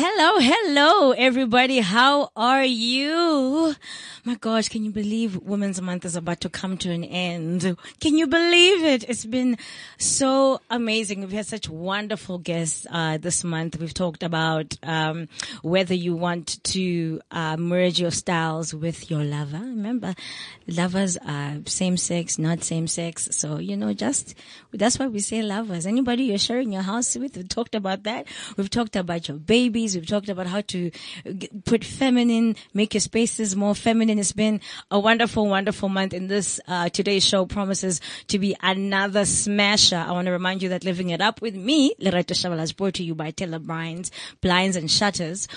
Hello, 0.00 0.38
hello, 0.38 1.10
everybody. 1.10 1.80
How 1.80 2.30
are 2.36 2.64
you? 2.64 3.74
My 4.24 4.36
gosh, 4.36 4.68
can 4.68 4.84
you 4.84 4.92
believe 4.92 5.36
Women's 5.36 5.82
Month 5.82 6.04
is 6.04 6.14
about 6.14 6.42
to 6.42 6.48
come 6.48 6.76
to 6.78 6.90
an 6.92 7.02
end? 7.02 7.76
Can 7.98 8.16
you 8.16 8.28
believe 8.28 8.84
it? 8.84 9.08
It's 9.08 9.24
been 9.24 9.58
so 9.96 10.60
amazing. 10.70 11.22
We've 11.22 11.32
had 11.32 11.46
such 11.46 11.68
wonderful 11.68 12.38
guests 12.38 12.86
uh, 12.88 13.18
this 13.18 13.42
month. 13.42 13.80
We've 13.80 13.92
talked 13.92 14.22
about 14.22 14.76
um, 14.84 15.28
whether 15.62 15.94
you 15.94 16.14
want 16.14 16.62
to 16.74 17.20
uh, 17.32 17.56
merge 17.56 17.98
your 17.98 18.12
styles 18.12 18.72
with 18.72 19.10
your 19.10 19.24
lover. 19.24 19.58
Remember, 19.58 20.14
lovers 20.68 21.16
are 21.16 21.56
same 21.66 21.96
sex, 21.96 22.38
not 22.38 22.62
same 22.62 22.86
sex. 22.86 23.30
So 23.32 23.58
you 23.58 23.76
know, 23.76 23.92
just 23.94 24.36
that's 24.72 24.96
why 24.96 25.08
we 25.08 25.18
say 25.18 25.42
lovers. 25.42 25.86
Anybody 25.86 26.24
you're 26.24 26.38
sharing 26.38 26.72
your 26.72 26.82
house 26.82 27.16
with, 27.16 27.36
we've 27.36 27.48
talked 27.48 27.74
about 27.74 28.04
that. 28.04 28.28
We've 28.56 28.70
talked 28.70 28.94
about 28.94 29.26
your 29.26 29.38
babies. 29.38 29.87
We've 29.94 30.06
talked 30.06 30.28
about 30.28 30.46
how 30.46 30.60
to 30.62 30.90
put 31.64 31.84
feminine, 31.84 32.56
make 32.74 32.94
your 32.94 33.00
spaces 33.00 33.56
more 33.56 33.74
feminine. 33.74 34.18
It's 34.18 34.32
been 34.32 34.60
a 34.90 34.98
wonderful, 34.98 35.46
wonderful 35.46 35.88
month. 35.88 36.12
And 36.12 36.28
this 36.28 36.60
uh, 36.66 36.88
today's 36.88 37.26
show 37.26 37.46
promises 37.46 38.00
to 38.28 38.38
be 38.38 38.56
another 38.62 39.24
smasher. 39.24 39.96
I 39.96 40.12
want 40.12 40.26
to 40.26 40.32
remind 40.32 40.62
you 40.62 40.70
that 40.70 40.84
living 40.84 41.10
it 41.10 41.20
up 41.20 41.40
with 41.42 41.54
me, 41.54 41.94
Lerato 42.00 42.34
Shavala, 42.34 42.62
is 42.62 42.72
brought 42.72 42.94
to 42.94 43.04
you 43.04 43.14
by 43.14 43.30
Taylor 43.30 43.58
Blinds, 43.58 44.10
Blinds 44.40 44.76
and 44.76 44.90
Shutters. 44.90 45.48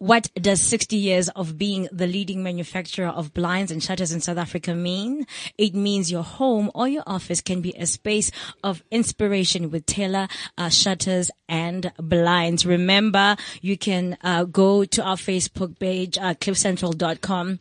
What 0.00 0.30
does 0.34 0.62
60 0.62 0.96
years 0.96 1.28
of 1.28 1.58
being 1.58 1.86
the 1.92 2.06
leading 2.06 2.42
manufacturer 2.42 3.08
of 3.08 3.34
blinds 3.34 3.70
and 3.70 3.82
shutters 3.82 4.12
in 4.12 4.22
South 4.22 4.38
Africa 4.38 4.74
mean? 4.74 5.26
It 5.58 5.74
means 5.74 6.10
your 6.10 6.22
home 6.22 6.70
or 6.74 6.88
your 6.88 7.02
office 7.06 7.42
can 7.42 7.60
be 7.60 7.74
a 7.76 7.84
space 7.84 8.30
of 8.64 8.82
inspiration 8.90 9.70
with 9.70 9.84
Taylor 9.84 10.26
uh, 10.56 10.70
shutters 10.70 11.30
and 11.50 11.92
blinds. 11.98 12.64
Remember, 12.64 13.36
you 13.60 13.76
can 13.76 14.16
uh, 14.22 14.44
go 14.44 14.86
to 14.86 15.02
our 15.02 15.16
Facebook 15.16 15.78
page, 15.78 16.16
uh, 16.16 16.32
cliffcentral.com 16.32 17.58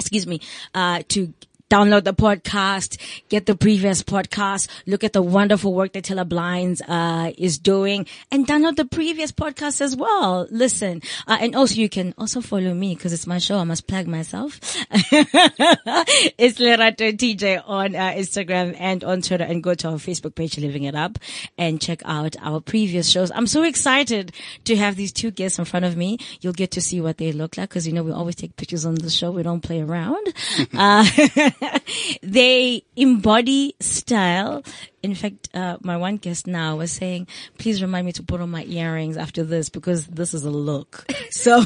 excuse 0.00 0.26
me, 0.26 0.40
uh, 0.74 1.02
to 1.08 1.34
download 1.74 2.04
the 2.04 2.14
podcast, 2.14 2.98
get 3.28 3.46
the 3.46 3.56
previous 3.56 4.00
podcast, 4.00 4.68
look 4.86 5.02
at 5.02 5.12
the 5.12 5.20
wonderful 5.20 5.74
work 5.74 5.92
that 5.92 6.04
Taylor 6.04 6.24
Blinds, 6.24 6.80
uh, 6.82 7.32
is 7.36 7.58
doing 7.58 8.06
and 8.30 8.46
download 8.46 8.76
the 8.76 8.84
previous 8.84 9.32
podcast 9.32 9.80
as 9.80 9.96
well. 9.96 10.46
Listen, 10.52 11.02
uh, 11.26 11.36
and 11.40 11.56
also 11.56 11.74
you 11.74 11.88
can 11.88 12.14
also 12.16 12.40
follow 12.40 12.72
me 12.72 12.94
because 12.94 13.12
it's 13.12 13.26
my 13.26 13.38
show. 13.38 13.58
I 13.58 13.64
must 13.64 13.88
plug 13.88 14.06
myself. 14.06 14.60
it's 16.38 16.60
Lerato 16.60 17.12
TJ 17.12 17.64
on 17.66 17.96
uh, 17.96 18.12
Instagram 18.12 18.76
and 18.78 19.02
on 19.02 19.20
Twitter 19.20 19.42
and 19.42 19.60
go 19.60 19.74
to 19.74 19.88
our 19.88 19.94
Facebook 19.94 20.36
page, 20.36 20.56
Living 20.58 20.84
It 20.84 20.94
Up 20.94 21.18
and 21.58 21.80
check 21.80 22.02
out 22.04 22.36
our 22.40 22.60
previous 22.60 23.08
shows. 23.10 23.32
I'm 23.34 23.48
so 23.48 23.64
excited 23.64 24.30
to 24.66 24.76
have 24.76 24.94
these 24.94 25.10
two 25.10 25.32
guests 25.32 25.58
in 25.58 25.64
front 25.64 25.86
of 25.86 25.96
me. 25.96 26.18
You'll 26.40 26.52
get 26.52 26.70
to 26.72 26.80
see 26.80 27.00
what 27.00 27.18
they 27.18 27.32
look 27.32 27.56
like 27.56 27.70
because 27.70 27.84
you 27.84 27.92
know 27.92 28.04
we 28.04 28.12
always 28.12 28.36
take 28.36 28.54
pictures 28.54 28.86
on 28.86 28.94
the 28.94 29.10
show. 29.10 29.32
We 29.32 29.42
don't 29.42 29.60
play 29.60 29.80
around. 29.80 30.24
they 32.22 32.84
embody 32.96 33.74
style. 33.80 34.62
In 35.02 35.14
fact, 35.14 35.50
uh, 35.54 35.76
my 35.82 35.96
one 35.96 36.16
guest 36.16 36.46
now 36.46 36.76
was 36.76 36.90
saying, 36.90 37.26
please 37.58 37.82
remind 37.82 38.06
me 38.06 38.12
to 38.12 38.22
put 38.22 38.40
on 38.40 38.50
my 38.50 38.64
earrings 38.64 39.16
after 39.16 39.44
this 39.44 39.68
because 39.68 40.06
this 40.06 40.34
is 40.34 40.44
a 40.44 40.50
look. 40.50 41.10
So 41.30 41.64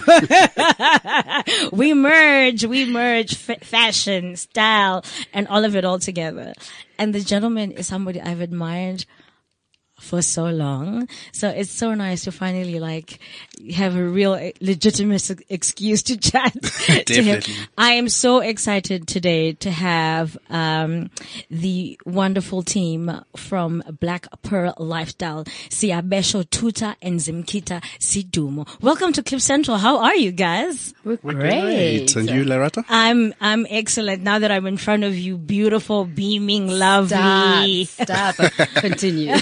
we 1.72 1.92
merge, 1.92 2.64
we 2.64 2.90
merge 2.90 3.34
f- 3.34 3.62
fashion, 3.62 4.34
style, 4.34 5.04
and 5.34 5.46
all 5.46 5.64
of 5.66 5.76
it 5.76 5.84
all 5.84 5.98
together. 5.98 6.54
And 6.98 7.14
the 7.14 7.20
gentleman 7.20 7.72
is 7.72 7.86
somebody 7.86 8.18
I've 8.18 8.40
admired 8.40 9.04
for 9.98 10.22
so 10.22 10.46
long. 10.46 11.08
So 11.32 11.48
it's 11.48 11.70
so 11.70 11.94
nice 11.94 12.24
to 12.24 12.32
finally 12.32 12.80
like 12.80 13.18
have 13.74 13.96
a 13.96 14.02
real 14.02 14.34
eh, 14.34 14.52
legitimate 14.60 15.30
excuse 15.48 16.02
to 16.04 16.16
chat 16.16 16.52
to 16.62 16.92
him. 16.92 17.04
Definitely. 17.04 17.54
I 17.76 17.92
am 17.92 18.08
so 18.08 18.40
excited 18.40 19.06
today 19.08 19.52
to 19.54 19.70
have 19.70 20.36
um, 20.50 21.10
the 21.50 21.98
wonderful 22.06 22.62
team 22.62 23.10
from 23.36 23.82
Blaque 23.90 24.26
Pearl 24.42 24.74
Lifestyle, 24.78 25.44
Siabesho 25.68 26.44
Tuta 26.44 26.94
and 27.02 27.20
Zimkita 27.20 27.82
Sidumo. 27.98 28.68
Welcome 28.80 29.12
to 29.14 29.22
Cliff 29.22 29.42
Central. 29.42 29.78
How 29.78 29.98
are 29.98 30.16
you 30.16 30.32
guys? 30.32 30.94
We're 31.04 31.16
Great. 31.16 32.14
And 32.16 32.30
you, 32.30 32.44
Lerato? 32.44 32.84
I'm 32.88 33.34
I'm 33.40 33.66
excellent 33.68 34.22
now 34.22 34.38
that 34.38 34.50
I'm 34.50 34.66
in 34.66 34.76
front 34.76 35.04
of 35.04 35.16
you. 35.16 35.36
Beautiful, 35.36 36.04
beaming, 36.04 36.68
lovely. 36.68 37.84
Stop. 37.84 38.34
Stop. 38.34 38.68
Continue. 38.74 39.34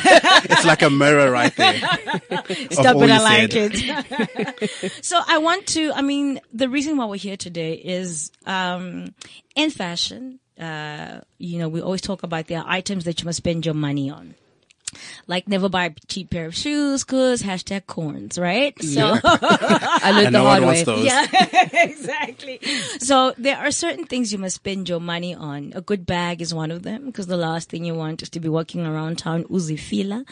It's 0.50 0.64
like 0.64 0.82
a 0.82 0.90
mirror 0.90 1.30
right 1.30 1.54
there. 1.56 1.74
Stop 2.70 2.96
it, 2.96 3.10
I 3.10 3.18
like 3.18 3.52
said. 3.52 3.72
it. 3.74 4.92
so 5.04 5.20
I 5.26 5.38
want 5.38 5.66
to, 5.68 5.92
I 5.94 6.02
mean, 6.02 6.40
the 6.52 6.68
reason 6.68 6.96
why 6.96 7.06
we're 7.06 7.16
here 7.16 7.36
today 7.36 7.74
is, 7.74 8.30
um, 8.46 9.14
in 9.54 9.70
fashion, 9.70 10.40
uh, 10.58 11.20
you 11.38 11.58
know, 11.58 11.68
we 11.68 11.80
always 11.80 12.00
talk 12.00 12.22
about 12.22 12.46
there 12.46 12.60
are 12.60 12.68
items 12.68 13.04
that 13.04 13.20
you 13.20 13.26
must 13.26 13.38
spend 13.38 13.64
your 13.66 13.74
money 13.74 14.10
on. 14.10 14.34
Like 15.26 15.48
never 15.48 15.68
buy 15.68 15.86
a 15.86 15.90
cheap 16.08 16.30
pair 16.30 16.46
of 16.46 16.54
shoes, 16.54 17.04
cause 17.04 17.42
hashtag 17.42 17.86
corns, 17.86 18.38
right? 18.38 18.74
So, 18.82 19.14
I 19.24 20.12
learned 20.12 20.26
And 20.26 20.34
the 20.34 20.38
no 20.38 20.44
hard 20.44 20.62
one 20.62 20.70
way. 20.72 20.84
wants 20.84 20.84
those. 20.84 21.04
yeah, 21.04 21.26
exactly. 21.72 22.60
So 22.98 23.34
there 23.38 23.56
are 23.56 23.70
certain 23.70 24.04
things 24.06 24.32
you 24.32 24.38
must 24.38 24.56
spend 24.56 24.88
your 24.88 25.00
money 25.00 25.34
on. 25.34 25.72
A 25.74 25.80
good 25.80 26.06
bag 26.06 26.40
is 26.40 26.54
one 26.54 26.70
of 26.70 26.82
them 26.82 27.06
because 27.06 27.26
the 27.26 27.36
last 27.36 27.70
thing 27.70 27.84
you 27.84 27.94
want 27.94 28.22
is 28.22 28.30
to 28.30 28.40
be 28.40 28.48
walking 28.48 28.86
around 28.86 29.18
town 29.18 29.44
Uzi 29.44 29.78
fila 29.78 30.24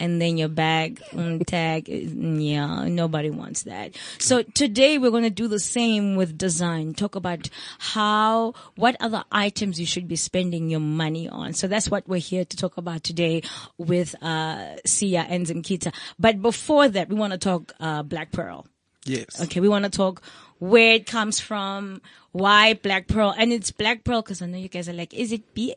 and 0.00 0.20
then 0.20 0.36
your 0.36 0.48
bag 0.48 1.00
mm, 1.10 1.44
tag. 1.46 1.88
Yeah, 1.88 2.86
nobody 2.88 3.30
wants 3.30 3.64
that. 3.64 3.96
So 4.18 4.42
today 4.42 4.98
we're 4.98 5.10
going 5.10 5.24
to 5.24 5.30
do 5.30 5.48
the 5.48 5.58
same 5.58 6.16
with 6.16 6.36
design. 6.36 6.94
Talk 6.94 7.14
about 7.16 7.48
how, 7.78 8.54
what 8.76 8.96
other 9.00 9.24
items 9.32 9.78
you 9.80 9.86
should 9.86 10.08
be 10.08 10.16
spending 10.16 10.70
your 10.70 10.80
money 10.80 11.28
on. 11.28 11.52
So 11.52 11.66
that's 11.66 11.90
what 11.90 12.08
we're 12.08 12.20
here 12.20 12.44
to 12.44 12.56
talk 12.56 12.76
about 12.76 13.02
today 13.02 13.42
with, 13.78 14.14
uh, 14.22 14.76
Sia 14.84 15.26
and 15.28 15.46
Zimkita. 15.46 15.94
But 16.18 16.42
before 16.42 16.88
that, 16.88 17.08
we 17.08 17.16
want 17.16 17.32
to 17.32 17.38
talk, 17.38 17.72
uh, 17.80 18.02
Blaque 18.02 18.32
Pearl. 18.32 18.66
Yes. 19.04 19.42
Okay, 19.42 19.60
we 19.60 19.68
want 19.68 19.84
to 19.84 19.90
talk 19.90 20.22
where 20.58 20.94
it 20.94 21.06
comes 21.06 21.40
from, 21.40 22.00
why 22.32 22.74
Blaque 22.74 23.06
Pearl, 23.06 23.34
and 23.36 23.52
it's 23.52 23.70
Blaque 23.70 24.04
Pearl 24.04 24.22
because 24.22 24.40
I 24.40 24.46
know 24.46 24.56
you 24.56 24.68
guys 24.68 24.88
are 24.88 24.94
like, 24.94 25.12
is 25.12 25.32
it 25.32 25.54
B? 25.54 25.74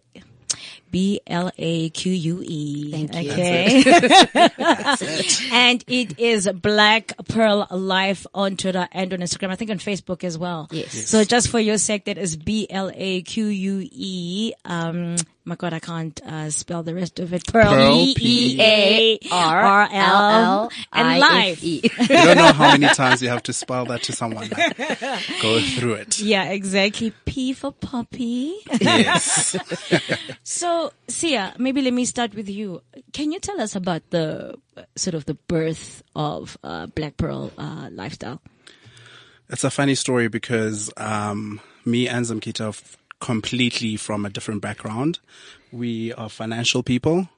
B 0.97 1.22
L 1.28 1.52
A 1.59 1.91
Q 1.91 2.12
U 2.12 2.41
E. 2.44 2.90
Thank 2.90 3.13
you. 3.24 3.31
Okay. 3.31 3.84
and 5.52 5.84
it 5.85 6.18
is 6.18 6.47
Blaque 6.47 7.13
Pearl 7.30 7.68
Life 7.69 8.25
on 8.34 8.58
Twitter 8.58 8.88
and 8.91 9.13
on 9.13 9.19
Instagram. 9.19 9.52
I 9.52 9.56
think 9.58 9.69
on 9.69 9.78
Facebook 9.78 10.24
as 10.24 10.40
well. 10.40 10.68
Yes. 10.72 10.96
Yes. 10.96 11.08
So 11.08 11.24
just 11.24 11.50
for 11.50 11.59
your 11.59 11.78
sake, 11.78 12.06
that 12.06 12.18
is 12.18 12.35
B 12.35 12.66
L 12.68 12.90
A 12.96 13.22
Q 13.22 13.46
U 13.46 13.88
E. 13.91 14.53
Um, 14.66 15.18
my 15.47 15.56
God, 15.56 15.72
I 15.72 15.80
can't 15.80 16.19
uh, 16.25 16.50
spell 16.50 16.84
the 16.84 16.94
rest 16.94 17.19
of 17.22 17.34
it. 17.34 17.47
Pearl, 17.47 17.64
Pearl, 17.64 17.96
E 18.19 18.58
A 18.59 19.19
R 19.31 19.88
L 19.90 20.69
and 20.91 21.19
life. 21.19 21.64
You 21.64 21.81
don't 22.08 22.38
know 22.38 22.52
how 22.52 22.72
many 22.74 22.88
times 22.94 23.22
you 23.22 23.29
have 23.29 23.44
to 23.44 23.53
spell 23.53 23.85
that 23.85 24.03
to 24.03 24.12
someone. 24.12 24.50
Like, 24.50 24.78
go 25.41 25.62
through 25.62 25.94
it. 25.94 26.19
Yeah, 26.19 26.50
exactly. 26.50 27.14
P 27.25 27.53
for 27.53 27.72
puppy. 27.72 28.58
Yes. 28.81 29.56
So, 30.44 30.87
Sia, 31.08 31.53
maybe 31.58 31.81
let 31.81 31.94
me 31.94 32.06
start 32.06 32.34
with 32.34 32.50
you. 32.50 32.81
Can 33.14 33.31
you 33.31 33.40
tell 33.40 33.59
us 33.62 33.75
about 33.75 34.09
the 34.09 34.56
uh, 34.75 34.84
sort 34.96 35.14
of 35.14 35.25
the 35.25 35.34
birth 35.34 36.03
of 36.16 36.58
uh, 36.64 36.88
Blaque 36.88 37.18
Pearl 37.18 37.52
uh, 37.58 37.90
lifestyle? 37.92 38.42
It's 39.50 39.64
a 39.64 39.70
funny 39.70 39.96
story 39.96 40.28
because 40.28 40.92
um, 40.97 41.62
me 41.86 42.08
and 42.08 42.26
Zimkita 42.26 42.66
are 42.66 42.70
f- 42.70 42.97
completely 43.20 43.96
from 43.96 44.26
a 44.26 44.30
different 44.30 44.62
background. 44.62 45.20
We 45.72 46.14
are 46.14 46.30
financial 46.30 46.84
people. 46.84 47.30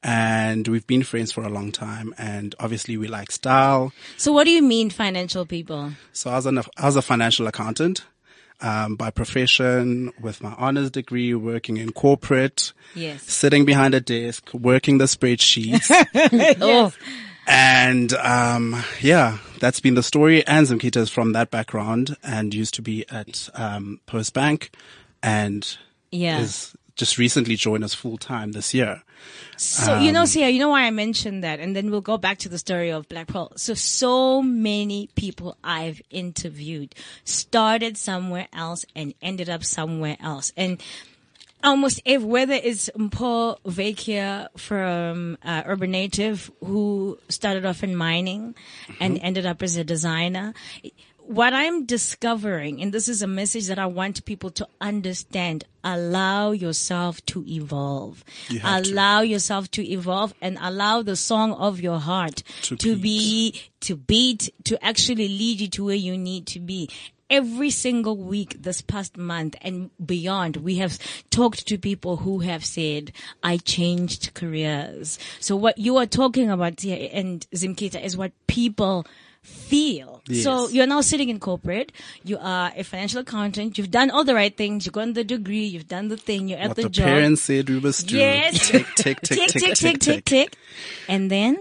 And 0.00 0.68
we've 0.68 0.86
been 0.86 1.02
friends 1.02 1.32
for 1.32 1.42
a 1.42 1.48
long 1.48 1.72
time, 1.72 2.14
and 2.16 2.54
obviously 2.60 2.96
we 2.96 3.08
like 3.08 3.32
style. 3.32 3.92
So, 4.16 4.32
what 4.32 4.44
do 4.44 4.52
you 4.52 4.62
mean, 4.62 4.90
financial 4.90 5.44
people? 5.44 5.90
So 6.12 6.30
I 6.30 6.36
was, 6.36 6.46
an, 6.46 6.58
I 6.76 6.86
was 6.86 6.94
a 6.94 7.02
financial 7.02 7.48
accountant 7.48 8.04
um, 8.60 8.96
by 8.96 9.10
profession, 9.10 10.12
with 10.20 10.42
my 10.42 10.52
honors 10.58 10.90
degree, 10.90 11.34
working 11.34 11.76
in 11.76 11.92
corporate, 11.92 12.72
Yes. 12.94 13.22
sitting 13.22 13.64
behind 13.64 13.94
a 13.94 14.00
desk, 14.00 14.52
working 14.52 14.98
the 14.98 15.04
spreadsheets. 15.06 15.90
Oh, 16.60 16.92
And 17.46 18.12
um, 18.14 18.82
yeah, 19.00 19.38
that's 19.60 19.80
been 19.80 19.94
the 19.94 20.02
story. 20.02 20.46
And 20.46 20.66
Zimkita 20.66 20.96
is 20.98 21.08
from 21.10 21.32
that 21.32 21.50
background 21.50 22.16
and 22.22 22.52
used 22.52 22.74
to 22.74 22.82
be 22.82 23.08
at 23.08 23.48
um, 23.54 24.00
Post 24.06 24.34
Bank, 24.34 24.70
and 25.22 25.76
Yeah. 26.10 26.40
is 26.40 26.74
just 26.96 27.16
recently 27.16 27.56
joined 27.56 27.84
us 27.84 27.94
full 27.94 28.18
time 28.18 28.52
this 28.52 28.74
year. 28.74 29.02
So 29.56 29.98
you 29.98 30.12
know, 30.12 30.24
Sia, 30.24 30.48
you 30.48 30.60
know 30.60 30.68
why 30.68 30.82
I 30.82 30.90
mentioned 30.90 31.42
that, 31.42 31.60
and 31.60 31.74
then 31.74 31.90
we'll 31.90 32.00
go 32.00 32.16
back 32.16 32.38
to 32.38 32.48
the 32.48 32.58
story 32.58 32.90
of 32.90 33.08
Blaque 33.08 33.28
Pearl. 33.28 33.52
So 33.56 33.74
so 33.74 34.42
many 34.42 35.08
people 35.16 35.56
I've 35.64 36.00
interviewed 36.10 36.94
started 37.24 37.96
somewhere 37.96 38.48
else 38.52 38.84
and 38.94 39.14
ended 39.20 39.48
up 39.48 39.64
somewhere 39.64 40.16
else, 40.20 40.52
and 40.56 40.80
almost 41.62 42.00
if 42.04 42.22
whether 42.22 42.54
it's 42.54 42.88
Paul 43.10 43.58
Vakia 43.66 44.48
from 44.56 45.38
uh, 45.44 45.62
Urban 45.66 45.90
Native 45.90 46.50
who 46.64 47.18
started 47.28 47.64
off 47.64 47.82
in 47.82 47.96
mining 47.96 48.54
and 49.00 49.18
ended 49.22 49.46
up 49.46 49.62
as 49.62 49.76
a 49.76 49.84
designer. 49.84 50.54
What 51.28 51.52
I'm 51.52 51.84
discovering, 51.84 52.80
and 52.80 52.90
this 52.90 53.06
is 53.06 53.20
a 53.20 53.26
message 53.26 53.66
that 53.66 53.78
I 53.78 53.84
want 53.84 54.24
people 54.24 54.48
to 54.52 54.66
understand, 54.80 55.64
allow 55.84 56.52
yourself 56.52 57.22
to 57.26 57.44
evolve. 57.46 58.24
You 58.48 58.60
have 58.60 58.84
to. 58.84 58.92
allow 58.92 59.20
yourself 59.20 59.70
to 59.72 59.86
evolve 59.86 60.32
and 60.40 60.56
allow 60.58 61.02
the 61.02 61.16
song 61.16 61.52
of 61.52 61.80
your 61.80 61.98
heart 61.98 62.42
To 62.62 62.76
to 62.76 62.96
be, 62.96 63.60
to 63.80 63.94
beat, 63.94 64.48
to 64.64 64.82
actually 64.82 65.28
lead 65.28 65.60
you 65.60 65.68
to 65.68 65.84
where 65.84 65.94
you 65.94 66.16
need 66.16 66.46
to 66.46 66.60
be 66.60 66.88
every 67.30 67.68
single 67.68 68.16
week 68.16 68.62
this 68.62 68.80
past 68.80 69.18
month 69.18 69.54
and 69.60 69.90
beyond, 70.04 70.56
we 70.56 70.76
have 70.76 70.98
talked 71.28 71.66
to 71.66 71.76
people 71.76 72.16
who 72.16 72.38
have 72.38 72.64
said, 72.64 73.12
I 73.42 73.58
changed 73.58 74.32
careers. 74.32 75.18
So 75.40 75.54
what 75.54 75.76
you 75.76 75.98
are 75.98 76.06
talking 76.06 76.50
about 76.50 76.80
here 76.80 77.10
and 77.12 77.46
Zimkita 77.54 78.02
is 78.02 78.16
what 78.16 78.32
people 78.46 79.06
feel. 79.42 80.22
So 80.42 80.68
you're 80.68 80.86
now 80.86 81.00
sitting 81.00 81.28
in 81.30 81.40
corporate. 81.40 81.92
You 82.22 82.38
are 82.40 82.72
a 82.76 82.84
financial 82.84 83.20
accountant. 83.20 83.78
You've 83.78 83.90
done 83.90 84.10
all 84.10 84.24
the 84.24 84.34
right 84.34 84.54
things. 84.54 84.84
You've 84.84 84.92
gotten 84.92 85.14
the 85.14 85.24
degree. 85.24 85.64
You've 85.64 85.88
done 85.88 86.08
the 86.08 86.16
thing. 86.16 86.48
You're 86.48 86.58
at 86.58 86.68
What 86.68 86.76
the, 86.76 86.82
the, 86.82 86.88
job. 86.90 87.04
parents 87.06 87.42
said 87.42 87.68
we 87.70 87.80
must 87.80 88.06
do. 88.06 88.16
Yes. 88.18 88.68
Tick, 88.68 88.86
tick, 88.96 89.20
tick, 89.22 89.38
tick, 89.48 89.62
tick, 89.62 89.74
tick, 89.74 89.98
tick, 90.00 90.24
tick. 90.24 90.56
And 91.08 91.30
then 91.30 91.56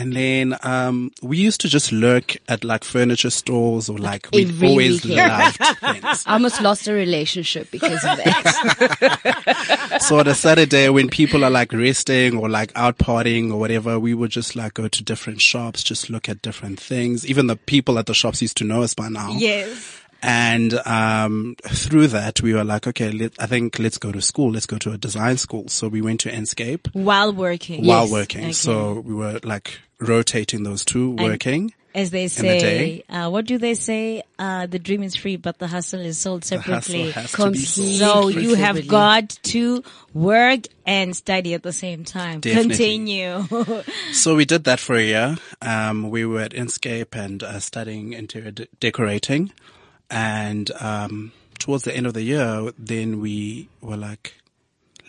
And 0.00 0.12
then 0.14 0.56
um, 0.62 1.10
we 1.22 1.38
used 1.38 1.60
to 1.62 1.68
just 1.68 1.90
lurk 1.90 2.36
at 2.48 2.62
like 2.62 2.84
furniture 2.84 3.30
stores 3.30 3.88
or 3.88 3.98
like 3.98 4.28
we 4.32 4.44
every 4.44 4.68
always 4.68 5.04
weekend. 5.04 5.28
loved 5.28 5.56
things. 5.80 6.24
I 6.24 6.34
almost 6.34 6.62
lost 6.62 6.86
a 6.86 6.92
relationship 6.92 7.68
because 7.72 8.04
of 8.04 8.16
that. 8.18 9.98
So 10.00 10.20
on 10.20 10.28
a 10.28 10.34
Saturday 10.34 10.88
when 10.88 11.08
people 11.08 11.44
are 11.44 11.50
like 11.50 11.72
resting 11.72 12.36
or 12.38 12.48
like 12.48 12.70
out 12.76 12.98
partying 12.98 13.50
or 13.52 13.58
whatever, 13.58 13.98
we 13.98 14.14
would 14.14 14.30
just 14.30 14.54
like 14.54 14.74
go 14.74 14.86
to 14.86 15.02
different 15.02 15.40
shops, 15.40 15.82
just 15.82 16.08
look 16.10 16.28
at 16.28 16.40
different 16.42 16.78
things. 16.78 17.26
Even 17.26 17.48
the 17.48 17.56
people 17.56 17.98
at 17.98 18.06
the 18.06 18.14
shops 18.14 18.40
used 18.40 18.56
to 18.58 18.64
know 18.64 18.82
us 18.82 18.94
by 18.94 19.08
now. 19.08 19.32
yes. 19.32 20.00
And 20.22 20.74
um, 20.86 21.54
through 21.64 22.08
that, 22.08 22.40
we 22.42 22.52
were 22.54 22.64
like, 22.64 22.86
okay, 22.88 23.10
let, 23.12 23.32
I 23.38 23.46
think 23.46 23.78
let's 23.78 23.98
go 23.98 24.10
to 24.12 24.20
school. 24.20 24.50
Let's 24.52 24.66
go 24.66 24.78
to 24.78 24.92
a 24.92 24.98
design 24.98 25.36
school. 25.36 25.68
So 25.68 25.88
we 25.88 26.00
went 26.02 26.20
to 26.20 26.30
Inscape 26.30 26.88
While 26.92 27.32
working. 27.32 27.86
while 27.86 28.02
Yes. 28.04 28.12
working. 28.12 28.42
Okay. 28.44 28.52
So 28.52 29.00
we 29.00 29.14
were 29.14 29.38
like 29.44 29.78
rotating 30.00 30.64
those 30.64 30.84
two, 30.84 31.12
working. 31.12 31.72
As 31.94 32.10
they 32.10 32.28
say, 32.28 32.58
day. 32.60 33.04
uh, 33.08 33.28
what 33.30 33.46
do 33.46 33.58
they 33.58 33.74
say? 33.74 34.22
Uh, 34.38 34.66
the 34.66 34.78
dream 34.78 35.02
is 35.02 35.16
free, 35.16 35.36
but 35.36 35.58
the 35.58 35.66
hustle 35.66 35.98
is 36.00 36.18
sold 36.18 36.44
separately. 36.44 37.10
has 37.10 37.32
to 37.32 37.50
be 37.50 37.58
sold. 37.58 37.96
So 37.96 38.28
you 38.28 38.54
have 38.54 38.86
got 38.86 39.30
to 39.44 39.82
work 40.14 40.60
and 40.86 41.16
study 41.16 41.54
at 41.54 41.62
the 41.64 41.72
same 41.72 42.04
time. 42.04 42.40
Definitely. 42.40 42.76
Continue. 42.76 43.82
So 44.12 44.36
we 44.36 44.44
did 44.44 44.64
that 44.64 44.78
for 44.80 44.96
a 44.96 45.02
year. 45.02 45.36
Um, 45.62 46.10
we 46.10 46.24
were 46.24 46.40
at 46.40 46.52
Inscape 46.52 47.14
and 47.16 47.42
uh, 47.42 47.58
studying 47.58 48.12
interior 48.12 48.50
de- 48.52 48.68
decorating. 48.80 49.52
And 50.10 50.70
um, 50.80 51.32
towards 51.58 51.84
the 51.84 51.94
end 51.96 52.06
of 52.06 52.14
the 52.14 52.22
year, 52.22 52.70
then 52.78 53.20
we 53.20 53.68
were 53.80 53.96
like, 53.96 54.34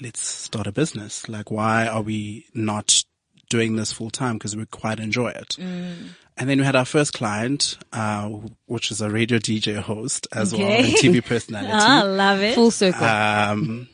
let's 0.02 0.20
start 0.20 0.68
a 0.68 0.72
business. 0.72 1.28
Like, 1.30 1.52
why 1.52 1.88
are 1.88 2.02
we 2.02 2.46
not 2.54 3.04
doing 3.50 3.76
this 3.78 3.92
full 3.94 4.10
time? 4.10 4.38
Because 4.38 4.56
we 4.56 4.66
quite 4.66 5.00
enjoy 5.00 5.30
it. 5.30 5.58
And 5.58 6.50
then 6.50 6.60
we 6.60 6.64
had 6.66 6.76
our 6.76 6.86
first 6.86 7.14
client, 7.14 7.78
uh, 7.92 8.30
which 8.68 8.92
is 8.92 9.02
a 9.02 9.10
radio 9.10 9.40
DJ 9.40 9.78
host 9.78 10.28
as 10.34 10.54
well, 10.54 10.64
Okay. 10.68 10.84
and 10.86 10.94
TV 10.94 11.24
personality 11.26 11.74
I 11.74 12.02
love 12.04 12.40
it. 12.42 12.56
Full 12.56 12.72
circle. 12.72 13.04
um, 13.06 13.88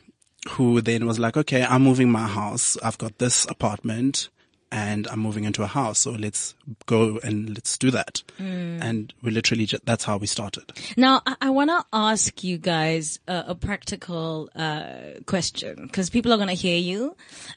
who 0.50 0.80
then 0.80 1.06
was 1.06 1.18
like, 1.18 1.36
okay, 1.36 1.64
I'm 1.64 1.82
moving 1.82 2.08
my 2.10 2.26
house. 2.28 2.76
I've 2.84 2.98
got 2.98 3.18
this 3.18 3.46
apartment 3.50 4.28
and 4.76 5.08
I'm 5.08 5.20
moving 5.20 5.44
into 5.44 5.62
a 5.62 5.66
house. 5.66 6.00
So 6.00 6.10
let's 6.10 6.54
go 6.84 7.18
and 7.24 7.48
let's 7.48 7.78
do 7.78 7.90
that. 7.92 8.22
And 8.38 9.12
we 9.22 9.30
literally, 9.30 9.64
ju- 9.64 9.78
that's 9.84 10.04
how 10.04 10.18
we 10.18 10.26
started. 10.26 10.70
Now, 10.98 11.22
I, 11.24 11.36
I 11.40 11.50
want 11.50 11.70
to 11.70 11.82
ask 11.94 12.44
you 12.44 12.58
guys 12.58 13.18
a, 13.26 13.44
a 13.48 13.54
practical 13.54 14.50
uh, 14.54 15.20
question 15.24 15.86
because 15.86 16.10
people 16.10 16.30
are 16.30 16.36
going 16.36 16.48
to 16.48 16.54
hear 16.54 16.76
you 16.76 17.16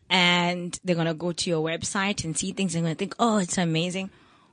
and 0.10 0.80
they're 0.86 0.96
going 0.96 1.08
to 1.08 1.14
go 1.14 1.34
to 1.34 1.50
your 1.50 1.62
website 1.62 2.24
and 2.24 2.38
see 2.38 2.54
things 2.54 2.74
and 2.74 2.86
going 2.86 2.96
to 2.96 3.00
think, 3.00 3.16
oh, 3.20 3.40
it's 3.40 3.58
amazing. 3.58 4.10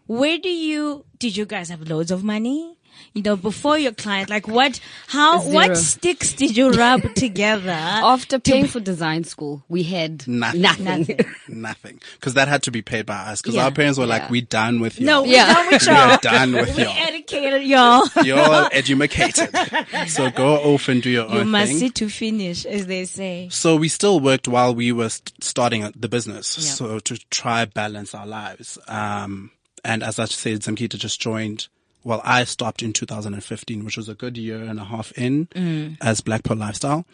Where 0.08 0.38
do 0.38 0.48
you, 0.48 1.04
did 1.20 1.36
you 1.36 1.46
guys 1.46 1.68
have 1.68 1.88
loads 1.88 2.10
of 2.10 2.24
money? 2.24 2.75
You 3.14 3.22
know, 3.22 3.36
before 3.36 3.78
your 3.78 3.92
client, 3.92 4.28
like 4.30 4.46
what, 4.46 4.78
how, 5.06 5.38
Zero. 5.40 5.54
what 5.54 5.76
sticks 5.76 6.32
did 6.34 6.56
you 6.56 6.70
rub 6.72 7.02
together? 7.14 7.70
After 7.70 8.38
paying 8.38 8.66
for 8.66 8.78
design 8.80 9.24
school, 9.24 9.64
we 9.68 9.82
had 9.84 10.26
Nothing. 10.28 10.60
nothing. 10.60 11.18
Nothing. 11.48 12.00
Cause 12.20 12.34
that 12.34 12.48
had 12.48 12.62
to 12.64 12.70
be 12.70 12.82
paid 12.82 13.06
by 13.06 13.16
us. 13.16 13.40
Cause 13.42 13.54
Yeah. 13.54 13.64
our 13.64 13.70
parents 13.70 13.98
were 13.98 14.04
Yeah. 14.04 14.10
like, 14.18 14.30
we 14.30 14.40
done 14.42 14.80
with 14.80 15.00
you. 15.00 15.06
no, 15.06 15.22
we're 15.22 15.28
Yeah. 15.28 15.52
done 15.54 15.70
with 15.72 15.82
we 15.86 15.92
y'all. 15.92 16.10
are 16.10 16.18
done 16.18 16.52
with 16.52 16.76
We 16.76 16.82
y'all. 16.82 16.94
educated 16.96 17.62
y'all. 17.62 18.06
You're 18.24 18.68
educated. 18.72 19.50
so 20.08 20.30
go 20.30 20.56
off 20.56 20.88
and 20.88 21.02
do 21.02 21.10
your 21.10 21.24
You 21.26 21.30
own 21.30 21.36
You 21.38 21.44
must 21.44 21.70
thing. 21.72 21.78
see 21.80 21.90
to 21.90 22.08
finish, 22.08 22.64
as 22.66 22.86
they 22.86 23.04
say. 23.06 23.48
So 23.50 23.76
we 23.76 23.88
still 23.88 24.20
worked 24.20 24.46
while 24.48 24.74
we 24.74 24.92
were 24.92 25.08
st- 25.08 25.32
starting 25.42 25.90
the 25.96 26.08
business. 26.08 26.58
Yeah. 26.58 26.70
So 26.72 26.98
to 27.00 27.16
try 27.30 27.64
balance 27.64 28.14
our 28.14 28.26
lives. 28.26 28.78
Um, 28.88 29.50
and 29.84 30.02
as 30.02 30.18
I 30.18 30.24
said, 30.26 30.60
Zimkita 30.60 30.98
just 30.98 31.20
joined. 31.20 31.68
Well, 32.06 32.20
I 32.24 32.44
stopped 32.44 32.82
in 32.84 32.92
2015, 32.92 33.84
which 33.84 33.96
was 33.96 34.08
a 34.08 34.14
good 34.14 34.38
year 34.38 34.62
and 34.62 34.78
a 34.78 34.84
half 34.84 35.10
in 35.18 35.46
Mm. 35.46 35.96
as 36.00 36.20
Blaque 36.20 36.44
Pearl 36.44 36.56
Lifestyle. 36.56 37.04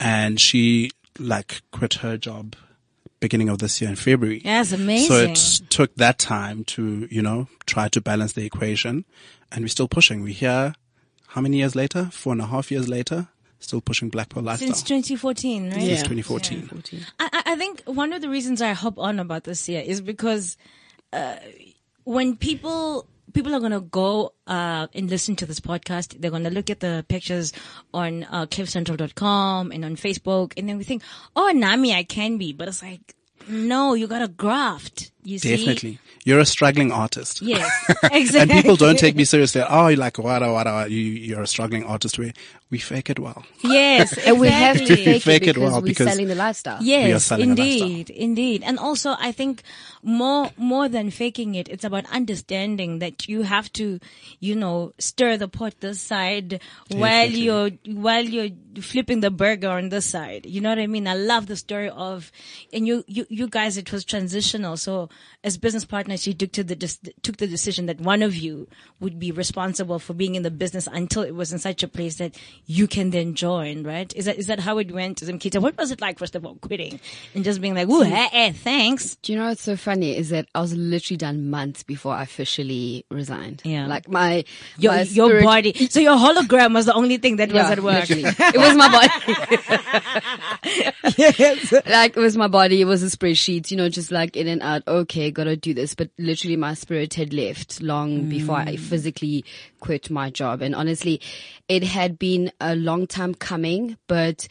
And 0.00 0.40
she 0.40 0.90
like 1.18 1.62
quit 1.70 1.94
her 2.02 2.16
job 2.18 2.56
beginning 3.20 3.48
of 3.48 3.58
this 3.58 3.80
year 3.80 3.88
in 3.88 3.94
February. 3.94 4.40
That's 4.44 4.72
amazing. 4.72 5.08
So 5.08 5.16
it 5.62 5.68
took 5.70 5.94
that 5.94 6.18
time 6.18 6.64
to, 6.74 7.06
you 7.08 7.22
know, 7.22 7.46
try 7.66 7.86
to 7.90 8.00
balance 8.00 8.32
the 8.32 8.44
equation. 8.44 9.04
And 9.52 9.62
we're 9.62 9.68
still 9.68 9.86
pushing. 9.86 10.22
We're 10.24 10.34
here, 10.34 10.74
how 11.28 11.40
many 11.40 11.58
years 11.58 11.76
later? 11.76 12.06
Four 12.10 12.32
and 12.32 12.42
a 12.42 12.46
half 12.46 12.72
years 12.72 12.88
later, 12.88 13.28
still 13.60 13.80
pushing 13.80 14.10
Blaque 14.10 14.30
Pearl 14.30 14.42
Lifestyle. 14.42 14.70
Since 14.74 14.82
2014, 14.82 15.64
right? 15.70 15.72
Since 15.74 15.86
Yeah. 16.00 16.02
2014. 16.08 17.06
I, 17.20 17.28
I- 17.32 17.42
I 17.52 17.54
think 17.56 17.82
one 17.84 18.12
of 18.12 18.22
the 18.22 18.28
reasons 18.28 18.60
I 18.60 18.72
hop 18.72 18.98
on 18.98 19.20
about 19.20 19.44
this 19.44 19.68
year 19.68 19.82
is 19.86 20.00
because 20.00 20.56
uh, 21.12 21.36
when 22.02 22.34
people 22.36 23.06
people 23.32 23.54
are 23.54 23.60
gonna 23.60 23.80
go 23.80 24.34
uh, 24.46 24.86
and 24.94 25.10
listen 25.10 25.36
to 25.36 25.46
this 25.46 25.60
podcast, 25.60 26.20
they're 26.20 26.30
gonna 26.30 26.50
look 26.50 26.70
at 26.70 26.80
the 26.80 27.04
pictures 27.08 27.52
on 27.92 28.24
uh, 28.24 28.46
cliffcentral.com 28.46 29.72
and 29.72 29.84
on 29.84 29.96
Facebook, 29.96 30.52
and 30.56 30.68
then 30.68 30.78
we 30.78 30.84
think, 30.84 31.02
"Oh, 31.34 31.50
Nami, 31.50 31.94
I 31.94 32.04
can 32.04 32.38
be," 32.38 32.52
but 32.52 32.68
it's 32.68 32.82
like, 32.82 33.14
no, 33.48 33.94
you 33.94 34.06
gotta 34.06 34.28
graft. 34.28 35.12
You 35.24 35.38
see? 35.38 35.56
Definitely. 35.56 35.98
You're 36.24 36.40
a 36.40 36.44
struggling 36.46 36.90
artist. 36.92 37.42
Yes, 37.42 37.70
exactly. 38.04 38.40
and 38.40 38.50
people 38.50 38.76
don't 38.76 38.98
take 38.98 39.14
me 39.16 39.24
seriously. 39.24 39.62
Oh, 39.68 39.88
you're 39.88 39.96
like, 39.98 40.18
what, 40.18 40.40
what, 40.42 40.66
what, 40.66 40.90
you, 40.90 40.98
you're 40.98 41.42
a 41.42 41.46
struggling 41.46 41.84
artist. 41.84 42.18
We, 42.18 42.32
we 42.70 42.78
fake 42.78 43.10
it 43.10 43.18
well. 43.18 43.44
Yes, 43.62 44.16
And 44.18 44.40
we 44.44 44.48
have 44.48 44.78
to 44.78 44.96
fake, 44.96 45.22
Fake 45.22 45.42
it 45.42 45.48
it 45.50 45.54
because 45.54 45.70
well 45.72 45.80
we're 45.80 45.86
because- 45.86 46.08
selling 46.08 46.28
the 46.28 46.34
lifestyle. 46.34 46.78
We 46.80 46.94
are 46.94 47.08
Yes, 47.08 47.24
selling 47.24 47.50
a 47.52 47.54
lifestyle. 47.54 47.88
indeed, 47.88 48.10
indeed. 48.10 48.62
And 48.64 48.78
also 48.78 49.14
I 49.18 49.30
think 49.32 49.62
more, 50.02 50.50
more 50.56 50.88
than 50.88 51.10
faking 51.10 51.54
it, 51.54 51.68
it's 51.68 51.84
about 51.84 52.04
understanding 52.10 52.98
that 53.00 53.28
you 53.28 53.42
have 53.42 53.72
to, 53.74 54.00
you 54.40 54.54
know, 54.56 54.92
stir 54.98 55.36
the 55.36 55.48
pot 55.48 55.74
this 55.80 56.00
side 56.00 56.60
while 56.88 57.28
you're, 57.30 57.70
while 57.86 58.24
you're 58.24 58.50
flipping 58.80 59.20
the 59.20 59.30
burger 59.30 59.68
on 59.68 59.88
this 59.90 60.06
side. 60.06 60.46
You 60.46 60.60
know 60.60 60.68
what 60.70 60.78
I 60.78 60.86
mean? 60.86 61.06
I 61.06 61.14
love 61.14 61.46
the 61.46 61.56
story 61.56 61.90
of, 61.90 62.32
and 62.72 62.86
you, 62.86 63.04
you, 63.06 63.26
you 63.28 63.48
guys, 63.48 63.76
it 63.76 63.92
was 63.92 64.04
transitional. 64.04 64.76
So 64.76 65.08
as 65.44 65.58
business 65.58 65.84
partners, 65.84 66.26
you 66.26 66.34
took 66.34 66.52
to 66.52 66.62
the, 66.62 66.76
took 67.22 67.36
the 67.38 67.46
decision 67.48 67.86
that 67.86 68.00
one 68.00 68.22
of 68.22 68.36
you 68.36 68.68
would 69.00 69.18
be 69.18 69.32
responsible 69.32 69.98
for 69.98 70.14
being 70.14 70.36
in 70.36 70.42
the 70.42 70.50
business 70.52 70.86
until 70.92 71.22
it 71.22 71.34
was 71.34 71.52
in 71.52 71.58
such 71.58 71.82
a 71.82 71.88
place 71.88 72.16
that 72.18 72.36
you 72.66 72.86
can 72.86 73.10
then 73.10 73.34
join, 73.34 73.82
right? 73.82 74.12
Is 74.14 74.26
that, 74.26 74.36
is 74.38 74.46
that 74.46 74.60
how 74.60 74.78
it 74.78 74.92
went, 74.92 75.20
Zimkita? 75.20 75.60
What 75.60 75.76
was 75.76 75.90
it 75.90 76.00
like, 76.00 76.18
first 76.20 76.36
of 76.36 76.46
all, 76.46 76.54
quitting 76.56 77.00
and 77.34 77.42
just 77.42 77.60
being 77.60 77.74
like, 77.74 77.88
ooh, 77.88 78.04
eh, 78.04 78.28
eh, 78.32 78.52
thanks. 78.52 79.16
Do 79.16 79.32
you 79.32 79.38
know 79.38 79.46
what's 79.48 79.62
so 79.62 79.76
funny 79.76 80.16
is 80.16 80.28
that 80.30 80.46
I 80.54 80.60
was 80.60 80.74
literally 80.76 81.16
done 81.16 81.50
months 81.50 81.82
before 81.82 82.14
I 82.14 82.22
officially 82.22 83.04
resigned. 83.10 83.62
Yeah. 83.64 83.86
Like 83.88 84.08
my, 84.08 84.44
Your, 84.78 84.92
my 84.92 85.02
your 85.02 85.28
spirit- 85.28 85.44
body. 85.44 85.88
So 85.88 85.98
your 85.98 86.16
hologram 86.16 86.72
was 86.74 86.86
the 86.86 86.94
only 86.94 87.16
thing 87.18 87.36
that 87.36 87.48
was 87.52 87.62
Yeah, 87.64 87.70
at 87.70 87.80
work. 87.80 88.04
it 88.08 88.56
was 88.58 88.76
my 88.76 88.88
body. 88.92 89.08
yes. 91.18 91.72
like 91.86 92.16
it 92.16 92.20
was 92.20 92.36
my 92.36 92.48
body. 92.48 92.80
It 92.80 92.84
was 92.84 93.02
a 93.02 93.06
spreadsheet, 93.16 93.70
you 93.70 93.76
know, 93.76 93.88
just 93.88 94.10
like 94.12 94.36
in 94.36 94.46
and 94.48 94.62
out. 94.62 94.82
Okay, 95.02 95.30
gotta 95.30 95.56
do 95.56 95.74
this. 95.74 95.94
But 95.94 96.10
literally 96.18 96.56
my 96.56 96.74
spirit 96.74 97.14
had 97.14 97.32
left 97.32 97.80
long 97.82 98.28
before 98.28 98.56
I 98.56 98.76
physically 98.76 99.44
quit 99.80 100.10
my 100.10 100.30
job. 100.30 100.62
And 100.62 100.74
honestly, 100.74 101.20
it 101.68 101.82
had 101.82 102.18
been 102.18 102.52
a 102.60 102.74
long 102.74 103.06
time 103.06 103.34
coming, 103.34 103.96
but 104.06 104.48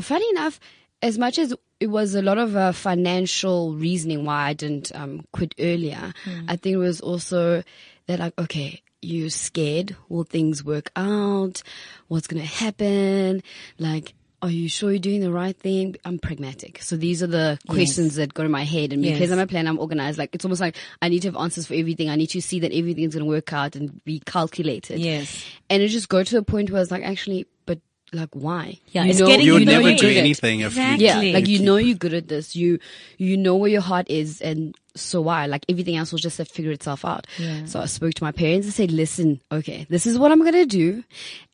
funny 0.00 0.28
enough, 0.30 0.60
as 1.02 1.18
much 1.18 1.38
as 1.38 1.54
it 1.80 1.88
was 1.88 2.14
a 2.14 2.22
lot 2.22 2.38
of 2.38 2.56
uh, 2.56 2.72
financial 2.72 3.74
reasoning 3.74 4.24
why 4.24 4.48
I 4.48 4.52
didn't 4.54 4.94
um, 4.94 5.24
quit 5.32 5.54
earlier, 5.58 6.12
I 6.48 6.56
think 6.56 6.74
it 6.74 6.78
was 6.78 7.00
also 7.00 7.62
that 8.06 8.18
like, 8.18 8.32
okay, 8.38 8.82
you're 9.02 9.30
scared. 9.30 9.96
Will 10.08 10.24
things 10.24 10.64
work 10.64 10.90
out? 10.96 11.62
What's 12.08 12.26
going 12.26 12.42
to 12.42 12.48
happen? 12.48 13.42
Like, 13.78 14.14
are 14.44 14.50
you 14.50 14.68
sure 14.68 14.90
you're 14.90 14.98
doing 14.98 15.20
the 15.20 15.32
right 15.32 15.56
thing? 15.56 15.96
I'm 16.04 16.18
pragmatic. 16.18 16.82
So 16.82 16.96
these 16.96 17.22
are 17.22 17.26
the 17.26 17.58
questions 17.68 18.16
that 18.16 18.34
go 18.34 18.42
to 18.42 18.48
my 18.48 18.64
head. 18.64 18.92
And 18.92 19.02
because 19.02 19.20
Yes. 19.20 19.30
I'm 19.30 19.38
a 19.38 19.46
planner, 19.46 19.70
I'm 19.70 19.78
organized. 19.78 20.18
Like 20.18 20.34
it's 20.34 20.44
almost 20.44 20.60
like 20.60 20.76
I 21.02 21.08
need 21.08 21.20
to 21.22 21.28
have 21.28 21.36
answers 21.36 21.66
for 21.66 21.74
everything. 21.74 22.10
I 22.10 22.16
need 22.16 22.28
to 22.28 22.40
see 22.42 22.60
that 22.60 22.72
everything's 22.72 23.14
going 23.14 23.24
to 23.24 23.28
work 23.28 23.52
out 23.52 23.74
and 23.74 24.04
be 24.04 24.20
calculated. 24.20 25.00
Yes. 25.00 25.44
And 25.70 25.82
it 25.82 25.88
just 25.88 26.08
go 26.08 26.22
to 26.22 26.38
a 26.38 26.42
point 26.42 26.70
where 26.70 26.82
it's 26.82 26.90
like, 26.90 27.02
actually, 27.04 27.46
but 27.66 27.80
like 28.12 28.28
why? 28.32 28.78
Yeah, 28.88 29.04
you 29.04 29.10
it's 29.10 29.18
know, 29.20 29.26
getting 29.26 29.46
You 29.46 29.54
in 29.56 29.60
would 29.60 29.68
the 29.68 29.72
never 29.72 29.84
way. 29.84 29.96
do 29.96 30.08
anything 30.08 30.60
if 30.60 30.68
Exactly. 30.72 31.06
you 31.06 31.10
Yeah, 31.30 31.34
like 31.34 31.48
you 31.48 31.58
know 31.60 31.76
you're 31.76 31.96
good 31.96 32.14
at 32.14 32.28
this. 32.28 32.54
You 32.54 32.78
you 33.18 33.36
know 33.36 33.56
where 33.56 33.70
your 33.70 33.80
heart 33.80 34.08
is, 34.10 34.40
and 34.40 34.76
so 34.94 35.20
why? 35.22 35.46
Like 35.46 35.64
everything 35.68 35.96
else 35.96 36.12
will 36.12 36.18
just 36.20 36.38
have 36.38 36.48
figure 36.48 36.70
itself 36.70 37.04
out. 37.04 37.26
Yeah. 37.38 37.64
So 37.64 37.80
I 37.80 37.86
spoke 37.86 38.14
to 38.14 38.22
my 38.24 38.30
parents 38.32 38.66
and 38.66 38.74
said, 38.74 38.92
"Listen, 38.92 39.40
okay, 39.50 39.86
this 39.88 40.06
is 40.06 40.18
what 40.18 40.30
I'm 40.32 40.44
gonna 40.44 40.66
do, 40.66 41.02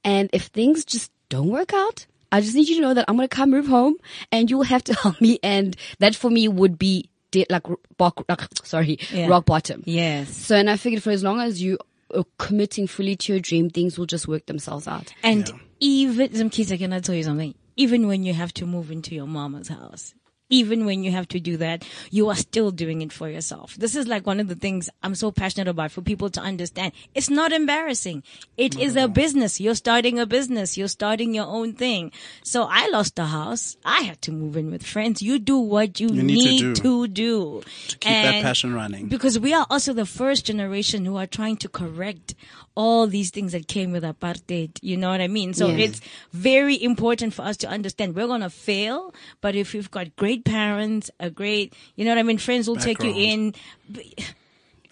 and 0.04 0.28
if 0.32 0.46
things 0.46 0.84
just 0.84 1.10
don't 1.30 1.48
work 1.48 1.72
out, 1.72 2.06
I 2.32 2.40
just 2.40 2.54
need 2.54 2.68
you 2.68 2.76
to 2.76 2.80
know 2.82 2.94
that 2.94 3.04
I'm 3.08 3.16
gonna 3.16 3.28
come 3.28 3.50
move 3.50 3.66
home, 3.66 3.96
and 4.30 4.50
you 4.50 4.56
will 4.58 4.64
have 4.64 4.84
to 4.84 4.94
help 5.02 5.20
me. 5.20 5.38
And 5.42 5.76
that 5.98 6.14
for 6.14 6.30
me 6.30 6.48
would 6.48 6.78
be 6.78 7.10
de- 7.30 7.46
like 7.50 7.66
rock, 7.98 8.24
like, 8.28 8.42
sorry, 8.64 8.98
Yeah. 9.12 9.28
rock 9.28 9.46
bottom. 9.46 9.82
Yes. 9.86 10.34
So 10.36 10.56
and 10.56 10.68
I 10.70 10.76
figured 10.76 11.02
for 11.02 11.10
as 11.10 11.22
long 11.22 11.40
as 11.40 11.62
you 11.62 11.78
are 12.14 12.24
committing 12.38 12.86
fully 12.86 13.16
to 13.16 13.32
your 13.32 13.40
dream, 13.40 13.70
things 13.70 13.98
will 13.98 14.06
just 14.06 14.26
work 14.28 14.46
themselves 14.46 14.88
out. 14.88 15.12
And 15.22 15.50
even 15.80 16.34
some 16.34 16.50
kids, 16.50 16.70
I 16.72 16.76
cannot 16.76 17.04
tell 17.04 17.14
you 17.14 17.22
something. 17.22 17.54
Even 17.76 18.06
when 18.08 18.24
you 18.24 18.34
have 18.34 18.52
to 18.54 18.66
move 18.66 18.90
into 18.90 19.14
your 19.14 19.26
mama's 19.26 19.68
house, 19.68 20.12
even 20.50 20.84
when 20.84 21.02
you 21.02 21.10
have 21.12 21.28
to 21.28 21.40
do 21.40 21.56
that, 21.58 21.84
you 22.10 22.28
are 22.28 22.34
still 22.36 22.70
doing 22.70 23.00
it 23.02 23.12
for 23.12 23.28
yourself. 23.28 23.74
This 23.76 23.96
is 23.96 24.06
like 24.06 24.26
one 24.26 24.40
of 24.40 24.48
the 24.48 24.54
things 24.54 24.90
I'm 25.02 25.14
so 25.14 25.30
passionate 25.30 25.68
about 25.68 25.92
for 25.92 26.02
people 26.02 26.28
to 26.30 26.40
understand. 26.40 26.92
It's 27.14 27.30
not 27.30 27.52
embarrassing. 27.52 28.22
It 28.56 28.78
is 28.78 28.96
a 28.96 29.08
business. 29.08 29.60
You're 29.60 29.74
starting 29.76 30.18
a 30.18 30.26
business. 30.26 30.76
You're 30.76 30.88
starting 30.88 31.34
your 31.34 31.46
own 31.46 31.72
thing. 31.74 32.12
So 32.42 32.66
I 32.68 32.88
lost 32.90 33.18
a 33.18 33.24
house. 33.26 33.76
I 33.84 34.00
had 34.02 34.20
to 34.22 34.32
move 34.32 34.56
in 34.56 34.70
with 34.70 34.84
friends. 34.84 35.22
You 35.22 35.38
do 35.38 35.58
what 35.58 36.00
you, 36.00 36.08
You 36.08 36.22
need 36.22 36.58
to 36.58 36.74
do. 36.74 36.82
to 36.82 37.08
do. 37.08 37.62
to 37.88 37.98
keep 37.98 38.10
that 38.12 38.42
passion 38.42 38.74
running. 38.74 39.06
Because 39.06 39.38
we 39.38 39.54
are 39.54 39.66
also 39.70 39.92
the 39.92 40.06
first 40.06 40.44
generation 40.44 41.04
who 41.04 41.16
are 41.16 41.26
trying 41.26 41.56
to 41.58 41.68
correct 41.68 42.34
all 42.76 43.06
these 43.06 43.30
things 43.30 43.52
that 43.52 43.66
came 43.68 43.92
with 43.92 44.02
apartheid. 44.04 44.78
You 44.80 44.96
know 44.96 45.10
what 45.10 45.20
I 45.20 45.28
mean? 45.28 45.52
So 45.54 45.68
Yeah. 45.68 45.84
it's 45.84 46.00
very 46.32 46.80
important 46.82 47.34
for 47.34 47.42
us 47.42 47.56
to 47.58 47.68
understand 47.68 48.14
we're 48.14 48.26
going 48.28 48.40
to 48.42 48.50
fail, 48.50 49.12
but 49.40 49.54
if 49.54 49.74
you've 49.74 49.90
got 49.90 50.14
great 50.16 50.44
parents, 50.44 51.10
a 51.20 51.30
great, 51.30 51.74
you 51.96 52.04
know 52.04 52.12
what 52.12 52.18
I 52.18 52.22
mean? 52.22 52.38
Friends 52.38 52.68
will 52.68 52.76
take 52.76 53.02
you 53.02 53.12
in. 53.12 53.54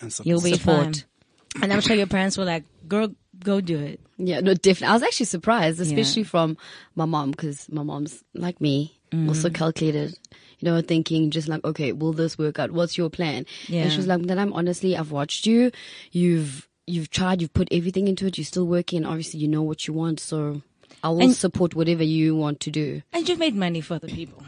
and 0.01 0.13
support. 0.13 0.27
You'll 0.27 0.41
be 0.43 0.55
Support. 0.55 0.85
fine. 1.57 1.63
And 1.63 1.73
I'm 1.73 1.81
sure 1.81 1.97
your 1.97 2.07
parents 2.07 2.37
were 2.37 2.45
like, 2.45 2.65
girl, 2.87 3.09
go 3.43 3.61
do 3.61 3.79
it. 3.79 4.01
Yeah, 4.19 4.41
no, 4.41 4.55
definitely. 4.55 4.89
I 4.89 4.93
was 4.95 5.03
actually 5.03 5.27
surprised, 5.27 5.81
especially 5.81 6.25
from 6.25 6.57
my 6.95 7.05
mom, 7.05 7.31
because 7.31 7.69
my 7.71 7.83
mom's 7.83 8.23
like 8.35 8.61
me, 8.61 8.95
Mm. 9.11 9.29
also 9.29 9.49
calculated. 9.49 10.19
You 10.59 10.67
know, 10.71 10.81
thinking 10.83 11.31
just 11.31 11.49
like, 11.49 11.65
okay, 11.65 11.93
will 11.93 12.13
this 12.13 12.37
work 12.37 12.59
out? 12.59 12.73
What's 12.73 12.99
your 12.99 13.09
plan? 13.09 13.47
Yeah. 13.69 13.83
And 13.85 13.91
she 13.93 13.97
was 13.97 14.07
like, 14.07 14.21
then 14.23 14.39
I'm 14.39 14.53
honestly, 14.53 14.97
I've 14.99 15.11
watched 15.13 15.47
you. 15.47 15.71
You've, 16.13 16.68
you've 16.89 17.11
tried, 17.11 17.41
you've 17.43 17.53
put 17.53 17.69
everything 17.71 18.09
into 18.09 18.27
it. 18.27 18.39
You're 18.39 18.45
still 18.45 18.67
working. 18.67 18.99
And 18.99 19.07
obviously, 19.07 19.41
you 19.41 19.49
know 19.49 19.63
what 19.63 19.87
you 19.87 19.95
want. 19.95 20.21
So 20.21 20.63
I 21.03 21.11
will 21.11 21.23
And- 21.23 21.35
support 21.35 21.75
whatever 21.75 22.03
you 22.03 22.35
want 22.37 22.61
to 22.61 22.71
do. 22.71 23.03
And 23.13 23.29
you've 23.29 23.39
made 23.39 23.55
money 23.55 23.81
for 23.81 23.99
the 23.99 24.09
people. 24.09 24.43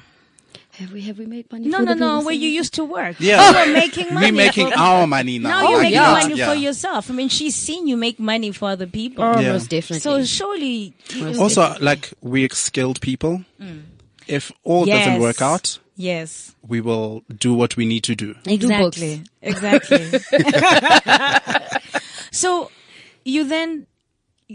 Have 0.73 0.93
we, 0.93 1.03
have 1.03 1.19
we 1.19 1.27
made 1.27 1.51
money? 1.53 1.69
No, 1.69 1.79
for 1.79 1.85
no, 1.85 1.95
the 1.95 2.01
no, 2.01 2.21
where 2.23 2.35
you 2.35 2.49
used 2.49 2.73
to 2.75 2.85
work. 2.85 3.17
Yeah. 3.19 3.51
You 3.65 3.73
were 3.73 3.73
making 3.79 4.15
money. 4.15 4.27
we 4.31 4.37
making 4.37 4.73
our 4.73 5.07
money 5.07 5.39
now. 5.39 5.49
now 5.51 5.69
you're 5.69 5.79
Oh, 5.79 5.83
making 5.83 5.93
yeah. 5.95 6.13
money 6.13 6.35
Yeah. 6.37 6.49
for 6.49 6.55
yourself. 6.55 7.11
I 7.11 7.13
mean, 7.15 7.29
she's 7.29 7.55
seen 7.55 7.87
you 7.87 7.97
make 7.99 8.19
money 8.19 8.51
for 8.53 8.71
other 8.71 8.87
people. 8.87 9.23
Oh, 9.25 9.39
Yeah. 9.41 9.53
most 9.53 9.69
definitely. 9.69 10.01
So 10.01 10.25
surely, 10.25 10.95
Also, 11.39 11.77
like 11.81 12.15
we're 12.23 12.49
skilled 12.51 13.01
people. 13.03 13.45
If 14.27 14.53
all 14.65 14.87
doesn't 14.87 15.15
Mm. 15.17 15.21
Work 15.21 15.43
out, 15.43 15.79
yes, 15.97 16.55
we 16.67 16.81
will 16.81 17.25
do 17.37 17.53
what 17.53 17.77
we 17.77 17.85
need 17.85 18.05
to 18.05 18.15
do. 18.15 18.37
exactly, 18.47 19.23
exactly. 19.43 19.99
so 22.31 22.71
you 23.25 23.45
then 23.45 23.87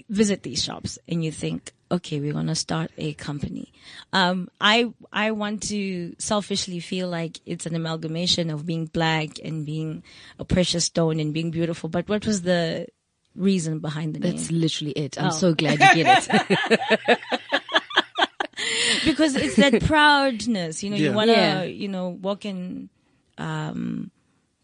visit 0.10 0.44
these 0.44 0.62
shops 0.63 0.98
and 1.08 1.24
you 1.24 1.32
think, 1.32 1.72
okay, 1.91 2.20
we're 2.20 2.34
gonna 2.34 2.55
start 2.55 2.91
a 2.98 3.13
company. 3.13 3.72
Um, 4.12 4.50
I 4.60 4.91
I 5.13 5.32
want 5.32 5.63
to 5.70 6.15
selfishly 6.20 6.79
feel 6.79 7.08
like 7.08 7.39
it's 7.46 7.65
an 7.65 7.75
amalgamation 7.75 8.50
of 8.50 8.65
being 8.65 8.88
black 8.88 9.39
and 9.44 9.65
being 9.65 10.03
a 10.39 10.44
precious 10.46 10.86
stone 10.86 11.20
and 11.20 11.34
being 11.34 11.51
beautiful. 11.51 11.88
But 11.89 12.10
what 12.10 12.25
was 12.25 12.41
the 12.41 12.88
reason 13.36 13.79
behind 13.79 14.15
the 14.15 14.20
name? 14.20 14.32
That's 14.36 14.51
literally 14.51 14.91
it. 14.94 15.17
I'm 15.20 15.27
Oh. 15.27 15.32
so 15.32 15.53
glad 15.53 15.79
you 15.96 16.03
get 16.03 16.27
it. 16.29 17.20
because 19.05 19.36
it's 19.36 19.55
that 19.58 19.82
proudness, 19.84 20.84
you 20.84 20.89
know, 20.89 20.96
you 20.98 21.12
want 21.13 21.29
to, 21.29 21.36
Yeah. 21.36 21.63
you 21.63 21.88
know, 21.88 22.10
walk 22.10 22.46
in, 22.46 22.89
um, 23.38 24.12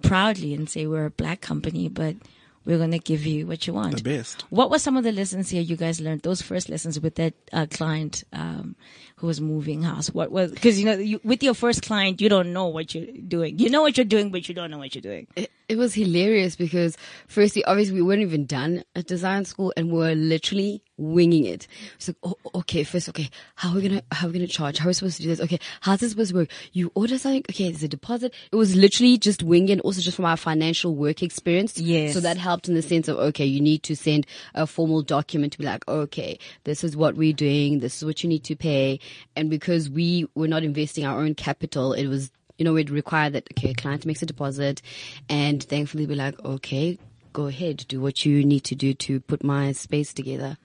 proudly 0.01 0.53
and 0.53 0.69
say 0.69 0.87
we're 0.87 1.05
a 1.05 1.11
black 1.11 1.41
company, 1.41 1.87
but 1.89 2.15
we're 2.65 2.77
going 2.77 2.91
to 2.91 2.99
give 2.99 3.25
you 3.25 3.47
what 3.47 3.65
you 3.65 3.73
want. 3.73 3.97
The 3.97 4.17
best. 4.17 4.43
What 4.49 4.69
were 4.69 4.79
some 4.79 4.95
of 4.97 5.03
the 5.03 5.11
lessons 5.11 5.49
here 5.49 5.61
you 5.61 5.75
guys 5.75 5.99
learned? 5.99 6.21
Those 6.21 6.41
first 6.41 6.69
lessons 6.69 6.99
with 6.99 7.15
that 7.15 7.33
uh, 7.51 7.65
client 7.69 8.23
um, 8.33 8.75
who 9.15 9.27
was 9.27 9.41
moving 9.41 9.83
house. 9.83 10.09
What 10.09 10.31
was 10.31 10.51
because 10.51 10.79
you 10.79 10.85
know 10.85 10.93
you, 10.93 11.19
with 11.23 11.41
your 11.43 11.53
first 11.53 11.81
client 11.81 12.21
you 12.21 12.29
don't 12.29 12.53
know 12.53 12.67
what 12.67 12.93
you're 12.93 13.07
doing. 13.27 13.59
You 13.59 13.69
know 13.69 13.81
what 13.81 13.97
you're 13.97 14.05
doing, 14.05 14.31
but 14.31 14.47
you 14.47 14.55
don't 14.55 14.69
know 14.69 14.77
what 14.77 14.93
you're 14.93 15.01
doing. 15.01 15.27
It, 15.71 15.77
was 15.77 15.93
hilarious 15.93 16.55
because 16.55 16.97
firstly, 17.27 17.63
obviously 17.65 17.95
we 17.95 18.01
weren't 18.01 18.21
even 18.21 18.45
done 18.45 18.83
at 18.95 19.07
design 19.07 19.45
school 19.45 19.73
and 19.75 19.91
we 19.91 19.97
were 19.97 20.15
literally 20.15 20.83
winging 20.97 21.45
it. 21.45 21.67
It's 21.95 22.09
like, 22.09 22.17
oh, 22.23 22.35
okay, 22.55 22.83
first, 22.83 23.09
okay, 23.09 23.29
how 23.55 23.69
are 23.69 23.75
we 23.75 23.87
gonna, 23.87 24.03
how 24.11 24.27
are 24.27 24.29
we 24.29 24.39
gonna 24.39 24.47
charge? 24.47 24.77
How 24.77 24.85
are 24.85 24.89
we 24.89 24.93
supposed 24.93 25.17
to 25.17 25.23
do 25.23 25.29
this? 25.29 25.39
Okay, 25.41 25.59
how's 25.81 25.99
this 25.99 26.11
supposed 26.11 26.31
to 26.31 26.37
work? 26.37 26.49
You 26.73 26.91
order 26.95 27.17
something, 27.17 27.43
okay, 27.49 27.69
there's 27.69 27.83
a 27.83 27.87
deposit. 27.87 28.33
It 28.51 28.55
was 28.55 28.75
literally 28.75 29.17
just 29.17 29.43
winging 29.43 29.79
also 29.81 30.01
just 30.01 30.15
from 30.15 30.25
our 30.25 30.37
financial 30.37 30.95
work 30.95 31.23
experience. 31.23 31.77
Yes. 31.77 32.13
So 32.13 32.19
that 32.19 32.37
helped 32.37 32.67
in 32.67 32.75
the 32.75 32.81
sense 32.81 33.07
of, 33.07 33.17
okay, 33.17 33.45
you 33.45 33.61
need 33.61 33.83
to 33.83 33.95
send 33.95 34.27
a 34.53 34.67
formal 34.67 35.01
document 35.01 35.53
to 35.53 35.59
be 35.59 35.65
like, 35.65 35.87
okay, 35.87 36.37
this 36.63 36.83
is 36.83 36.95
what 36.95 37.15
we're 37.15 37.33
doing, 37.33 37.79
this 37.79 37.97
is 37.97 38.05
what 38.05 38.23
you 38.23 38.29
need 38.29 38.43
to 38.45 38.55
pay. 38.55 38.99
And 39.35 39.49
because 39.49 39.89
we 39.89 40.27
were 40.35 40.47
not 40.47 40.63
investing 40.63 41.05
our 41.05 41.19
own 41.19 41.35
capital, 41.35 41.93
it 41.93 42.07
was 42.07 42.31
you 42.57 42.65
know, 42.65 42.73
we'd 42.73 42.89
require 42.89 43.29
that, 43.29 43.47
okay, 43.53 43.73
client 43.73 44.05
makes 44.05 44.21
a 44.21 44.25
deposit 44.25 44.81
and 45.29 45.63
thankfully 45.63 46.05
be 46.05 46.15
like, 46.15 46.43
okay, 46.43 46.97
go 47.33 47.47
ahead, 47.47 47.85
do 47.87 48.01
what 48.01 48.25
you 48.25 48.43
need 48.43 48.63
to 48.65 48.75
do 48.75 48.93
to 48.93 49.19
put 49.21 49.43
my 49.43 49.71
space 49.71 50.13
together. 50.13 50.57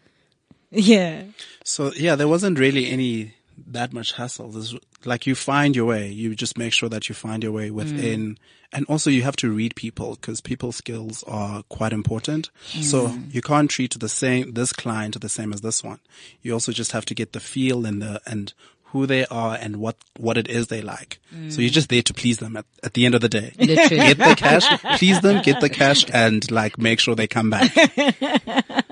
Yeah. 0.70 1.22
So 1.64 1.92
yeah, 1.94 2.16
there 2.16 2.28
wasn't 2.28 2.58
really 2.58 2.90
any 2.90 3.34
that 3.68 3.92
much 3.92 4.12
hassle. 4.12 4.50
There's, 4.50 4.74
like 5.04 5.26
you 5.26 5.34
find 5.34 5.74
your 5.74 5.86
way. 5.86 6.10
You 6.10 6.34
just 6.34 6.58
make 6.58 6.72
sure 6.72 6.88
that 6.88 7.08
you 7.08 7.14
find 7.14 7.42
your 7.42 7.52
way 7.52 7.70
within, 7.70 8.34
mm. 8.34 8.38
and 8.72 8.84
also 8.86 9.08
you 9.08 9.22
have 9.22 9.36
to 9.36 9.50
read 9.50 9.74
people 9.76 10.16
because 10.16 10.40
people 10.40 10.72
skills 10.72 11.22
are 11.24 11.62
quite 11.68 11.92
important. 11.92 12.50
Mm. 12.72 12.82
So 12.82 13.18
you 13.30 13.40
can't 13.40 13.70
treat 13.70 13.98
the 13.98 14.08
same 14.08 14.52
this 14.52 14.72
client 14.72 15.18
the 15.20 15.28
same 15.28 15.52
as 15.52 15.62
this 15.62 15.82
one. 15.82 16.00
You 16.42 16.52
also 16.52 16.72
just 16.72 16.92
have 16.92 17.06
to 17.06 17.14
get 17.14 17.32
the 17.32 17.40
feel 17.40 17.86
and 17.86 18.02
the 18.02 18.20
and 18.26 18.52
who 18.96 19.06
they 19.06 19.26
are 19.26 19.56
and 19.60 19.76
what 19.76 19.96
what 20.16 20.38
it 20.38 20.48
is 20.48 20.68
they 20.68 20.80
like. 20.80 21.18
So 21.50 21.60
you're 21.60 21.70
just 21.70 21.90
there 21.90 22.00
to 22.00 22.14
please 22.14 22.38
them 22.38 22.56
at, 22.56 22.64
at 22.82 22.94
the 22.94 23.04
end 23.04 23.14
of 23.14 23.20
the 23.20 23.28
day. 23.28 23.52
Literally. 23.58 24.14
Get 24.14 24.18
the 24.18 24.34
cash, 24.36 24.98
please 24.98 25.20
them, 25.20 25.42
get 25.42 25.60
the 25.60 25.68
cash, 25.68 26.06
and 26.10 26.50
like 26.50 26.78
make 26.78 26.98
sure 26.98 27.14
they 27.14 27.26
come 27.26 27.50
back. 27.50 27.70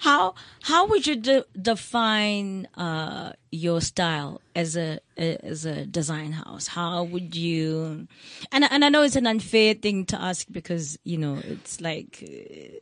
How 0.00 0.34
how 0.62 0.86
would 0.88 1.06
you 1.06 1.16
de- 1.16 1.44
define 1.60 2.66
uh, 2.76 3.32
your 3.50 3.80
style 3.80 4.40
as 4.54 4.76
a 4.76 4.98
as 5.16 5.64
a 5.64 5.86
design 5.86 6.32
house? 6.32 6.66
How 6.66 7.04
would 7.04 7.34
you? 7.36 8.08
And 8.50 8.64
and 8.64 8.84
I 8.84 8.88
know 8.88 9.02
it's 9.02 9.16
an 9.16 9.26
unfair 9.26 9.74
thing 9.74 10.06
to 10.06 10.20
ask 10.20 10.46
because 10.50 10.98
you 11.04 11.18
know 11.18 11.38
it's 11.44 11.80
like 11.80 12.24
uh, 12.26 12.78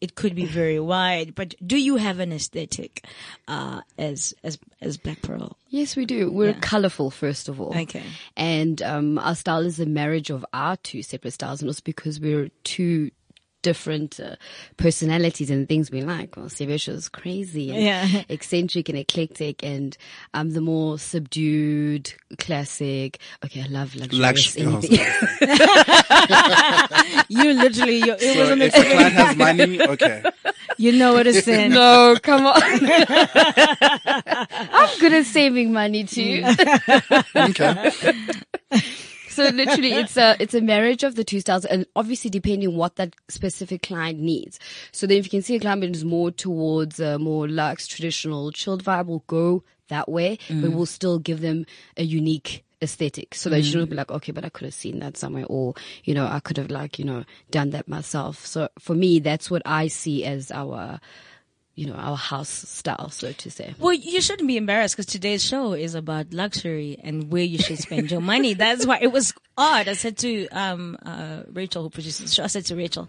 it 0.00 0.14
could 0.14 0.34
be 0.34 0.46
very 0.46 0.80
wide. 0.80 1.34
But 1.34 1.54
do 1.64 1.76
you 1.76 1.96
have 1.96 2.20
an 2.20 2.32
aesthetic 2.32 3.04
uh, 3.48 3.82
as 3.98 4.34
as 4.42 4.58
as 4.80 4.96
Blaque 4.96 5.22
Pearl? 5.22 5.56
Yes, 5.68 5.96
we 5.96 6.04
do. 6.04 6.30
We're 6.30 6.54
colorful, 6.54 7.10
first 7.10 7.48
of 7.48 7.60
all. 7.60 7.76
Okay. 7.76 8.02
And 8.36 8.82
um, 8.82 9.18
our 9.18 9.34
style 9.34 9.64
is 9.64 9.78
a 9.78 9.86
marriage 9.86 10.30
of 10.30 10.44
our 10.52 10.76
two 10.78 11.02
separate 11.02 11.32
styles, 11.32 11.60
and 11.60 11.68
also 11.68 11.82
because 11.84 12.18
we're 12.18 12.50
two 12.64 13.10
different 13.62 14.18
uh, 14.20 14.36
personalities 14.76 15.50
and 15.50 15.68
things 15.68 15.90
we 15.90 16.00
like. 16.02 16.36
Well, 16.36 16.48
is 16.48 17.08
crazy 17.08 17.70
and 17.70 17.82
Yeah. 17.82 18.22
eccentric 18.28 18.88
and 18.88 18.98
eclectic, 18.98 19.62
and 19.62 19.96
I'm 20.34 20.50
the 20.50 20.60
more 20.60 20.98
subdued, 20.98 22.12
classic. 22.38 23.18
Okay, 23.44 23.62
I 23.62 23.66
love 23.66 23.94
luxurious. 23.94 24.56
Lux- 24.58 24.66
oh, 24.66 24.78
anything. 24.78 24.98
You 27.28 27.52
literally, 27.54 27.98
you, 27.98 28.12
it 28.14 28.20
So 28.34 28.40
was 28.40 28.50
on 28.50 28.62
if 28.62 28.72
the 28.72 28.80
the 28.80 28.86
client 28.90 29.12
has 29.14 29.36
money, 29.36 29.80
okay. 29.82 30.22
You 30.78 30.92
know 30.92 31.12
what 31.12 31.26
it's 31.26 31.44
saying. 31.44 31.70
no, 31.72 32.16
come 32.22 32.46
on. 32.46 32.60
I'm 34.72 34.98
good 34.98 35.12
at 35.12 35.26
saving 35.26 35.72
money 35.72 36.04
too. 36.04 36.42
Okay. 37.36 37.92
So 39.40 39.48
literally, 39.50 39.92
it's 39.92 40.16
a 40.16 40.36
it's 40.38 40.54
a 40.54 40.60
marriage 40.60 41.02
of 41.02 41.14
the 41.14 41.24
two 41.24 41.40
styles, 41.40 41.64
and 41.64 41.86
obviously 41.96 42.28
depending 42.30 42.76
what 42.76 42.96
that 42.96 43.14
specific 43.28 43.82
client 43.82 44.18
needs. 44.20 44.58
So 44.92 45.06
then, 45.06 45.16
if 45.18 45.24
you 45.24 45.30
can 45.30 45.42
see 45.42 45.56
a 45.56 45.60
client 45.60 45.80
that 45.80 45.90
is 45.96 46.04
more 46.04 46.30
towards 46.30 47.00
a 47.00 47.18
more 47.18 47.48
luxe, 47.48 47.86
traditional, 47.86 48.52
chilled 48.52 48.84
vibe, 48.84 49.06
will 49.06 49.24
go 49.26 49.62
that 49.88 50.08
way, 50.08 50.38
Mm. 50.48 50.62
but 50.62 50.70
we'll 50.72 50.86
still 50.86 51.18
give 51.18 51.40
them 51.40 51.64
a 51.96 52.04
unique 52.04 52.64
aesthetic 52.82 53.34
so 53.34 53.48
Mm. 53.48 53.52
they 53.52 53.62
shouldn't 53.62 53.90
be 53.90 53.96
like, 53.96 54.10
okay, 54.10 54.32
but 54.32 54.44
I 54.44 54.48
could 54.48 54.64
have 54.66 54.74
seen 54.74 55.00
that 55.00 55.16
somewhere 55.16 55.44
or, 55.48 55.74
you 56.04 56.14
know, 56.14 56.26
I 56.26 56.40
could 56.40 56.56
have 56.56 56.70
like, 56.70 56.98
you 56.98 57.04
know, 57.04 57.24
done 57.50 57.70
that 57.70 57.88
myself. 57.88 58.46
So 58.46 58.68
for 58.78 58.94
me, 58.94 59.18
that's 59.18 59.50
what 59.50 59.62
I 59.66 59.88
see 59.88 60.24
as 60.24 60.50
our, 60.50 61.00
you 61.80 61.86
know, 61.86 61.94
our 61.94 62.14
house 62.14 62.50
style, 62.50 63.08
so 63.08 63.32
to 63.32 63.50
say. 63.50 63.74
Well, 63.78 63.94
you 63.94 64.20
shouldn't 64.20 64.46
be 64.46 64.58
embarrassed 64.58 64.96
because 64.96 65.06
today's 65.06 65.42
show 65.42 65.72
is 65.72 65.94
about 65.94 66.30
luxury 66.30 66.98
and 67.02 67.32
where 67.32 67.42
you 67.42 67.56
should 67.56 67.78
spend 67.78 68.10
your 68.10 68.20
money. 68.20 68.52
That's 68.64 68.84
why 68.84 68.98
it 69.00 69.10
was 69.10 69.32
odd. 69.56 69.88
I 69.88 69.94
said 69.94 70.18
to 70.18 70.46
um, 70.48 70.98
uh, 71.06 71.44
Rachel, 71.50 71.84
who 71.84 71.88
produces 71.88 72.28
the 72.28 72.34
show, 72.34 72.44
I 72.44 72.48
said 72.48 72.66
to 72.66 72.76
Rachel, 72.76 73.08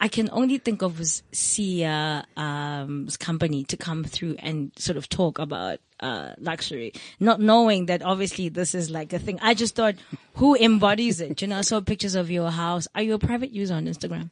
I 0.00 0.08
can 0.08 0.28
only 0.32 0.58
think 0.58 0.82
of 0.82 1.00
Sia 1.32 2.26
um, 2.36 3.08
company 3.18 3.64
to 3.64 3.78
come 3.78 4.04
through 4.04 4.36
and 4.40 4.70
sort 4.76 4.98
of 4.98 5.08
talk 5.08 5.38
about 5.38 5.78
uh, 6.00 6.34
luxury, 6.38 6.92
not 7.20 7.40
knowing 7.40 7.86
that 7.86 8.02
obviously 8.02 8.50
this 8.50 8.74
is 8.74 8.90
like 8.90 9.14
a 9.14 9.18
thing. 9.18 9.38
I 9.40 9.54
just 9.54 9.76
thought, 9.76 9.94
who 10.34 10.56
embodies 10.56 11.22
it? 11.22 11.40
You 11.40 11.48
know, 11.48 11.56
I 11.56 11.62
saw 11.62 11.80
pictures 11.80 12.16
of 12.16 12.30
your 12.30 12.50
house. 12.50 12.86
Are 12.94 13.00
you 13.00 13.14
a 13.14 13.18
private 13.18 13.50
user 13.50 13.72
on 13.72 13.86
Instagram? 13.86 14.28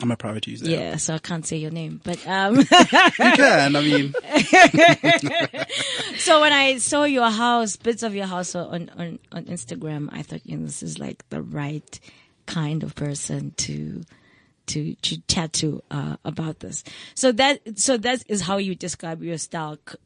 I'm 0.00 0.10
a 0.10 0.16
private 0.16 0.46
user. 0.46 0.70
Yeah, 0.70 0.96
so 0.96 1.14
I 1.14 1.18
can't 1.18 1.46
say 1.46 1.56
your 1.56 1.70
name, 1.70 2.00
but 2.04 2.24
um. 2.26 2.56
You 2.58 2.64
can. 2.64 3.76
I 3.76 3.80
mean, 3.80 4.14
So 6.18 6.40
when 6.40 6.52
I 6.52 6.78
saw 6.78 7.04
your 7.04 7.30
house, 7.30 7.76
bits 7.76 8.02
of 8.02 8.14
your 8.14 8.26
house 8.26 8.54
on, 8.54 8.90
on, 8.96 9.18
on 9.32 9.44
Instagram, 9.44 10.08
I 10.12 10.22
thought, 10.22 10.42
you 10.44 10.56
know, 10.56 10.66
this 10.66 10.82
is 10.82 10.98
like 10.98 11.28
the 11.30 11.42
right 11.42 12.00
kind 12.46 12.82
of 12.82 12.94
person 12.94 13.52
to, 13.58 14.02
to, 14.66 14.94
to 14.94 15.16
chat 15.28 15.52
to, 15.54 15.82
uh, 15.90 16.16
about 16.24 16.60
this. 16.60 16.84
So 17.14 17.32
that, 17.32 17.78
so 17.78 17.96
that 17.96 18.24
is 18.28 18.42
how 18.42 18.58
you 18.58 18.74
describe 18.74 19.22
your 19.22 19.38
style. 19.38 19.78
C- 19.88 19.96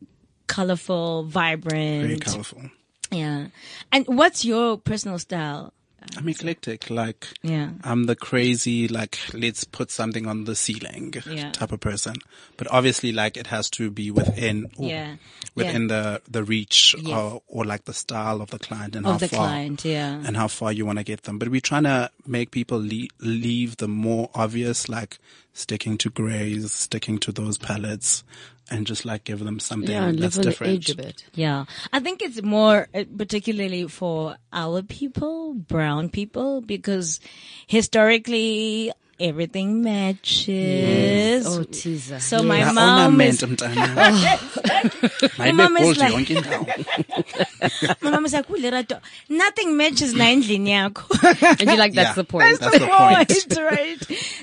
colorful, 0.46 1.24
vibrant. 1.24 2.06
very 2.06 2.18
colorful. 2.18 2.62
Yeah. 3.10 3.46
And 3.90 4.06
what's 4.06 4.44
your 4.44 4.78
personal 4.78 5.18
style? 5.18 5.72
I'm 6.16 6.28
eclectic. 6.28 6.90
Like, 6.90 7.26
Yeah. 7.42 7.70
I'm 7.84 8.04
the 8.04 8.14
crazy, 8.16 8.86
like, 8.88 9.18
let's 9.32 9.64
put 9.64 9.90
something 9.90 10.26
on 10.26 10.44
the 10.44 10.54
ceiling 10.54 11.14
Yeah. 11.28 11.50
type 11.52 11.72
of 11.72 11.80
person. 11.80 12.16
But 12.56 12.68
obviously, 12.70 13.12
like, 13.12 13.36
it 13.36 13.46
has 13.48 13.70
to 13.70 13.90
be 13.90 14.10
within, 14.10 14.70
ooh, 14.80 14.86
Yeah. 14.86 15.16
within 15.54 15.86
the, 15.88 16.20
the 16.30 16.44
reach 16.44 16.94
Yes. 16.98 17.06
or, 17.16 17.42
or 17.48 17.64
like 17.64 17.84
the 17.86 17.94
style 17.94 18.40
of 18.42 18.50
the 18.50 18.58
client 18.58 18.94
and 18.96 19.06
Of 19.06 19.12
how 19.12 19.18
the 19.18 19.28
far. 19.28 19.46
client, 19.48 19.84
yeah. 19.84 20.20
And 20.26 20.36
how 20.36 20.48
far 20.48 20.72
you 20.72 20.84
want 20.86 20.98
to 20.98 21.04
get 21.04 21.22
them. 21.22 21.38
But 21.38 21.48
we're 21.48 21.60
trying 21.60 21.84
to 21.84 22.10
make 22.26 22.50
people 22.50 22.78
le- 22.78 23.08
leave 23.20 23.78
the 23.78 23.88
more 23.88 24.30
obvious, 24.34 24.88
like 24.88 25.18
sticking 25.54 25.98
to 25.98 26.10
grays, 26.10 26.72
sticking 26.72 27.18
to 27.18 27.32
those 27.32 27.58
palettes 27.58 28.22
and 28.70 28.86
just 28.86 29.04
like 29.04 29.24
give 29.24 29.40
them 29.44 29.58
something 29.60 29.90
Yeah, 29.90 30.12
that's 30.12 30.36
live 30.36 30.46
different. 30.46 30.72
edge 30.74 30.90
a 30.90 30.96
bit. 30.96 31.24
Yeah. 31.34 31.64
I 31.92 32.00
think 32.00 32.22
it's 32.22 32.42
more 32.42 32.88
uh, 32.94 33.04
particularly 33.18 33.86
for 33.88 34.36
our 34.52 34.82
people, 34.82 35.54
brown 35.54 36.08
people, 36.08 36.60
because 36.60 37.20
historically 37.66 38.92
everything 39.20 39.82
matches. 39.82 41.46
Oh, 41.46 41.62
teaser. 41.64 42.18
So 42.20 42.42
my 42.42 42.58
Ja, 42.60 42.68
oh. 42.70 42.72
mom 42.74 43.20
is. 43.20 43.42
My 45.38 45.52
mom 45.52 45.76
is 45.76 45.98
like- 45.98 46.30
my 48.02 48.10
mom 48.10 48.24
is 48.26 48.32
like, 48.32 48.50
"Ooh, 48.50 48.56
Lerato, 48.56 49.00
nothing 49.28 49.76
matches 49.76 50.14
la 50.14 50.24
endlini 50.26 50.70
yakho." 50.70 51.04
And 51.60 51.68
you're 51.68 51.76
like, 51.78 51.92
that's 51.94 52.08
Yeah. 52.10 52.14
the 52.14 52.24
point. 52.24 52.58
That's 52.60 52.78
the 52.78 52.86
point. 52.86 53.56
right? 53.58 53.98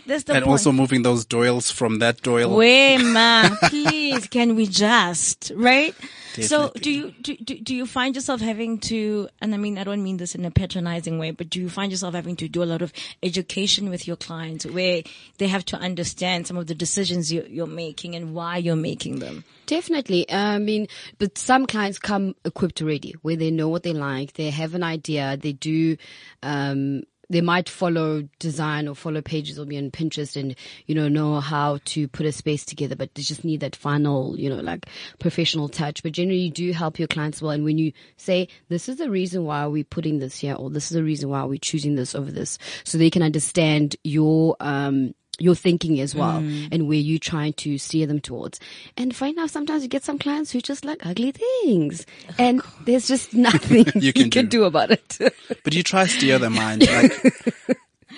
That's 0.06 0.24
the 0.24 0.34
And 0.36 0.44
point. 0.46 0.48
also 0.48 0.72
moving 0.72 1.02
those 1.04 1.26
doils 1.26 1.72
from 1.72 2.00
that 2.00 2.22
doil. 2.22 2.56
Wait, 2.56 2.98
ma, 3.04 3.50
please, 3.64 4.28
can 4.28 4.56
we 4.56 4.66
just, 4.68 5.52
right? 5.56 5.94
So 6.42 6.72
do 6.80 6.90
you, 6.90 7.12
do, 7.22 7.36
do, 7.36 7.60
do 7.60 7.76
you 7.76 7.86
find 7.86 8.16
yourself 8.16 8.40
having 8.40 8.78
to, 8.82 9.28
and 9.42 9.54
I 9.54 9.58
mean, 9.58 9.78
I 9.78 9.84
don't 9.84 10.02
mean 10.04 10.16
this 10.18 10.36
in 10.36 10.46
a 10.46 10.52
patronizing 10.52 11.20
way, 11.20 11.32
but 11.32 11.50
do 11.50 11.60
you 11.60 11.70
find 11.70 11.92
yourself 11.92 12.14
having 12.14 12.38
to 12.38 12.48
do 12.48 12.64
a 12.64 12.66
lot 12.70 12.82
of 12.82 12.94
education 13.24 13.90
with 13.90 14.08
your 14.08 14.16
clients 14.16 14.59
where 14.66 15.04
they 15.38 15.48
have 15.48 15.66
to 15.66 15.78
understand 15.78 16.48
some 16.48 16.58
of 16.58 16.68
the 16.68 16.76
decisions 16.76 17.32
you, 17.32 17.46
you're 17.50 17.68
making 17.68 18.16
and 18.16 18.34
why 18.34 18.58
you're 18.58 18.76
making 18.76 19.20
them? 19.20 19.44
Definitely. 19.66 20.30
I 20.32 20.58
mean, 20.58 20.88
but 21.18 21.38
some 21.38 21.66
clients 21.66 22.00
come 22.00 22.36
equipped 22.46 22.82
already 22.82 23.16
where 23.22 23.36
they 23.36 23.52
know 23.52 23.70
what 23.70 23.84
they 23.84 23.94
like. 23.94 24.34
They 24.34 24.50
have 24.50 24.74
an 24.76 24.84
idea. 24.84 25.38
They 25.38 25.54
do, 25.54 25.98
um, 26.44 27.04
they 27.30 27.42
might 27.42 27.70
follow 27.70 28.28
design 28.40 28.88
or 28.88 28.96
follow 28.96 29.22
pages 29.22 29.60
or 29.60 29.66
be 29.66 29.78
on 29.78 29.92
Pinterest 29.92 30.36
and, 30.36 30.56
you 30.88 30.96
know, 30.96 31.08
know 31.08 31.40
how 31.40 31.80
to 31.86 32.08
put 32.08 32.26
a 32.26 32.32
space 32.32 32.66
together, 32.66 32.96
but 32.96 33.14
they 33.14 33.22
just 33.22 33.44
need 33.44 33.60
that 33.60 33.76
final, 33.76 34.38
you 34.40 34.50
know, 34.50 34.62
like 34.62 34.88
professional 35.20 35.70
touch. 35.70 36.02
But 36.02 36.14
generally 36.14 36.42
you 36.42 36.52
do 36.52 36.74
help 36.74 36.98
your 36.98 37.08
clients 37.08 37.42
well. 37.42 37.52
And 37.52 37.64
when 37.64 37.78
you 37.78 37.94
say, 38.18 38.48
this 38.70 38.90
is 38.90 38.98
the 38.98 39.10
reason 39.10 39.46
why 39.46 39.68
we're 39.68 39.84
putting 39.84 40.20
this 40.20 40.40
here 40.40 40.56
or 40.56 40.70
this 40.70 40.92
is 40.92 40.96
the 40.96 41.04
reason 41.04 41.30
why 41.30 41.44
we're 41.46 41.60
choosing 41.60 41.96
this 41.96 42.16
over 42.16 42.32
this, 42.32 42.58
so 42.84 42.98
they 42.98 43.10
can 43.10 43.24
understand 43.24 43.96
your, 44.04 44.56
um, 44.60 45.14
your 45.40 45.56
thinking 45.56 46.00
as 46.00 46.14
well 46.14 46.42
Mm. 46.42 46.68
and 46.72 46.88
where 46.88 46.98
you're 46.98 47.20
trying 47.20 47.54
to 47.54 47.78
steer 47.78 48.06
them 48.08 48.20
towards. 48.20 48.60
And 48.98 49.16
find 49.16 49.38
out 49.40 49.50
sometimes 49.50 49.84
you 49.84 49.90
get 49.90 50.04
some 50.04 50.20
clients 50.20 50.52
who 50.52 50.62
just 50.62 50.86
like 50.86 51.06
ugly 51.06 51.32
things 51.32 52.06
and 52.38 52.62
there's 52.86 53.08
just 53.08 53.34
nothing 53.50 53.86
you 53.96 54.14
can 54.14 54.30
can, 54.30 54.46
do. 54.48 54.60
do. 54.60 54.64
about 54.66 54.92
it. 54.92 55.18
But 55.64 55.74
you 55.74 55.84
try 55.84 56.06
steer 56.08 56.40
their 56.40 56.50
mind. 56.50 56.88
Like, 56.88 57.36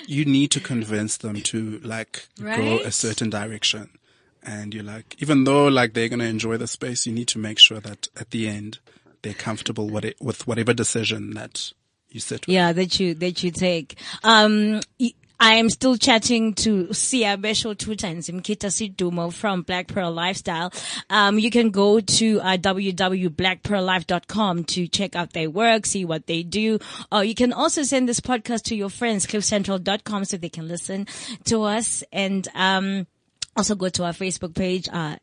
you 0.07 0.25
need 0.25 0.51
to 0.51 0.59
convince 0.59 1.17
them 1.17 1.35
to 1.41 1.79
like 1.83 2.27
go 2.37 2.79
a 2.79 2.91
certain 2.91 3.29
direction. 3.29 3.89
And 4.43 4.73
you're 4.73 4.83
like, 4.83 5.15
even 5.21 5.43
though 5.43 5.67
like 5.67 5.93
they're 5.93 6.09
going 6.09 6.19
to 6.19 6.25
enjoy 6.25 6.57
the 6.57 6.67
space, 6.67 7.05
you 7.05 7.13
need 7.13 7.27
to 7.29 7.39
make 7.39 7.59
sure 7.59 7.79
that 7.79 8.07
at 8.19 8.31
the 8.31 8.47
end 8.47 8.79
they're 9.21 9.33
comfortable 9.35 9.87
with 9.89 10.03
it, 10.03 10.17
with 10.19 10.47
whatever 10.47 10.73
decision 10.73 11.35
that 11.35 11.73
you 12.09 12.19
sit 12.19 12.47
with. 12.47 12.53
Yeah, 12.53 12.73
that 12.73 12.99
you, 12.99 13.13
that 13.15 13.43
you 13.43 13.51
take. 13.51 13.97
Um, 14.23 14.81
y- 14.99 15.13
I 15.43 15.55
am 15.55 15.71
still 15.71 15.97
chatting 15.97 16.53
to 16.53 16.93
Sia 16.93 17.35
Besho 17.35 17.73
Tuta 17.73 18.03
and 18.03 18.21
Zimkita 18.21 18.69
Sidumo 18.69 19.33
from 19.33 19.63
Blaque 19.63 19.87
Pearl 19.87 20.11
Lifestyle. 20.11 20.71
Um, 21.09 21.39
you 21.39 21.49
can 21.49 21.71
go 21.71 21.99
to 21.99 22.39
uh, 22.41 22.57
www.blaquepearllife.com 22.57 24.63
to 24.65 24.87
check 24.87 25.15
out 25.15 25.33
their 25.33 25.49
work, 25.49 25.87
see 25.87 26.05
what 26.05 26.27
they 26.27 26.43
do. 26.43 26.77
Or 27.11 27.23
you 27.23 27.33
can 27.33 27.53
also 27.53 27.81
send 27.81 28.07
this 28.07 28.19
podcast 28.19 28.65
to 28.65 28.75
your 28.75 28.89
friends, 28.89 29.25
cliffcentral.com 29.25 30.25
so 30.25 30.37
they 30.37 30.49
can 30.49 30.67
listen 30.67 31.07
to 31.45 31.63
us. 31.63 32.03
And, 32.13 32.47
um, 32.53 33.07
also 33.57 33.73
go 33.73 33.89
to 33.89 34.03
our 34.03 34.13
Facebook 34.13 34.53
page, 34.53 34.87
uh, 34.93 35.15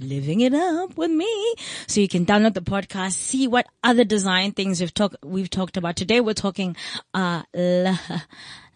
living 0.00 0.40
it 0.40 0.54
up 0.54 0.96
with 0.96 1.10
me. 1.10 1.54
So 1.86 2.00
you 2.00 2.08
can 2.08 2.24
download 2.24 2.54
the 2.54 2.62
podcast, 2.62 3.12
see 3.12 3.46
what 3.46 3.66
other 3.84 4.04
design 4.04 4.52
things 4.52 4.80
we've 4.80 4.94
talked, 4.94 5.16
we've 5.22 5.50
talked 5.50 5.76
about. 5.76 5.96
Today 5.96 6.20
we're 6.20 6.32
talking, 6.32 6.76
uh, 7.12 7.42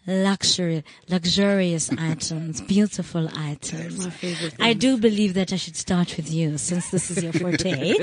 luxury, 0.07 0.83
luxurious 1.09 1.91
items, 1.97 2.61
beautiful 2.61 3.29
items. 3.35 4.07
I 4.59 4.73
do 4.73 4.97
believe 4.97 5.33
that 5.35 5.53
I 5.53 5.55
should 5.55 5.75
start 5.75 6.17
with 6.17 6.31
you 6.31 6.57
since 6.57 6.89
this 6.89 7.11
is 7.11 7.23
your 7.23 7.33
forte. 7.33 7.93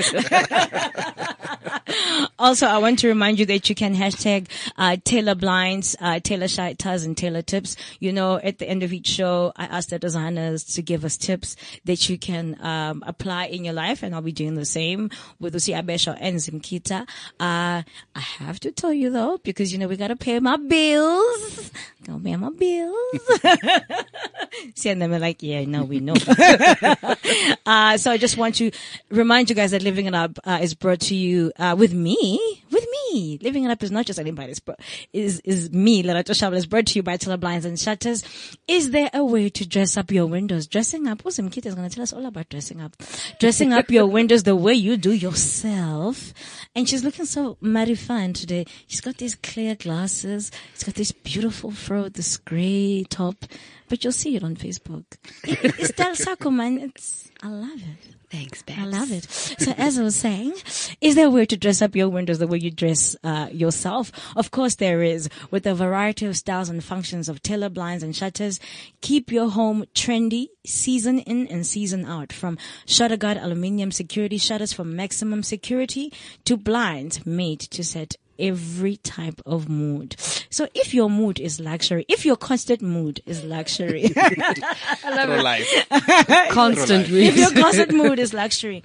also, 2.39 2.67
I 2.67 2.77
want 2.77 2.99
to 2.99 3.07
remind 3.07 3.39
you 3.39 3.45
that 3.47 3.69
you 3.69 3.75
can 3.75 3.95
hashtag 3.95 4.47
uh, 4.77 4.97
Taylor 5.03 5.35
Blinds, 5.35 5.95
uh, 5.99 6.19
Taylor 6.19 6.47
Shutters, 6.47 7.03
and 7.03 7.17
Taylor 7.17 7.41
Tips. 7.41 7.75
You 7.99 8.13
know, 8.13 8.37
at 8.37 8.59
the 8.59 8.69
end 8.69 8.83
of 8.83 8.93
each 8.93 9.07
show, 9.07 9.51
I 9.55 9.65
ask 9.65 9.89
the 9.89 9.99
designers 9.99 10.63
to 10.75 10.81
give 10.81 11.03
us 11.05 11.17
tips 11.17 11.55
that 11.85 12.09
you 12.09 12.17
can 12.17 12.57
um, 12.63 13.03
apply 13.05 13.45
in 13.45 13.65
your 13.65 13.73
life, 13.73 14.03
and 14.03 14.15
I'll 14.15 14.21
be 14.21 14.31
doing 14.31 14.55
the 14.55 14.65
same 14.65 15.09
with 15.39 15.53
Usi 15.53 15.73
Abesha 15.73 16.17
and 16.19 16.37
Zimkita. 16.37 17.01
Uh, 17.39 17.83
I 18.15 18.19
have 18.19 18.59
to 18.61 18.71
tell 18.71 18.93
you 18.93 19.09
though, 19.09 19.39
because 19.43 19.71
you 19.71 19.79
know 19.79 19.87
we 19.87 19.97
gotta 19.97 20.15
pay 20.15 20.39
my 20.39 20.57
bills. 20.57 21.71
Pay 22.05 22.35
my 22.37 22.49
bills. 22.49 23.41
See, 24.75 24.89
and 24.89 25.21
like, 25.21 25.43
yeah, 25.43 25.63
no, 25.65 25.83
we 25.83 25.99
know. 25.99 26.13
uh, 27.65 27.97
so 27.97 28.11
I 28.11 28.17
just 28.17 28.37
want 28.37 28.55
to 28.55 28.71
remind 29.09 29.49
you 29.49 29.55
guys 29.55 29.71
that 29.71 29.83
Living 29.83 30.05
It 30.05 30.15
Up 30.15 30.39
uh, 30.43 30.59
is 30.61 30.73
brought 30.73 31.01
to 31.01 31.15
you 31.15 31.51
uh, 31.59 31.75
with 31.77 31.93
me. 31.93 32.63
With 32.71 32.85
me. 33.11 33.37
Living 33.41 33.65
It 33.65 33.71
Up 33.71 33.83
is 33.83 33.91
not 33.91 34.05
just 34.05 34.17
anybody. 34.17 34.51
It's 34.51 34.59
bro- 34.59 34.75
is 35.13 35.39
is 35.41 35.71
me, 35.71 36.01
Lerato 36.03 36.31
Shabla. 36.31 36.55
is 36.55 36.65
brought 36.65 36.87
to 36.87 36.99
you 36.99 37.03
by 37.03 37.17
Taylor 37.17 37.37
Blinds 37.37 37.65
and 37.65 37.77
Shutters. 37.77 38.23
Is 38.67 38.91
there 38.91 39.09
a 39.13 39.23
way 39.23 39.49
to 39.49 39.67
dress 39.67 39.97
up 39.97 40.11
your 40.11 40.25
windows? 40.25 40.67
Dressing 40.67 41.07
up. 41.07 41.25
Awesome 41.25 41.49
Kit 41.49 41.65
is 41.65 41.75
going 41.75 41.89
to 41.89 41.93
tell 41.93 42.03
us 42.03 42.13
all 42.13 42.25
about 42.25 42.49
dressing 42.49 42.81
up. 42.81 42.95
Dressing 43.39 43.73
up 43.73 43.91
your 43.91 44.07
windows 44.07 44.43
the 44.43 44.55
way 44.55 44.73
you 44.73 44.97
do 44.97 45.11
yourself. 45.11 46.33
And 46.75 46.87
she's 46.87 47.03
looking 47.03 47.25
so 47.25 47.57
mighty 47.61 47.95
fine 47.95 48.33
today. 48.33 48.65
She's 48.87 49.01
got 49.01 49.17
these 49.17 49.35
clear 49.35 49.75
glasses. 49.75 50.51
She's 50.73 50.83
got 50.83 50.95
this 50.95 51.11
beautiful 51.11 51.71
fro, 51.89 52.07
this 52.07 52.37
grey 52.37 53.03
top. 53.09 53.45
But 53.89 54.03
you'll 54.03 54.13
see 54.13 54.35
it 54.35 54.43
on 54.43 54.55
Facebook. 54.55 55.05
It- 55.43 55.79
it's 55.79 55.91
Del 55.93 56.13
Sako, 56.15 56.51
man. 56.51 56.77
It's, 56.77 57.31
I 57.41 57.47
love 57.47 57.79
it. 57.81 58.15
Thanks, 58.29 58.61
babes. 58.61 58.79
I 58.79 58.85
love 58.85 59.11
it. 59.11 59.23
So 59.23 59.71
as 59.75 59.97
I 59.97 60.03
was 60.03 60.15
saying, 60.15 60.53
is 61.01 61.15
there 61.15 61.25
a 61.25 61.29
way 61.31 61.47
to 61.47 61.57
dress 61.57 61.81
up 61.81 61.95
your 61.95 62.07
windows 62.09 62.37
the 62.37 62.45
way 62.45 62.59
you 62.59 62.69
dress 62.69 63.15
uh, 63.23 63.47
yourself? 63.51 64.11
Of 64.35 64.51
course 64.51 64.75
there 64.75 65.01
is. 65.01 65.29
With 65.49 65.65
a 65.65 65.73
variety 65.73 66.27
of 66.27 66.37
styles 66.37 66.69
and 66.69 66.83
functions 66.83 67.27
of 67.27 67.41
Taylor 67.41 67.69
blinds 67.69 68.03
and 68.03 68.15
shutters, 68.15 68.59
keep 69.01 69.31
your 69.31 69.49
home 69.49 69.85
trendy, 69.95 70.49
season 70.63 71.17
in 71.21 71.47
and 71.47 71.65
season 71.65 72.05
out. 72.05 72.31
From 72.31 72.59
shutter 72.85 73.17
guard 73.17 73.37
aluminium 73.37 73.91
security 73.91 74.37
shutters 74.37 74.73
for 74.73 74.83
maximum 74.83 75.41
security 75.41 76.13
to 76.45 76.55
blinds 76.55 77.25
made 77.25 77.61
to 77.61 77.83
set 77.83 78.15
every 78.39 78.97
type 78.97 79.41
of 79.45 79.69
mood. 79.69 80.15
So 80.49 80.67
if 80.73 80.93
your 80.93 81.09
mood 81.09 81.39
is 81.39 81.59
luxury, 81.59 82.05
if 82.07 82.25
your 82.25 82.35
constant 82.35 82.81
mood 82.81 83.21
is 83.25 83.43
luxury, 83.43 84.07
Through 84.07 85.41
life. 85.41 85.87
Constant 86.49 87.09
if 87.09 87.37
your 87.37 87.51
constant 87.51 87.91
mood 87.91 88.19
is 88.19 88.33
luxury, 88.33 88.83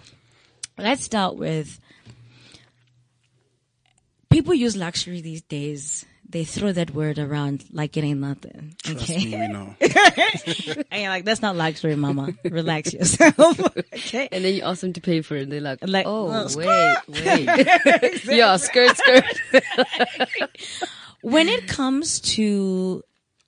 let's 0.79 1.05
start 1.05 1.37
with 1.37 1.81
people 4.31 4.55
use 4.55 4.77
luxury 4.77 5.21
these 5.21 5.43
days. 5.43 6.05
They 6.35 6.43
throw 6.43 6.73
that 6.73 6.91
word 6.93 7.21
around 7.21 7.65
like 7.73 7.97
it 7.97 8.03
ain't 8.03 8.19
nothing. 8.19 8.75
Trust 8.83 9.09
Okay. 9.09 9.19
me, 9.25 9.39
we 9.39 9.47
know. 9.47 9.77
And 10.91 11.01
you're 11.03 11.09
like, 11.11 11.25
that's 11.25 11.41
not 11.41 11.55
luxury, 11.55 11.95
mama. 11.95 12.35
Relax 12.43 12.93
yourself. 12.93 13.61
okay. 13.95 14.29
And 14.33 14.45
then 14.45 14.53
you 14.55 14.63
ask 14.65 14.81
them 14.81 14.93
to 14.95 15.01
pay 15.01 15.21
for 15.23 15.37
it, 15.37 15.45
and 15.45 15.53
they're 15.53 15.61
like, 15.61 15.79
Like, 15.87 16.07
"Oh, 16.09 16.27
uh, 16.29 16.49
wait, 16.57 16.97
wait, 17.25 18.25
yeah, 18.25 18.57
skirt, 18.57 18.97
skirt." 18.97 19.25
When 21.23 21.49
it 21.49 21.69
comes 21.69 22.19
to 22.35 23.05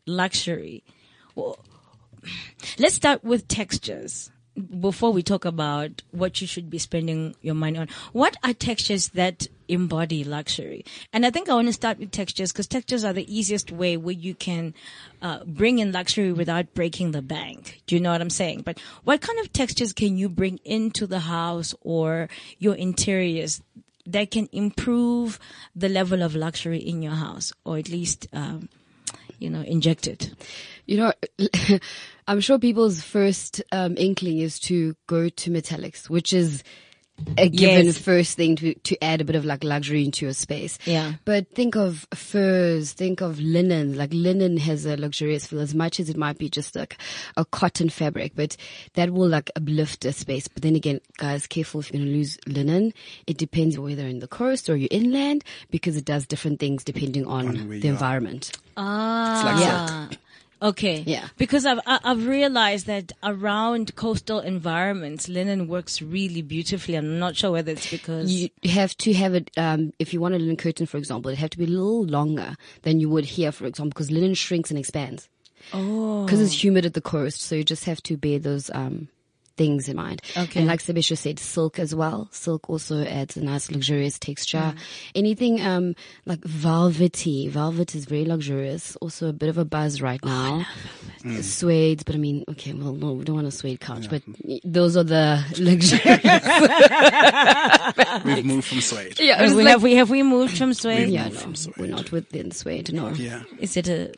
luxury, 0.06 0.84
well, 1.34 1.58
let's 2.78 2.94
start 2.94 3.24
with 3.24 3.48
textures 3.48 4.30
before 4.56 5.12
we 5.12 5.22
talk 5.22 5.44
about 5.44 6.02
what 6.12 6.40
you 6.40 6.46
should 6.46 6.70
be 6.70 6.78
spending 6.78 7.34
your 7.42 7.54
money 7.54 7.78
on. 7.78 7.88
What 8.12 8.36
are 8.42 8.54
textures 8.54 9.08
that 9.08 9.48
embody 9.68 10.24
luxury? 10.24 10.84
And 11.12 11.26
I 11.26 11.30
think 11.30 11.48
I 11.48 11.54
want 11.54 11.68
to 11.68 11.72
start 11.72 11.98
with 11.98 12.10
textures 12.10 12.52
because 12.52 12.66
textures 12.66 13.04
are 13.04 13.12
the 13.12 13.34
easiest 13.34 13.70
way 13.70 13.96
where 13.96 14.14
you 14.14 14.34
can 14.34 14.74
uh, 15.20 15.44
bring 15.44 15.78
in 15.78 15.92
luxury 15.92 16.32
without 16.32 16.72
breaking 16.74 17.12
the 17.12 17.22
bank. 17.22 17.82
Do 17.86 17.94
you 17.94 18.00
know 18.00 18.12
what 18.12 18.20
I'm 18.20 18.30
saying? 18.30 18.62
But 18.62 18.78
what 19.04 19.20
kind 19.20 19.38
of 19.40 19.52
textures 19.52 19.92
can 19.92 20.16
you 20.16 20.28
bring 20.28 20.58
into 20.64 21.06
the 21.06 21.20
house 21.20 21.74
or 21.82 22.28
your 22.58 22.74
interiors 22.74 23.62
that 24.06 24.30
can 24.30 24.48
improve 24.52 25.38
the 25.74 25.88
level 25.88 26.22
of 26.22 26.34
luxury 26.34 26.78
in 26.78 27.02
your 27.02 27.14
house 27.14 27.52
or 27.64 27.76
at 27.76 27.88
least, 27.88 28.26
um, 28.32 28.68
you 29.38 29.50
know, 29.50 29.60
inject 29.60 30.06
it? 30.06 30.30
You 30.86 30.96
know, 30.98 31.12
I'm 32.28 32.40
sure 32.40 32.58
people's 32.58 33.00
first 33.02 33.62
um, 33.72 33.96
inkling 33.96 34.38
is 34.38 34.58
to 34.60 34.96
go 35.06 35.28
to 35.28 35.50
metallics, 35.50 36.08
which 36.10 36.32
is 36.32 36.62
a 37.38 37.48
given 37.48 37.86
Yes. 37.86 37.96
first 37.96 38.36
thing 38.36 38.56
to 38.56 38.74
to 38.74 39.02
add 39.02 39.22
a 39.22 39.24
bit 39.24 39.36
of 39.36 39.44
like 39.46 39.64
luxury 39.64 40.04
into 40.04 40.26
your 40.26 40.34
space. 40.34 40.78
Yeah. 40.84 41.14
But 41.24 41.48
think 41.54 41.74
of 41.74 42.06
furs, 42.14 42.92
think 42.92 43.22
of 43.22 43.40
linen. 43.40 43.96
Like 43.96 44.12
linen 44.12 44.58
has 44.58 44.84
a 44.84 44.98
luxurious 44.98 45.46
feel 45.46 45.60
as 45.60 45.74
much 45.74 45.98
as 45.98 46.10
it 46.10 46.16
might 46.18 46.36
be 46.36 46.50
just 46.50 46.76
like 46.76 46.98
a 47.38 47.46
cotton 47.46 47.88
fabric, 47.88 48.32
but 48.36 48.58
that 48.96 49.12
will 49.14 49.28
like 49.28 49.50
uplift 49.56 50.04
a 50.04 50.12
space. 50.12 50.46
But 50.46 50.62
then 50.62 50.76
again, 50.76 51.00
guys, 51.16 51.46
careful 51.46 51.80
if 51.80 51.90
you're 51.90 52.00
going 52.02 52.12
to 52.12 52.18
lose 52.18 52.36
linen. 52.46 52.92
It 53.26 53.38
depends 53.38 53.78
whether 53.78 54.06
in 54.06 54.18
the 54.18 54.28
coast 54.28 54.68
or 54.68 54.76
you're 54.76 54.88
inland 54.90 55.42
because 55.70 55.96
it 55.96 56.04
does 56.04 56.26
different 56.26 56.60
things 56.60 56.84
depending 56.84 57.24
on, 57.26 57.48
On 57.48 57.68
the 57.70 57.76
you 57.78 57.82
are. 57.88 57.92
environment. 57.92 58.52
Ah, 58.76 59.42
like 59.46 59.60
yeah. 59.64 60.08
Okay. 60.62 61.04
Yeah. 61.06 61.28
Because 61.36 61.66
I've 61.66 61.80
I've 61.86 62.26
realized 62.26 62.86
that 62.86 63.12
around 63.22 63.94
coastal 63.94 64.40
environments, 64.40 65.28
linen 65.28 65.68
works 65.68 66.00
really 66.00 66.42
beautifully. 66.42 66.94
I'm 66.94 67.18
not 67.18 67.36
sure 67.36 67.50
whether 67.50 67.72
it's 67.72 67.90
because 67.90 68.30
You 68.30 68.48
have 68.70 68.96
to 68.98 69.12
have 69.12 69.34
it, 69.34 69.50
um, 69.56 69.92
if 69.98 70.14
you 70.14 70.20
want 70.20 70.34
a 70.34 70.38
linen 70.38 70.56
curtain, 70.56 70.86
for 70.86 70.96
example, 70.96 71.30
it 71.30 71.38
have 71.38 71.50
to 71.50 71.58
be 71.58 71.64
a 71.64 71.68
little 71.68 72.04
longer 72.04 72.56
than 72.82 73.00
you 73.00 73.10
would 73.10 73.24
here, 73.26 73.52
for 73.52 73.66
example, 73.66 73.90
because 73.90 74.10
linen 74.10 74.34
shrinks 74.34 74.70
and 74.70 74.78
expands. 74.78 75.28
oh 75.72 76.24
Because 76.24 76.40
it's 76.40 76.62
humid 76.64 76.86
at 76.86 76.94
the 76.94 77.02
coast, 77.02 77.42
so 77.42 77.54
you 77.54 77.64
just 77.64 77.84
have 77.84 78.02
to 78.04 78.16
bear 78.16 78.38
those, 78.38 78.70
um, 78.70 79.08
things 79.56 79.88
in 79.88 79.96
mind. 79.96 80.20
Okay. 80.36 80.60
And 80.60 80.68
like 80.68 80.80
Sabisha 80.80 81.16
said, 81.16 81.38
silk 81.38 81.78
as 81.78 81.94
well. 81.94 82.28
Silk 82.30 82.68
also 82.68 83.02
adds 83.04 83.36
a 83.36 83.42
nice 83.44 83.70
luxurious 83.70 84.18
texture. 84.18 84.58
Mm. 84.58 84.78
Anything, 85.14 85.60
um, 85.62 85.94
like 86.26 86.44
velvety. 86.44 87.48
Velvet 87.48 87.94
is 87.94 88.04
very 88.04 88.24
luxurious. 88.24 88.96
Also 88.96 89.28
a 89.28 89.32
bit 89.32 89.48
of 89.48 89.58
a 89.58 89.64
buzz 89.64 90.00
right 90.02 90.20
Oh, 90.22 90.28
now. 90.28 90.66
Suede, 91.40 92.02
but 92.06 92.14
I 92.14 92.18
mean, 92.18 92.44
okay, 92.50 92.72
well, 92.72 92.92
no, 92.92 93.12
we 93.14 93.24
don't 93.24 93.36
want 93.36 93.46
a 93.48 93.50
suede 93.50 93.80
couch, 93.80 94.08
but 94.08 94.22
those 94.64 94.96
are 94.96 95.02
the 95.04 95.42
luxury. 95.58 96.00
We've 98.24 98.44
moved 98.44 98.66
from 98.68 98.80
suede. 98.80 99.18
yeah, 99.20 99.42
have 99.42 99.54
we, 99.56 99.64
have 99.64 99.82
we 99.82 99.94
have 99.96 100.10
we 100.10 100.22
moved 100.22 100.56
from 100.58 100.74
suede? 100.74 100.98
We've 101.00 101.08
Yeah, 101.08 101.24
moved 101.24 101.34
no, 101.34 101.40
from 101.40 101.54
suede. 101.54 101.76
we're 101.78 101.86
not 101.88 102.12
within 102.12 102.50
suede. 102.50 102.92
No. 102.92 103.08
Yeah. 103.10 103.42
Is 103.58 103.76
it 103.76 103.88
a 103.88 104.12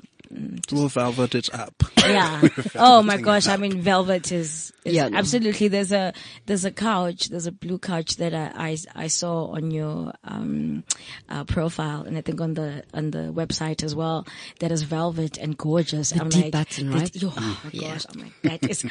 We'll 0.71 0.89
velvet 0.89 1.35
it 1.35 1.55
up. 1.55 1.73
yeah? 1.97 2.43
oh 2.77 3.03
my 3.03 3.17
gosh! 3.17 3.49
I 3.49 3.57
mean, 3.57 3.81
velvet 3.81 4.31
is, 4.31 4.73
is 4.85 4.95
Yeah, 4.95 5.09
no. 5.09 5.17
absolutely. 5.19 5.69
There's 5.69 5.91
a 5.93 6.13
there's 6.45 6.65
a 6.67 6.71
couch. 6.71 7.29
There's 7.31 7.47
a 7.47 7.53
blue 7.53 7.79
couch 7.79 8.17
that 8.17 8.35
I 8.35 8.53
I, 8.71 8.77
I 8.95 9.07
saw 9.07 9.47
on 9.47 9.71
your 9.71 10.13
um 10.25 10.85
uh, 11.31 11.45
profile, 11.45 12.03
and 12.03 12.19
I 12.19 12.21
think 12.21 12.41
on 12.43 12.53
the 12.55 12.85
on 12.93 13.11
the 13.11 13.33
website 13.33 13.83
as 13.83 13.95
well. 13.95 14.27
That 14.61 14.71
is 14.71 14.83
velvet 14.83 15.39
and 15.39 15.57
gorgeous. 15.57 16.13
I'm 16.13 16.29
deep 16.29 16.45
like, 16.45 16.53
button, 16.53 16.91
that- 16.91 16.99
right? 17.01 17.17
oh 17.25 17.61
my 17.65 17.71
Yeah. 17.73 17.93
gosh! 17.95 18.07
I'm 18.13 18.21
like, 18.21 18.43
that 18.43 18.71
is 18.71 18.85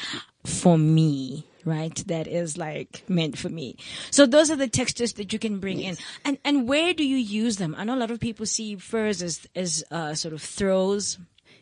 for 0.46 0.78
me. 0.78 1.46
Right, 1.68 2.02
that 2.08 2.28
is 2.28 2.58
like 2.58 3.04
meant 3.10 3.38
for 3.38 3.50
me. 3.50 3.76
So 4.10 4.26
those 4.26 4.50
are 4.50 4.56
the 4.56 4.70
textures 4.70 5.14
that 5.20 5.34
you 5.34 5.40
can 5.40 5.60
bring 5.60 5.82
in, 5.82 5.98
and 6.24 6.38
and 6.46 6.66
where 6.68 6.94
do 6.94 7.04
you 7.04 7.18
use 7.18 7.58
them? 7.58 7.76
I 7.78 7.84
know 7.84 7.96
a 7.96 8.00
lot 8.04 8.10
of 8.12 8.22
people 8.22 8.46
see 8.46 8.78
furs 8.78 9.22
as 9.22 9.46
as 9.54 9.84
uh, 9.92 10.14
sort 10.14 10.34
of 10.34 10.42
throws. 10.42 11.18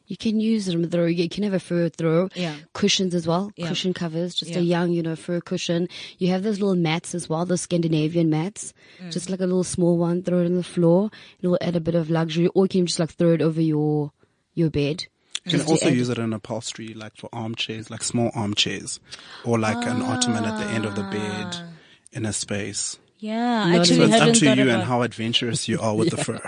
You 0.08 0.15
can 0.15 0.39
use 0.39 0.68
them 0.68 0.88
throw. 0.88 1.08
You 1.08 1.28
can 1.28 1.44
have 1.44 1.56
a 1.56 1.60
fur 1.60 1.89
throw. 1.89 2.30
Yeah. 2.36 2.56
Cushions 2.74 3.15
as 3.15 3.26
well. 3.26 3.50
Yeah. 3.56 3.70
Cushion 3.70 3.94
covers. 3.96 4.36
Just 4.36 4.52
Yeah. 4.52 4.60
a 4.60 4.62
young, 4.62 4.91
you 4.91 5.02
know, 5.02 5.15
fur 5.15 5.41
cushion. 5.41 5.89
You 6.20 6.28
have 6.28 6.44
those 6.44 6.60
little 6.60 6.76
mats 6.76 7.15
as 7.15 7.28
well. 7.28 7.44
Those 7.48 7.62
Scandinavian 7.62 8.30
mats. 8.30 8.72
Mm. 9.02 9.12
Just 9.12 9.32
like 9.32 9.39
a 9.39 9.48
little 9.50 9.63
small 9.63 9.98
one. 9.98 10.22
Throw 10.22 10.41
it 10.41 10.46
on 10.46 10.54
the 10.54 10.63
floor. 10.76 11.10
It 11.41 11.48
will 11.48 11.58
add 11.60 11.76
a 11.76 11.80
bit 11.80 11.96
of 11.96 12.12
luxury. 12.12 12.46
Or 12.54 12.65
you 12.65 12.70
can 12.70 12.86
just 12.86 13.00
like 13.00 13.13
throw 13.18 13.34
it 13.34 13.41
over 13.41 13.60
your 13.60 14.12
your 14.54 14.70
bed. 14.70 15.08
You 15.45 15.60
can 15.60 15.67
also 15.67 15.88
add- 15.88 15.95
use 15.95 16.10
it 16.10 16.17
in 16.17 16.34
upholstery, 16.34 16.93
like 16.93 17.15
for 17.17 17.29
armchairs, 17.31 17.89
like 17.89 18.03
small 18.03 18.31
armchairs, 18.36 18.99
or 19.43 19.60
like 19.60 19.77
an 19.88 20.01
ottoman 20.01 20.43
at 20.45 20.58
the 20.58 20.65
end 20.73 20.86
of 20.86 20.95
the 20.95 21.03
bed 21.03 21.47
ah. 21.53 21.63
in 22.13 22.25
a 22.25 22.34
space. 22.34 22.97
Yeah, 23.19 23.69
Not 23.69 23.79
actually, 23.81 23.95
So 23.97 24.03
it's 24.03 24.13
hadn't 24.13 24.29
up 24.29 24.36
to 24.36 24.55
you 24.63 24.69
and 24.69 24.84
how 24.84 25.01
adventurous 25.01 25.67
you 25.67 25.79
are 25.79 25.95
with 25.95 26.10
the 26.10 26.17
fur. 26.23 26.41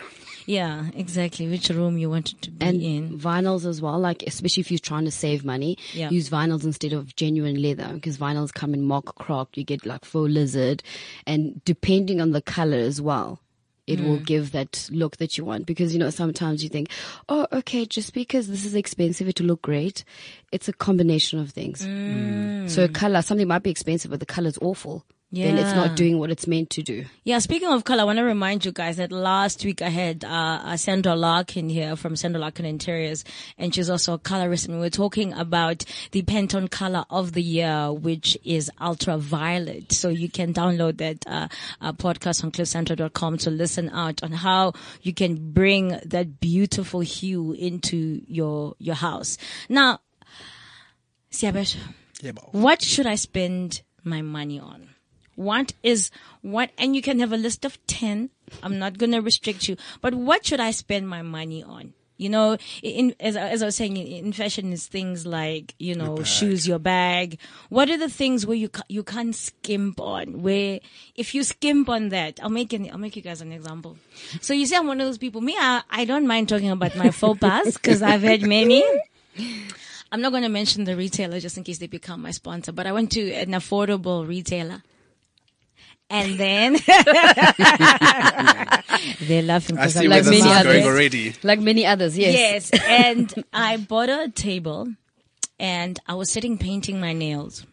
Yeah, 0.46 0.86
exactly. 0.96 1.48
Which 1.50 1.70
room 1.70 1.98
you 1.98 2.10
wanted 2.10 2.42
to 2.44 2.52
be 2.52 2.66
and 2.66 2.82
in? 2.82 3.20
vinyls 3.20 3.66
as 3.66 3.82
well. 3.82 4.00
Like 4.00 4.24
especially 4.24 4.62
if 4.62 4.72
you're 4.72 4.80
trying 4.80 5.06
to 5.06 5.12
save 5.12 5.44
money, 5.44 5.78
Yeah. 5.94 6.10
use 6.10 6.30
vinyls 6.30 6.64
instead 6.64 6.94
of 6.94 7.16
genuine 7.16 7.62
leather 7.62 7.90
because 7.94 8.18
vinyls 8.18 8.54
come 8.54 8.74
in 8.74 8.82
mock 8.84 9.16
croc. 9.16 9.58
You 9.58 9.64
get 9.64 9.86
like 9.86 10.06
faux 10.06 10.32
lizard, 10.32 10.84
and 11.26 11.62
depending 11.66 12.22
on 12.22 12.32
the 12.32 12.42
color 12.42 12.78
as 12.78 13.02
well. 13.02 13.40
It 13.88 14.02
will 14.02 14.18
hmm. 14.18 14.24
give 14.24 14.52
that 14.52 14.90
look 14.92 15.18
that 15.18 15.38
you 15.38 15.46
want 15.46 15.66
because 15.66 15.94
you 15.94 16.00
know 16.00 16.10
sometimes 16.10 16.62
you 16.62 16.70
think, 16.70 16.90
oh, 17.30 17.48
okay, 17.52 17.86
just 17.86 18.14
because 18.14 18.48
this 18.48 18.66
is 18.66 18.76
expensive, 18.76 19.28
it 19.28 19.40
will 19.40 19.48
look 19.48 19.62
great. 19.62 20.04
It's 20.52 20.68
a 20.68 20.74
combination 20.74 21.40
of 21.40 21.52
things. 21.52 21.84
Hmm. 21.86 22.68
So 22.68 22.84
a 22.84 22.90
color, 22.90 23.22
something 23.22 23.48
might 23.48 23.64
be 23.64 23.72
expensive, 23.72 24.12
but 24.12 24.20
the 24.20 24.26
color 24.26 24.50
is 24.50 24.60
awful. 24.62 25.06
Then 25.30 25.58
it's 25.58 25.76
not 25.76 25.98
doing 25.98 26.20
what 26.20 26.32
it's 26.32 26.48
meant 26.48 26.70
to 26.72 26.82
do. 26.82 27.06
Yeah, 27.26 27.40
speaking 27.40 27.68
of 27.68 27.84
color, 27.84 28.04
I 28.04 28.06
want 28.06 28.18
to 28.18 28.24
remind 28.24 28.64
you 28.64 28.72
guys 28.72 28.96
that 28.96 29.12
last 29.12 29.66
week 29.66 29.82
I 29.82 29.90
had 29.90 30.24
uh, 30.24 30.28
uh, 30.64 30.78
Sandra 30.78 31.16
Larkin 31.16 31.68
here 31.68 31.98
from 31.98 32.16
Sandra 32.16 32.40
Larkin 32.40 32.66
Interiors, 32.66 33.26
and 33.58 33.76
she's 33.76 33.90
also 33.90 34.14
a 34.14 34.20
colorist, 34.20 34.68
and 34.68 34.76
we 34.76 34.80
were 34.80 34.90
talking 34.90 35.34
about 35.34 35.84
the 36.12 36.22
Pantone 36.22 36.72
color 36.72 37.04
of 37.10 37.34
the 37.34 37.42
year, 37.42 37.92
which 37.92 38.38
is 38.46 38.72
ultraviolet. 38.80 39.92
So 39.92 40.08
you 40.08 40.30
can 40.30 40.54
download 40.54 40.98
that 41.00 41.28
uh, 41.28 41.50
uh, 41.82 41.92
podcast 41.92 42.46
on 42.46 42.52
cliffcentral.com 42.52 43.38
to 43.40 43.50
listen 43.50 43.90
out 43.90 44.24
on 44.24 44.32
how 44.32 44.74
you 45.02 45.14
can 45.14 45.52
bring 45.52 46.00
that 46.06 46.40
beautiful 46.40 47.02
hue 47.02 47.52
into 47.52 48.22
your 48.28 48.76
your 48.80 48.96
house. 48.96 49.38
Now, 49.68 50.00
Siabesh, 51.32 51.76
Yeah, 52.22 52.32
what 52.52 52.82
should 52.82 53.06
I 53.06 53.16
spend 53.16 53.82
my 54.06 54.22
money 54.22 54.60
on? 54.60 54.92
What 55.38 55.74
is 55.84 56.10
what, 56.42 56.72
and 56.78 56.96
you 56.96 57.02
can 57.02 57.20
have 57.20 57.32
a 57.32 57.38
list 57.38 57.64
of 57.64 57.78
10. 57.88 58.30
I'm 58.64 58.80
not 58.80 58.98
going 58.98 59.12
to 59.14 59.20
restrict 59.22 59.70
you, 59.70 59.78
but 60.02 60.14
what 60.14 60.46
should 60.46 60.60
I 60.60 60.72
spend 60.72 61.08
my 61.08 61.22
money 61.22 61.62
on? 61.64 61.94
You 62.20 62.30
know, 62.30 62.58
in, 62.82 63.14
as, 63.20 63.36
I- 63.38 63.50
as 63.50 63.62
I 63.62 63.66
was 63.68 63.76
saying, 63.76 63.96
in, 63.98 64.34
fashion 64.34 64.74
is 64.74 64.88
things 64.88 65.28
like, 65.28 65.76
you 65.78 65.94
know, 65.94 66.24
shoes, 66.24 66.68
your 66.68 66.80
bag. 66.80 67.38
What 67.70 67.92
are 67.92 67.98
the 67.98 68.10
things 68.10 68.44
where 68.48 68.58
you, 68.58 68.72
you 68.90 69.04
can't 69.04 69.36
skimp 69.36 70.00
on? 70.00 70.42
Where 70.42 70.80
if 71.16 71.36
you 71.36 71.44
skimp 71.44 71.88
on 71.90 72.10
that, 72.10 72.40
I'll 72.42 72.50
make 72.50 72.74
an, 72.74 72.90
I'll 72.92 72.98
make 72.98 73.16
you 73.16 73.22
guys 73.22 73.40
an 73.42 73.52
example. 73.52 73.98
So 74.42 74.56
you 74.56 74.66
see, 74.66 74.76
I'm 74.76 74.88
one 74.88 75.00
of 75.00 75.06
those 75.06 75.20
people. 75.20 75.42
Me, 75.42 75.56
I, 75.60 75.84
I 75.92 76.06
don't 76.06 76.26
mind 76.26 76.50
talking 76.50 76.72
about 76.72 76.96
my 76.98 77.12
faux 77.12 77.40
pas 77.40 77.72
because 77.76 78.02
I've 78.02 78.24
had 78.24 78.42
many. 78.42 78.84
I'm 80.12 80.22
not 80.22 80.32
going 80.32 80.42
to 80.44 80.50
mention 80.50 80.86
the 80.86 80.96
retailer 80.96 81.40
just 81.40 81.58
in 81.58 81.64
case 81.64 81.78
they 81.78 81.86
become 81.88 82.24
my 82.24 82.32
sponsor, 82.32 82.72
but 82.72 82.88
I 82.88 82.94
went 82.94 83.12
to 83.12 83.32
an 83.34 83.52
affordable 83.52 84.28
retailer. 84.28 84.82
And 86.10 86.38
then 86.40 86.74
they're 89.22 89.44
laughing 89.44 89.76
because 89.76 89.98
I'm 89.98 90.08
like 90.08 90.24
many 90.26 90.42
others. 90.42 90.86
already. 90.86 91.36
Like 91.44 91.60
many 91.60 91.86
others, 91.86 92.18
yes. 92.18 92.72
Yes, 92.72 92.82
and 92.88 93.44
I 93.54 93.78
bought 93.78 94.10
a 94.10 94.30
table, 94.30 94.88
and 95.60 96.00
I 96.08 96.14
was 96.16 96.32
sitting 96.32 96.58
painting 96.58 97.02
my 97.02 97.12
nails, 97.14 97.66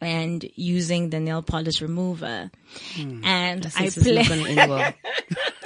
and 0.00 0.48
using 0.54 1.10
the 1.10 1.18
nail 1.18 1.42
polish 1.42 1.82
remover, 1.82 2.50
hmm. 2.94 3.24
and 3.24 3.66
I 3.76 3.84
This 3.86 3.96
is 3.96 4.06
not 4.06 4.14
played. 4.14 4.28
going 4.28 4.44
to 4.44 4.50
end 4.60 4.70
well. 4.70 4.92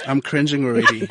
I'm 0.07 0.20
cringing 0.23 0.64
already. 0.64 1.07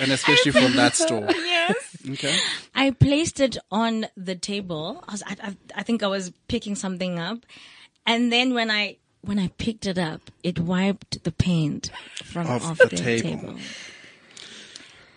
and 0.00 0.12
especially 0.12 0.52
from 0.52 0.74
that 0.76 0.94
store. 0.94 1.26
Yes. 1.30 1.96
Okay. 2.10 2.36
I 2.74 2.90
placed 2.92 3.40
it 3.40 3.56
on 3.72 4.06
the 4.16 4.36
table. 4.36 5.02
I, 5.08 5.12
was, 5.12 5.22
I, 5.26 5.36
I, 5.42 5.56
I 5.76 5.82
think 5.82 6.02
I 6.04 6.06
was 6.06 6.32
picking 6.46 6.76
something 6.76 7.18
up, 7.18 7.38
and 8.06 8.30
then 8.32 8.54
when 8.54 8.70
I 8.70 8.98
when 9.26 9.38
I 9.38 9.48
picked 9.58 9.86
it 9.86 9.98
up, 9.98 10.30
it 10.42 10.58
wiped 10.58 11.22
the 11.24 11.32
paint 11.32 11.90
from 12.24 12.46
Off 12.46 12.64
off, 12.64 12.78
the 12.78 12.86
the, 12.86 12.96
table. 12.96 13.30
table. 13.30 13.56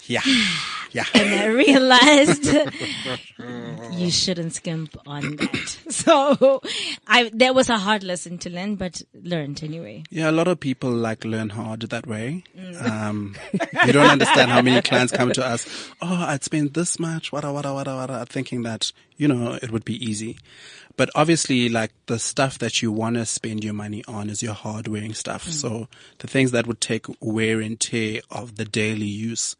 Yeah. 0.07 0.21
Yeah. 0.91 1.05
and 1.13 1.41
I 1.41 1.45
realized 1.47 2.45
you 3.91 4.11
shouldn't 4.11 4.53
skimp 4.53 4.95
on 5.05 5.35
that. 5.37 5.77
So 5.89 6.61
I 7.07 7.29
that 7.33 7.53
was 7.53 7.69
a 7.69 7.77
hard 7.77 8.03
lesson 8.03 8.37
to 8.39 8.49
learn, 8.49 8.75
but 8.75 9.01
learned 9.13 9.63
anyway. 9.63 10.03
Yeah, 10.09 10.29
a 10.29 10.31
lot 10.31 10.47
of 10.47 10.59
people 10.59 10.91
like 10.91 11.25
learn 11.25 11.49
hard 11.49 11.81
that 11.81 12.07
way. 12.07 12.43
Um, 12.79 13.35
you 13.85 13.91
don't 13.91 14.09
understand 14.09 14.49
how 14.49 14.61
many 14.61 14.81
clients 14.81 15.11
come 15.11 15.31
to 15.33 15.45
us. 15.45 15.67
Oh, 16.01 16.25
I'd 16.27 16.43
spend 16.43 16.73
this 16.73 16.99
much, 16.99 17.31
wada, 17.31 17.51
wada, 17.51 17.73
wada, 17.73 17.95
wada, 17.95 18.25
thinking 18.25 18.63
that, 18.63 18.91
you 19.17 19.27
know, 19.27 19.59
it 19.61 19.71
would 19.71 19.83
be 19.85 20.03
easy. 20.03 20.37
But 20.95 21.09
obviously, 21.15 21.69
like 21.69 21.91
the 22.07 22.19
stuff 22.19 22.59
that 22.59 22.81
you 22.81 22.91
want 22.91 23.15
to 23.15 23.25
spend 23.25 23.63
your 23.63 23.73
money 23.73 24.03
on 24.07 24.29
is 24.29 24.43
your 24.43 24.53
hard 24.53 24.87
wearing 24.87 25.13
stuff. 25.13 25.43
So 25.43 25.87
the 26.19 26.27
things 26.27 26.51
that 26.51 26.67
would 26.67 26.81
take 26.81 27.05
wear 27.21 27.61
and 27.61 27.79
tear 27.79 28.21
of 28.29 28.55
the 28.55 28.65
daily 28.65 29.05
use 29.05 29.55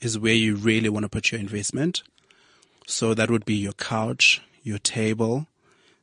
is 0.00 0.18
where 0.18 0.34
you 0.34 0.56
really 0.56 0.88
want 0.88 1.04
to 1.04 1.08
put 1.08 1.32
your 1.32 1.40
investment. 1.40 2.02
So 2.86 3.14
that 3.14 3.30
would 3.30 3.44
be 3.44 3.54
your 3.54 3.72
couch, 3.72 4.42
your 4.62 4.78
table, 4.78 5.46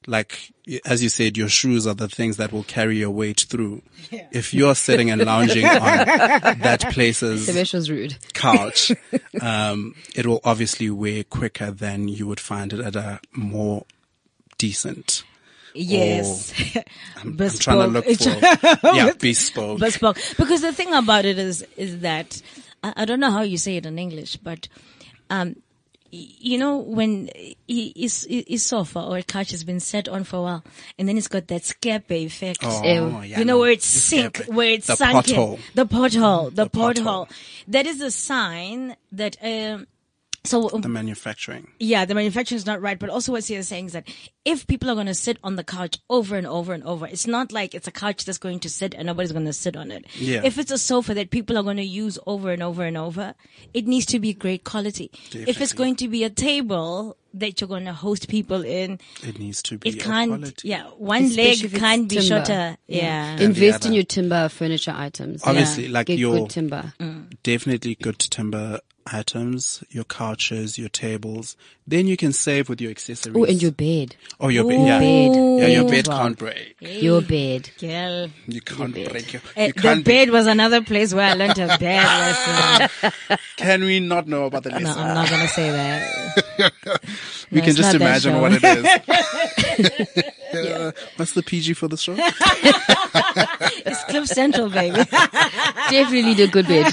like 0.08 0.54
as 0.86 1.04
you 1.04 1.10
said, 1.10 1.38
your 1.38 1.50
shoes 1.50 1.86
are 1.86 1.94
the 1.94 2.08
things 2.08 2.38
that 2.38 2.52
will 2.52 2.64
carry 2.64 2.98
your 2.98 3.12
weight 3.12 3.42
through. 3.42 3.82
If 4.32 4.54
you're 4.54 4.74
sitting 4.74 5.12
and 5.12 5.24
lounging 5.24 5.66
on 5.66 5.80
that 6.60 6.86
place's 6.92 7.90
rude. 7.90 8.18
couch, 8.34 8.92
um, 9.42 9.96
it 10.16 10.26
will 10.26 10.40
obviously 10.46 10.90
wear 10.90 11.26
quicker 11.26 11.72
than 11.72 12.08
you 12.08 12.26
would 12.26 12.40
find 12.40 12.74
it 12.74 12.80
at 12.80 12.96
a 12.96 13.20
more 13.34 13.86
decent. 14.58 15.24
Yes, 15.74 16.54
I'm, 17.18 17.40
I'm 17.40 17.50
trying 17.50 17.80
to 17.80 17.88
look 17.88 18.06
for 18.06 18.96
yeah 18.96 19.12
bespoke. 19.20 19.80
bespoke. 19.80 20.18
Because 20.38 20.62
the 20.62 20.72
thing 20.74 20.94
about 20.94 21.26
it 21.26 21.38
is, 21.38 21.64
is 21.76 22.00
that 22.00 22.42
I, 22.84 23.06
don't 23.06 23.20
know 23.20 23.32
how 23.32 23.42
you 23.42 23.58
say 23.58 23.78
it 23.78 23.86
in 23.86 23.98
English, 24.00 24.38
but 24.38 24.68
um, 25.30 25.56
you 26.12 26.58
know 26.58 26.78
when 26.78 27.30
is 27.68 28.26
is 28.26 28.64
sofa 28.64 29.02
or 29.02 29.18
a 29.18 29.24
couch 29.24 29.52
has 29.52 29.64
been 29.64 29.80
set 29.80 30.08
on 30.08 30.24
for 30.24 30.38
a 30.38 30.42
while, 30.42 30.64
and 30.98 31.08
then 31.08 31.18
it's 31.18 31.28
got 31.28 31.48
that 31.48 31.66
scape 31.66 32.12
effect. 32.12 32.60
Oh, 32.64 32.84
Ew. 32.84 33.22
yeah, 33.24 33.40
you 33.40 33.46
know 33.46 33.54
no, 33.56 33.60
where 33.60 33.72
it's 33.72 33.86
sink, 33.86 34.46
where 34.46 34.72
it's 34.72 34.88
the 34.88 34.96
sunken, 34.96 35.36
pothole. 35.36 35.60
the 35.74 35.86
pothole, 35.86 36.50
the, 36.50 36.64
The 36.64 36.70
pothole. 36.70 36.94
pothole. 36.96 37.32
That 37.68 37.86
is 37.86 38.02
a 38.02 38.12
sign 38.12 38.96
that. 39.12 39.38
Um, 39.42 39.88
so 40.48 40.70
um, 40.74 40.82
The 40.82 40.90
manufacturing. 40.90 41.68
yeah, 41.80 42.06
the 42.06 42.16
manufacturing 42.16 42.58
is 42.58 42.66
not 42.66 42.82
right, 42.82 42.98
but 42.98 43.10
also 43.10 43.32
what 43.32 43.50
you're 43.50 43.62
saying 43.64 43.88
is 43.88 43.94
that 43.94 44.08
if 44.46 44.66
people 44.68 44.90
are 44.90 44.96
going 44.96 45.08
to 45.08 45.14
sit 45.14 45.38
on 45.44 45.56
the 45.56 45.64
couch 45.64 45.98
over 46.10 46.36
and 46.38 46.48
over 46.48 46.74
and 46.74 46.84
over, 46.84 47.06
it's 47.06 47.28
not 47.28 47.52
like 47.52 47.76
it's 47.76 47.88
a 47.88 47.92
couch 47.92 48.26
that's 48.26 48.38
going 48.38 48.60
to 48.62 48.70
sit 48.70 48.94
and 48.96 49.06
nobody's 49.08 49.32
going 49.34 49.46
to 49.46 49.54
sit 49.54 49.76
on 49.76 49.92
it. 49.92 50.06
Yeah. 50.16 50.42
If 50.44 50.58
it's 50.58 50.72
a 50.72 50.78
sofa 50.78 51.14
that 51.16 51.30
people 51.30 51.58
are 51.58 51.64
going 51.64 51.78
to 51.78 51.84
use 51.84 52.18
over 52.26 52.52
and 52.52 52.64
over 52.64 52.84
and 52.84 52.98
over, 52.98 53.36
it 53.74 53.88
needs 53.88 54.06
to 54.08 54.20
be 54.20 54.34
great 54.34 54.64
quality. 54.64 55.12
If 55.34 55.60
it's 55.62 55.74
going 55.74 55.96
to 55.98 56.08
be 56.08 56.24
a 56.24 56.30
table 56.30 57.18
that 57.34 57.60
you're 57.62 57.68
going 57.68 57.86
to 57.86 57.94
host 57.94 58.30
people 58.30 58.64
in, 58.64 59.00
It 59.22 59.38
needs 59.38 59.62
to 59.64 59.78
be 59.78 59.90
it 59.90 60.00
can't, 60.00 60.32
quality. 60.32 60.68
yeah, 60.70 60.86
one 60.98 61.26
Especially 61.26 61.70
leg 61.70 61.80
can't 61.80 62.10
be 62.10 62.16
timber. 62.16 62.28
shorter. 62.46 62.78
Yeah. 62.88 63.32
And 63.32 63.40
the 63.40 63.46
Invest 63.46 63.86
in 63.86 63.94
your 63.94 64.04
timber 64.06 64.50
furniture 64.50 64.94
items. 64.96 65.44
Obviously, 65.44 65.86
Yeah. 65.88 65.92
like 65.94 66.08
Get 66.08 66.18
your- 66.20 66.40
good 66.40 66.50
timber. 66.50 66.94
Mm. 67.00 67.34
definitely 67.44 67.96
good 67.96 68.18
timber 68.20 68.80
items, 69.12 69.84
your 69.90 70.04
couches, 70.04 70.78
your 70.78 70.90
tables. 70.90 71.56
Then 71.90 72.06
you 72.08 72.18
can 72.18 72.34
save 72.34 72.68
with 72.68 72.82
your 72.82 72.92
accessories. 72.92 73.38
Oh, 73.38 73.46
and 73.46 73.62
your 73.62 73.72
bed. 73.72 74.16
oh, 74.42 74.50
your 74.50 74.66
bed. 74.66 74.80
Yeah, 74.88 75.00
Bed. 75.00 75.36
yeah, 75.62 75.68
your 75.68 75.84
Bed 75.86 76.06
bed 76.06 76.06
can't 76.08 76.38
break. 76.38 76.76
Your 76.82 77.22
bed. 77.22 77.70
Girl. 77.80 78.30
You 78.46 78.60
can't 78.62 78.94
break 78.94 79.32
your. 79.34 79.42
Eh, 79.56 79.68
You 79.68 79.74
the 79.74 79.82
can't. 79.82 80.04
be- 80.06 80.12
bed 80.12 80.30
was 80.32 80.48
another 80.48 80.82
place 80.82 81.14
where 81.14 81.30
I 81.30 81.34
learned 81.34 81.58
a 81.60 81.68
bad 81.78 82.90
lesson. 83.02 83.38
can 83.56 83.82
we 83.82 84.00
not 84.02 84.28
know 84.28 84.46
about 84.46 84.64
the 84.64 84.72
No, 84.72 84.80
lesson? 84.80 85.02
I'm 85.02 85.14
not 85.16 85.30
going 85.30 85.42
to 85.42 85.48
say 85.48 85.72
that. 85.72 86.74
we 87.52 87.60
No, 87.62 87.66
can 87.66 87.76
just 87.76 87.94
imagine 87.96 88.42
what 88.42 88.52
it 88.54 88.64
is. 88.64 90.24
Uh, 90.48 90.92
what's 91.18 91.34
the 91.34 91.44
PG 91.44 91.74
for 91.74 91.90
the 91.90 91.98
show? 91.98 92.16
It's 93.86 94.04
Cliff 94.06 94.28
Central, 94.28 94.70
baby. 94.70 94.96
Definitely 94.96 96.22
need 96.24 96.40
a 96.40 96.48
good 96.48 96.68
bed. 96.68 96.92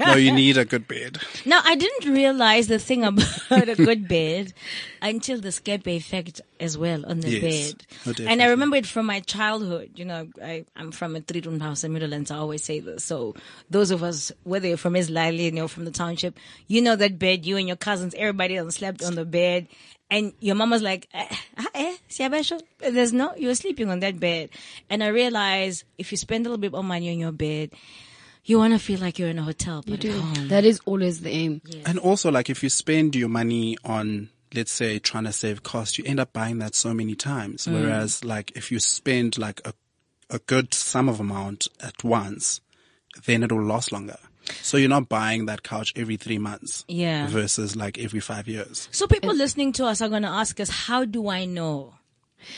no, 0.00 0.14
you 0.14 0.32
need 0.32 0.56
a 0.56 0.64
good 0.64 0.86
bed. 0.86 1.18
Now, 1.52 1.60
I 1.66 1.74
didn't 1.74 2.14
realize 2.14 2.68
the 2.68 2.78
thing 2.78 3.04
about 3.04 3.68
a 3.68 3.76
good 3.76 4.08
bed 4.08 4.54
until 5.02 5.38
the 5.38 5.52
scape 5.52 5.86
effect 5.86 6.40
as 6.58 6.78
well 6.78 7.04
on 7.04 7.20
the 7.20 7.32
Yes. 7.32 7.74
bed. 8.06 8.26
And 8.26 8.40
I 8.42 8.46
remember 8.46 8.76
it 8.76 8.86
from 8.86 9.04
my 9.04 9.20
childhood. 9.20 9.90
You 9.96 10.06
know, 10.06 10.28
I, 10.42 10.64
I'm 10.74 10.92
from 10.92 11.14
a 11.14 11.20
three-room 11.20 11.60
house 11.60 11.84
in 11.84 11.92
Meadowlands. 11.92 12.30
I 12.30 12.36
always 12.38 12.64
say 12.64 12.80
this. 12.80 13.04
So 13.04 13.34
those 13.68 13.90
of 13.90 14.02
us, 14.02 14.32
whether 14.44 14.66
you're 14.66 14.78
from 14.78 14.94
Islali 14.94 15.52
or 15.52 15.54
you're 15.54 15.68
from 15.68 15.84
the 15.84 15.90
township, 15.90 16.38
you 16.68 16.80
know 16.80 16.96
that 16.96 17.18
bed, 17.18 17.44
you 17.44 17.58
and 17.58 17.68
your 17.68 17.76
cousins, 17.76 18.14
everybody 18.16 18.56
else 18.56 18.76
slept 18.76 19.02
on 19.02 19.14
the 19.14 19.26
bed. 19.26 19.68
And 20.10 20.32
your 20.40 20.54
mama's 20.54 20.80
like, 20.80 21.06
eh, 21.12 21.36
ah, 21.58 21.68
eh, 21.74 21.96
there's 22.80 23.12
no, 23.12 23.34
you're 23.36 23.54
sleeping 23.54 23.90
on 23.90 24.00
that 24.00 24.18
bed. 24.18 24.48
And 24.88 25.04
I 25.04 25.08
realized 25.08 25.84
if 25.98 26.12
you 26.12 26.16
spend 26.16 26.46
a 26.46 26.48
little 26.48 26.60
bit 26.60 26.72
more 26.72 26.82
money 26.82 27.10
on 27.10 27.18
your 27.18 27.32
bed, 27.32 27.72
you 28.44 28.58
want 28.58 28.72
to 28.72 28.78
feel 28.78 29.00
like 29.00 29.18
you're 29.18 29.28
in 29.28 29.38
a 29.38 29.42
hotel, 29.42 29.82
but 29.86 30.04
at 30.04 30.12
home. 30.12 30.48
That 30.48 30.64
is 30.64 30.80
always 30.84 31.20
the 31.20 31.30
aim. 31.30 31.62
And 31.86 31.98
also, 31.98 32.30
like, 32.30 32.50
if 32.50 32.62
you 32.62 32.68
spend 32.68 33.14
your 33.14 33.28
money 33.28 33.76
on, 33.84 34.30
let's 34.54 34.72
say, 34.72 34.98
trying 34.98 35.24
to 35.24 35.32
save 35.32 35.62
cost, 35.62 35.98
you 35.98 36.04
end 36.06 36.20
up 36.20 36.32
buying 36.32 36.58
that 36.58 36.74
so 36.74 36.92
many 36.92 37.14
times. 37.14 37.66
Mm. 37.66 37.74
Whereas, 37.74 38.24
like, 38.24 38.52
if 38.56 38.72
you 38.72 38.80
spend 38.80 39.38
like 39.38 39.60
a, 39.64 39.72
a 40.30 40.38
good 40.40 40.74
sum 40.74 41.08
of 41.08 41.20
amount 41.20 41.68
at 41.80 42.02
once, 42.02 42.60
then 43.26 43.42
it 43.42 43.52
will 43.52 43.62
last 43.62 43.92
longer. 43.92 44.16
So 44.60 44.76
you're 44.76 44.88
not 44.88 45.08
buying 45.08 45.46
that 45.46 45.62
couch 45.62 45.92
every 45.94 46.16
three 46.16 46.38
months. 46.38 46.84
Yeah. 46.88 47.28
Versus 47.28 47.76
like 47.76 47.96
every 47.98 48.18
five 48.18 48.48
years. 48.48 48.88
So 48.90 49.06
people 49.06 49.32
listening 49.34 49.72
to 49.74 49.86
us 49.86 50.02
are 50.02 50.08
going 50.08 50.22
to 50.22 50.28
ask 50.28 50.58
us, 50.58 50.68
how 50.68 51.04
do 51.04 51.28
I 51.28 51.44
know 51.44 51.94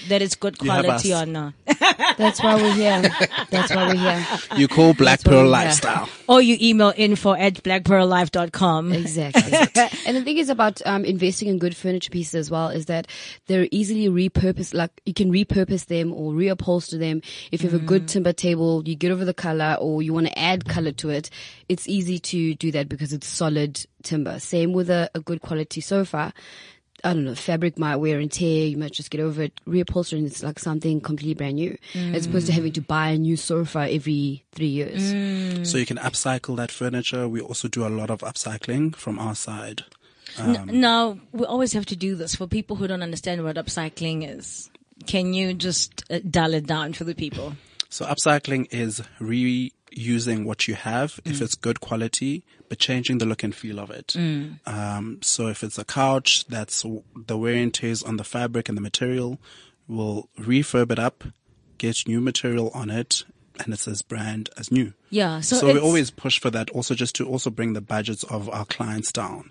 that 0.09 0.23
it's 0.23 0.35
good 0.35 0.57
You 0.61 0.71
quality 0.71 1.13
or 1.15 1.27
not? 1.27 1.55
That's 2.17 2.43
why 2.43 2.57
we're 2.57 2.75
here. 2.75 3.03
That's 3.51 3.75
why 3.75 3.89
we're 3.89 3.97
here. 3.97 4.27
You 4.57 4.69
call 4.69 4.95
Black 4.95 5.21
what 5.21 5.33
Pearl. 5.33 5.49
Lifestyle. 5.49 6.09
or 6.29 6.41
you 6.41 6.57
email 6.61 6.93
info 6.97 7.35
at 7.35 7.55
blaquepearllife.com. 7.63 8.93
Exactly. 8.93 9.53
and 10.07 10.17
the 10.17 10.23
thing 10.23 10.39
is 10.39 10.49
about 10.49 10.81
um, 10.87 11.05
investing 11.05 11.49
in 11.49 11.59
good 11.59 11.77
furniture 11.77 12.11
pieces 12.11 12.35
as 12.35 12.51
well 12.51 12.69
is 12.69 12.87
that 12.87 13.07
they're 13.47 13.69
easily 13.71 14.09
repurposed. 14.09 14.75
Like 14.75 14.91
you 15.05 15.15
can 15.15 15.31
repurpose 15.31 15.87
them 15.87 16.13
or 16.13 16.33
reupholster 16.33 16.99
them. 16.99 17.23
If 17.53 17.63
you 17.63 17.71
have 17.71 17.81
a 17.81 17.85
good 17.85 18.09
timber 18.09 18.33
table, 18.33 18.83
you 18.87 18.95
get 18.95 19.11
over 19.13 19.25
the 19.25 19.35
color 19.35 19.77
or 19.81 20.03
you 20.03 20.13
want 20.13 20.27
to 20.27 20.39
add 20.39 20.69
color 20.69 20.93
to 20.93 21.11
it. 21.11 21.31
It's 21.69 21.89
easy 21.89 22.19
to 22.19 22.55
do 22.55 22.71
that 22.73 22.89
because 22.89 23.13
it's 23.13 23.27
solid 23.27 23.85
timber. 24.03 24.39
Same 24.39 24.73
with 24.73 24.91
a, 24.91 25.11
a 25.15 25.21
good 25.21 25.41
quality 25.41 25.81
sofa. 25.81 26.33
I 27.05 27.13
don't 27.13 27.25
know, 27.25 27.35
fabric 27.35 27.79
might 27.79 27.97
wear 27.97 28.19
and 28.19 28.33
tear. 28.33 28.67
You 28.67 28.79
might 28.79 28.93
just 28.93 29.11
get 29.11 29.21
over 29.21 29.43
it, 29.43 29.53
reupholster, 29.67 30.17
and 30.17 30.27
it's 30.27 30.43
like 30.43 30.59
something 30.59 31.03
completely 31.03 31.35
brand 31.35 31.57
new, 31.57 31.77
as 31.95 32.25
opposed 32.27 32.47
to 32.47 32.53
mm. 32.53 32.57
having 32.57 32.73
to 32.73 32.81
buy 32.81 33.11
a 33.11 33.19
new 33.19 33.37
sofa 33.37 33.87
every 33.91 34.45
three 34.53 34.69
years. 34.69 35.13
Mm. 35.13 35.67
So 35.67 35.77
you 35.77 35.85
can 35.85 35.99
upcycle 35.99 36.57
that 36.57 36.71
furniture. 36.71 37.29
We 37.29 37.43
also 37.43 37.69
do 37.69 37.87
a 37.87 37.89
lot 37.89 38.09
of 38.09 38.21
upcycling 38.21 38.97
from 38.97 39.19
our 39.19 39.35
side. 39.35 39.85
N- 40.39 40.57
um, 40.57 40.81
now, 40.81 41.19
we 41.33 41.45
always 41.45 41.75
have 41.75 41.85
to 41.87 41.97
do 41.97 42.15
this 42.15 42.35
for 42.35 42.47
people 42.47 42.77
who 42.77 42.87
don't 42.87 43.03
understand 43.03 43.45
what 43.45 43.57
upcycling 43.57 44.27
is. 44.39 44.71
Can 45.07 45.35
you 45.35 45.53
just 45.53 46.05
uh, 46.11 46.21
dial 46.29 46.55
it 46.55 46.67
down 46.67 46.95
for 46.95 47.05
the 47.05 47.15
people? 47.15 47.55
So 47.91 48.07
upcycling 48.07 48.73
is 48.73 49.03
reusing 49.97 50.45
what 50.45 50.67
you 50.69 50.75
have 50.75 51.21
if 51.25 51.41
it's 51.41 51.55
good 51.55 51.81
quality, 51.81 52.45
but 52.69 52.79
changing 52.79 53.19
the 53.19 53.27
look 53.27 53.43
and 53.43 53.55
feel 53.55 53.79
of 53.79 53.91
it. 53.91 54.15
Um, 54.67 55.19
so 55.23 55.49
if 55.49 55.63
it's 55.63 55.79
a 55.79 55.85
couch, 55.85 56.47
that's 56.47 56.85
the 57.27 57.37
wear 57.39 57.55
and 57.55 57.73
tears 57.73 58.03
on 58.03 58.17
the 58.17 58.25
fabric 58.25 58.69
and 58.69 58.77
the 58.77 58.83
material. 58.83 59.39
We'll 59.87 60.29
refurb 60.39 60.91
it 60.91 60.99
up, 60.99 61.25
get 61.79 62.07
new 62.09 62.21
material 62.21 62.71
on 62.75 62.91
it, 62.91 63.25
and 63.63 63.73
it's 63.73 63.87
as 63.87 64.03
brand 64.03 64.51
as 64.57 64.73
new. 64.73 64.93
Yeah. 65.11 65.41
So, 65.41 65.57
So, 65.57 65.73
we 65.73 65.79
always 65.79 66.11
push 66.11 66.41
for 66.41 66.51
that 66.51 66.71
also 66.71 66.95
just 66.95 67.15
to 67.17 67.27
also 67.29 67.51
bring 67.51 67.75
the 67.75 67.81
budgets 67.81 68.25
of 68.25 68.49
our 68.49 68.65
clients 68.65 69.13
down 69.13 69.51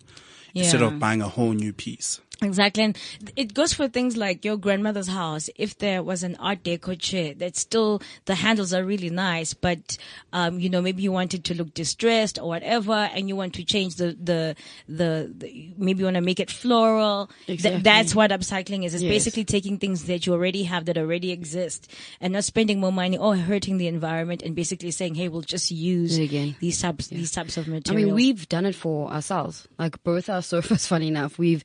instead 0.56 0.82
of 0.82 1.00
buying 1.00 1.22
a 1.22 1.30
whole 1.30 1.54
new 1.54 1.74
piece. 1.74 2.20
Exactly. 2.44 2.84
And 2.84 2.98
it 3.36 3.54
goes 3.54 3.74
for 3.74 3.88
things 3.88 4.18
like 4.18 4.44
your 4.46 4.58
grandmother's 4.58 5.08
house. 5.08 5.50
If 5.56 5.78
there 5.78 6.04
was 6.04 6.24
an 6.24 6.36
art 6.40 6.64
deco 6.64 7.00
chair 7.00 7.34
that 7.36 7.56
still, 7.56 8.02
the 8.26 8.36
handles 8.36 8.74
are 8.74 8.84
really 8.84 9.10
nice, 9.10 9.54
but, 9.54 9.98
um, 10.34 10.60
you 10.60 10.70
know, 10.70 10.82
maybe 10.82 11.04
you 11.04 11.12
wanted 11.12 11.44
to 11.46 11.54
look 11.56 11.74
distressed 11.74 12.38
or 12.40 12.48
whatever, 12.48 12.94
and 12.94 13.28
you 13.30 13.36
want 13.36 13.54
to 13.56 13.64
change 13.64 13.96
the, 13.96 14.18
the, 14.22 14.56
the, 14.88 15.32
the 15.38 15.74
maybe 15.78 16.00
you 16.00 16.06
want 16.06 16.16
to 16.16 16.22
make 16.22 16.40
it 16.40 16.52
floral. 16.52 17.30
Th- 17.48 17.56
Exactly. 17.58 17.82
that's 17.82 18.14
what 18.16 18.32
upcycling 18.32 18.86
is. 18.86 18.94
It's 18.94 19.04
Yes. 19.04 19.12
basically 19.12 19.44
taking 19.46 19.78
things 19.78 20.06
that 20.06 20.26
you 20.26 20.34
already 20.34 20.64
have 20.64 20.86
that 20.86 20.98
already 20.98 21.32
exist 21.32 21.92
and 22.22 22.34
not 22.34 22.44
spending 22.44 22.80
more 22.80 22.92
money 22.92 23.18
or 23.18 23.36
hurting 23.36 23.78
the 23.78 23.88
environment 23.88 24.42
and 24.42 24.56
basically 24.56 24.92
saying, 24.92 25.16
hey, 25.16 25.28
we'll 25.30 25.42
just 25.42 25.72
use 25.72 26.18
again. 26.18 26.56
these 26.60 26.82
types, 26.82 27.08
these 27.08 27.32
types 27.32 27.58
of 27.58 27.68
materials. 27.68 27.90
I 27.90 28.06
mean, 28.06 28.14
we've 28.16 28.48
done 28.50 28.66
it 28.66 28.76
for 28.76 29.10
ourselves. 29.12 29.68
Like 29.78 30.02
both 30.04 30.30
our 30.30 30.42
sofas, 30.52 30.88
funny 30.88 31.08
enough, 31.08 31.38
we've 31.38 31.64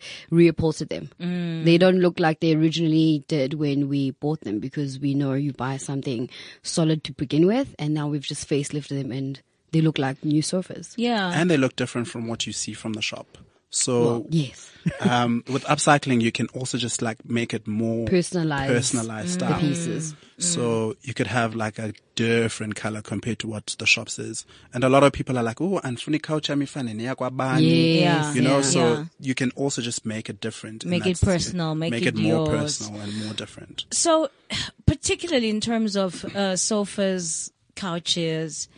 reupholstered 0.68 0.88
them. 0.88 1.10
Mm. 1.20 1.64
They 1.64 1.78
don't 1.78 1.98
look 1.98 2.20
like 2.20 2.40
they 2.40 2.54
originally 2.54 3.24
did 3.28 3.54
when 3.54 3.88
we 3.88 4.12
bought 4.12 4.40
them 4.42 4.58
because 4.58 4.98
we 4.98 5.14
know 5.14 5.34
you 5.34 5.52
buy 5.52 5.76
something 5.76 6.28
solid 6.62 7.04
to 7.04 7.12
begin 7.12 7.46
with, 7.46 7.74
and 7.78 7.94
now 7.94 8.08
we've 8.08 8.22
just 8.22 8.48
facelifted 8.48 9.00
them 9.00 9.12
and 9.12 9.40
they 9.70 9.80
look 9.80 9.98
like 9.98 10.24
new 10.24 10.40
sofas. 10.42 10.94
yeah. 10.96 11.30
and 11.34 11.50
they 11.50 11.56
look 11.56 11.76
different 11.76 12.08
from 12.08 12.26
what 12.26 12.46
you 12.46 12.52
see 12.52 12.72
from 12.72 12.94
the 12.94 13.02
shop. 13.02 13.38
So 13.70 14.26
Yes, 14.30 14.70
um, 15.00 15.44
with 15.48 15.64
upcycling, 15.64 16.22
you 16.22 16.32
can 16.32 16.46
also 16.54 16.78
just 16.78 17.02
like 17.02 17.18
make 17.24 17.52
it 17.52 17.66
more 17.66 18.06
personalized, 18.06 18.72
personalized 18.72 19.32
style. 19.34 19.60
pieces. 19.60 20.14
So 20.40 20.94
you 21.02 21.14
could 21.14 21.26
have 21.26 21.56
like 21.56 21.78
a 21.80 21.92
different 22.14 22.76
color 22.76 23.02
compared 23.02 23.40
to 23.40 23.48
what 23.48 23.74
the 23.78 23.86
shops 23.86 24.18
is. 24.20 24.46
And 24.72 24.84
a 24.84 24.88
lot 24.88 25.02
of 25.02 25.12
people 25.12 25.36
are 25.36 25.42
like, 25.42 25.60
oh, 25.60 25.80
and 25.82 25.98
funi 25.98 26.22
couch 26.22 26.48
amifane 26.48 26.94
ni 26.94 27.04
ya 27.04 27.14
kwa 27.16 27.30
bani." 27.30 28.00
Yes, 28.00 28.36
You 28.36 28.42
know, 28.42 28.56
yeah. 28.58 28.62
so 28.62 28.80
Yeah. 28.80 29.04
you 29.20 29.34
can 29.34 29.50
also 29.56 29.82
just 29.82 30.06
make 30.06 30.28
it 30.30 30.40
different. 30.40 30.84
Make 30.84 31.06
it 31.06 31.20
personal, 31.20 31.74
make 31.74 32.06
it 32.06 32.14
more 32.14 32.46
yours. 32.46 32.78
personal 32.78 33.00
and 33.00 33.24
more 33.24 33.34
different. 33.34 33.86
So, 33.90 34.30
particularly 34.86 35.50
in 35.50 35.60
terms 35.60 35.96
of 35.96 36.24
uh, 36.36 36.54
sofas, 36.56 37.50
couches, 37.74 38.68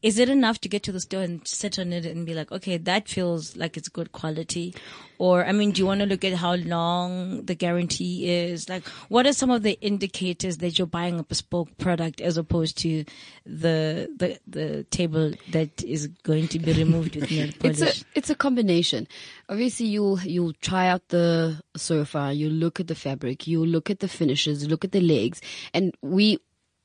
is 0.00 0.18
it 0.18 0.28
enough 0.28 0.60
to 0.60 0.68
get 0.68 0.84
to 0.84 0.92
the 0.92 1.00
store 1.00 1.22
and 1.22 1.46
sit 1.46 1.78
on 1.78 1.92
it 1.92 2.06
and 2.06 2.24
be 2.24 2.32
like, 2.32 2.52
okay, 2.52 2.76
that 2.76 3.08
feels 3.08 3.56
like 3.56 3.76
it's 3.76 3.88
good 3.88 4.12
quality? 4.12 4.74
Or, 5.18 5.44
I 5.44 5.50
mean, 5.50 5.72
do 5.72 5.80
you 5.80 5.86
want 5.86 6.00
to 6.00 6.06
look 6.06 6.24
at 6.24 6.34
how 6.34 6.54
long 6.54 7.44
the 7.44 7.56
guarantee 7.56 8.30
is? 8.30 8.68
Like, 8.68 8.86
what 9.08 9.26
are 9.26 9.32
some 9.32 9.50
of 9.50 9.64
the 9.64 9.76
indicators 9.80 10.58
that 10.58 10.78
you're 10.78 10.86
buying 10.86 11.18
a 11.18 11.24
bespoke 11.24 11.76
product 11.78 12.20
as 12.20 12.36
opposed 12.36 12.78
to 12.78 13.04
the 13.44 14.08
the 14.16 14.38
the 14.46 14.84
table 14.84 15.32
that 15.50 15.82
is 15.82 16.06
going 16.22 16.46
to 16.48 16.60
be 16.60 16.72
removed 16.72 17.16
with 17.16 17.28
nail 17.30 17.50
It's 17.64 17.82
a 17.82 18.04
it's 18.14 18.30
a 18.30 18.36
combination. 18.36 19.08
Obviously, 19.48 19.86
you'll 19.86 20.20
you'll 20.20 20.52
try 20.52 20.86
out 20.86 21.08
the 21.08 21.60
sofa, 21.76 22.32
you 22.32 22.48
look 22.48 22.78
at 22.78 22.86
the 22.86 22.94
fabric, 22.94 23.48
you 23.48 23.66
look 23.66 23.90
at 23.90 23.98
the 23.98 24.08
finishes, 24.08 24.68
look 24.68 24.84
at 24.84 24.92
the 24.92 25.00
legs, 25.00 25.40
and 25.74 25.96
we 26.02 26.38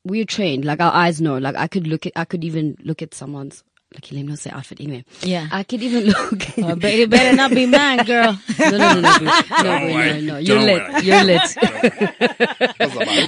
we're 0.03 0.25
trained. 0.25 0.65
Like 0.65 0.81
our 0.81 0.93
eyes 0.93 1.21
know. 1.21 1.37
Like 1.37 1.55
I 1.55 1.67
could 1.67 1.87
look 1.87 2.05
at 2.05 2.13
I 2.15 2.25
could 2.25 2.43
even 2.43 2.77
look 2.83 3.01
at 3.01 3.13
someone's. 3.13 3.63
Like 3.93 4.11
let 4.11 4.21
me 4.23 4.23
not 4.23 4.39
say 4.39 4.49
outfit 4.51 4.81
anyway. 4.81 5.05
Yeah. 5.21 5.47
I 5.51 5.63
could 5.63 5.81
even 5.81 6.03
look. 6.13 6.43
Oh, 6.59 6.75
but 6.75 6.85
it 6.85 7.09
better 7.09 7.35
not 7.35 7.51
be 7.51 7.65
mine, 7.77 8.05
girl. 8.05 8.37
no, 8.59 8.69
no, 8.71 8.77
no, 8.77 9.01
no, 9.01 9.01
no, 9.01 9.63
no, 9.63 9.87
no, 9.87 10.19
no. 10.19 10.37
You're 10.37 10.57
Don't 10.57 10.65
lit. 10.65 10.81
worry. 10.91 11.03
You're 11.03 11.23
lit. 11.23 11.57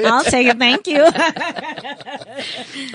I'll 0.05 0.23
take 0.23 0.47
it. 0.47 0.57
Thank 0.59 0.87
you. 0.87 1.05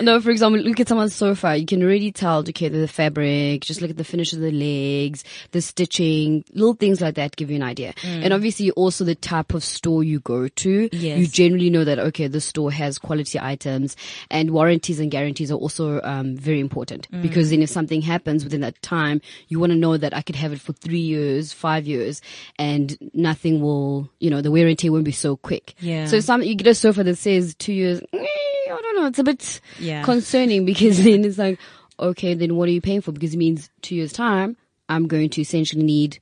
No, 0.03 0.21
for 0.21 0.31
example, 0.31 0.61
look 0.61 0.81
at 0.81 0.89
someone's 0.89 1.15
sofa. 1.15 1.57
You 1.57 1.67
can 1.67 1.83
already 1.83 2.13
tell, 2.13 2.39
okay, 2.41 2.69
the 2.69 2.89
fabric, 2.89 3.63
just 3.63 3.81
look 3.81 3.91
at 3.91 3.97
the 3.97 4.05
finish 4.05 4.33
of 4.33 4.41
the 4.41 4.51
legs, 4.51 5.25
the 5.53 5.61
stitching, 5.61 6.45
little 6.53 6.75
things 6.75 7.01
like 7.01 7.15
that 7.17 7.37
give 7.37 7.51
you 7.51 7.57
an 7.57 7.63
idea. 7.63 7.95
And 8.05 8.33
obviously 8.33 8.71
also 8.73 9.05
the 9.05 9.15
type 9.15 9.55
of 9.55 9.63
store 9.65 10.03
you 10.05 10.21
go 10.21 10.49
to. 10.49 10.89
Yes. 10.93 11.19
You 11.19 11.27
generally 11.27 11.71
know 11.71 11.85
that, 11.85 11.99
okay, 11.99 12.27
the 12.29 12.41
store 12.41 12.71
has 12.73 12.99
quality 12.99 13.39
items 13.41 13.97
and 14.31 14.51
warranties 14.51 15.01
and 15.01 15.11
guarantees 15.11 15.51
are 15.51 15.57
also, 15.57 16.01
um, 16.03 16.37
very 16.37 16.61
important 16.61 17.09
because 17.23 17.51
then 17.61 17.65
if 17.65 17.71
something 17.71 18.01
happens 18.03 18.43
within 18.45 18.63
that 18.63 18.81
time, 18.83 19.21
you 19.49 19.61
want 19.61 19.73
to 19.73 19.79
know 19.79 19.97
that 19.97 20.15
I 20.17 20.23
could 20.23 20.37
have 20.37 20.53
it 20.53 20.61
for 20.61 20.73
three 20.73 20.99
years, 21.01 21.53
five 21.53 21.87
years 21.87 22.23
and 22.59 22.97
nothing 23.13 23.61
will, 23.61 24.09
you 24.19 24.31
know, 24.31 24.41
the 24.41 24.51
wear 24.51 24.67
and 24.67 24.79
tear 24.79 24.93
won't 24.93 25.05
be 25.05 25.13
so 25.13 25.37
quick. 25.37 25.75
Yeah. 25.81 26.07
So 26.07 26.21
some, 26.21 26.43
you 26.43 26.55
get 26.55 26.67
a 26.67 26.75
sofa 26.75 27.05
that 27.05 27.17
says 27.17 27.55
two 27.55 27.73
years, 27.73 28.01
eh, 28.13 28.19
I 28.19 28.79
don't 28.83 28.97
know, 28.97 29.07
it's 29.07 29.19
a 29.19 29.25
bit 29.25 29.61
Yeah. 29.79 30.03
concerning 30.05 30.65
because 30.65 31.03
then 31.05 31.25
it's 31.25 31.39
like, 31.39 31.59
okay, 31.99 32.35
then 32.35 32.57
what 32.57 32.69
are 32.69 32.73
you 32.73 32.81
paying 32.81 33.01
for? 33.03 33.13
Because 33.13 33.35
it 33.35 33.39
means 33.39 33.69
two 33.83 33.95
years 33.97 34.13
time, 34.13 34.57
I'm 34.89 35.07
going 35.07 35.29
to 35.31 35.41
essentially 35.41 35.83
need 35.83 36.19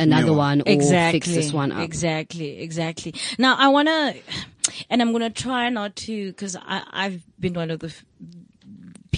another 0.00 0.28
New 0.28 0.34
one 0.34 0.60
or 0.62 0.64
exactly. 0.68 1.20
fix 1.20 1.28
this 1.34 1.52
one 1.52 1.72
up. 1.72 1.82
Exactly, 1.82 2.60
exactly. 2.60 3.14
Now 3.38 3.56
I 3.58 3.68
want 3.68 3.88
to, 3.88 4.16
and 4.90 5.02
I'm 5.02 5.10
going 5.12 5.22
to 5.22 5.30
try 5.30 5.68
not 5.70 5.96
to, 5.96 6.32
cause 6.34 6.56
I, 6.60 6.82
I've 6.90 7.22
been 7.40 7.54
one 7.54 7.70
of 7.70 7.80
the 7.80 7.88
f- 7.88 8.04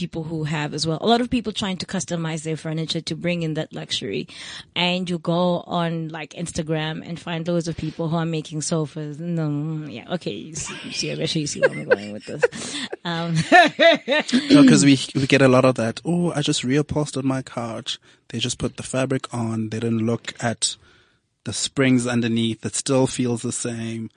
people 0.01 0.23
who 0.25 0.45
have 0.45 0.73
as 0.73 0.87
well. 0.87 0.99
A 1.03 1.07
lot 1.07 1.21
of 1.21 1.29
people 1.29 1.53
trying 1.53 1.77
to 1.77 1.87
customize 1.87 2.43
their 2.43 2.57
furniture 2.57 3.03
to 3.03 3.15
bring 3.15 3.43
in 3.43 3.53
that 3.55 3.73
luxury. 3.75 4.27
And 4.75 5.09
you 5.11 5.19
go 5.19 5.61
on 5.67 6.09
like 6.09 6.31
Instagram 6.33 7.07
and 7.07 7.21
find 7.21 7.47
loads 7.47 7.69
of 7.69 7.77
people 7.77 8.09
who 8.09 8.17
are 8.17 8.25
making 8.25 8.63
sofas. 8.63 9.19
No, 9.21 9.87
yeah, 9.87 10.15
okay. 10.15 10.33
You 10.33 10.55
see, 10.55 10.75
you 10.85 10.93
see, 10.93 11.11
I'm 11.11 11.27
sure 11.27 11.41
you 11.41 11.47
see 11.47 11.61
where 11.61 11.71
I'm 11.71 11.85
going 11.85 12.13
with 12.13 12.25
this. 12.25 12.43
Um, 13.03 13.35
No, 14.51 14.63
because 14.63 14.85
we 14.85 14.99
we 15.15 15.27
get 15.27 15.41
a 15.41 15.49
lot 15.49 15.65
of 15.65 15.75
that. 15.77 16.01
Oh, 16.05 16.33
I 16.37 16.43
just 16.43 16.63
reupholstered 16.63 17.25
my 17.25 17.41
couch. 17.43 17.99
They 18.29 18.39
just 18.39 18.59
put 18.59 18.77
the 18.77 18.83
fabric 18.83 19.33
on. 19.33 19.71
They 19.71 19.81
didn't 19.81 20.05
look 20.05 20.35
at 20.41 20.77
the 21.45 21.53
springs 21.55 22.07
underneath. 22.07 22.65
It 22.65 22.75
still 22.75 23.07
feels 23.07 23.41
the 23.41 23.53
same. 23.53 24.11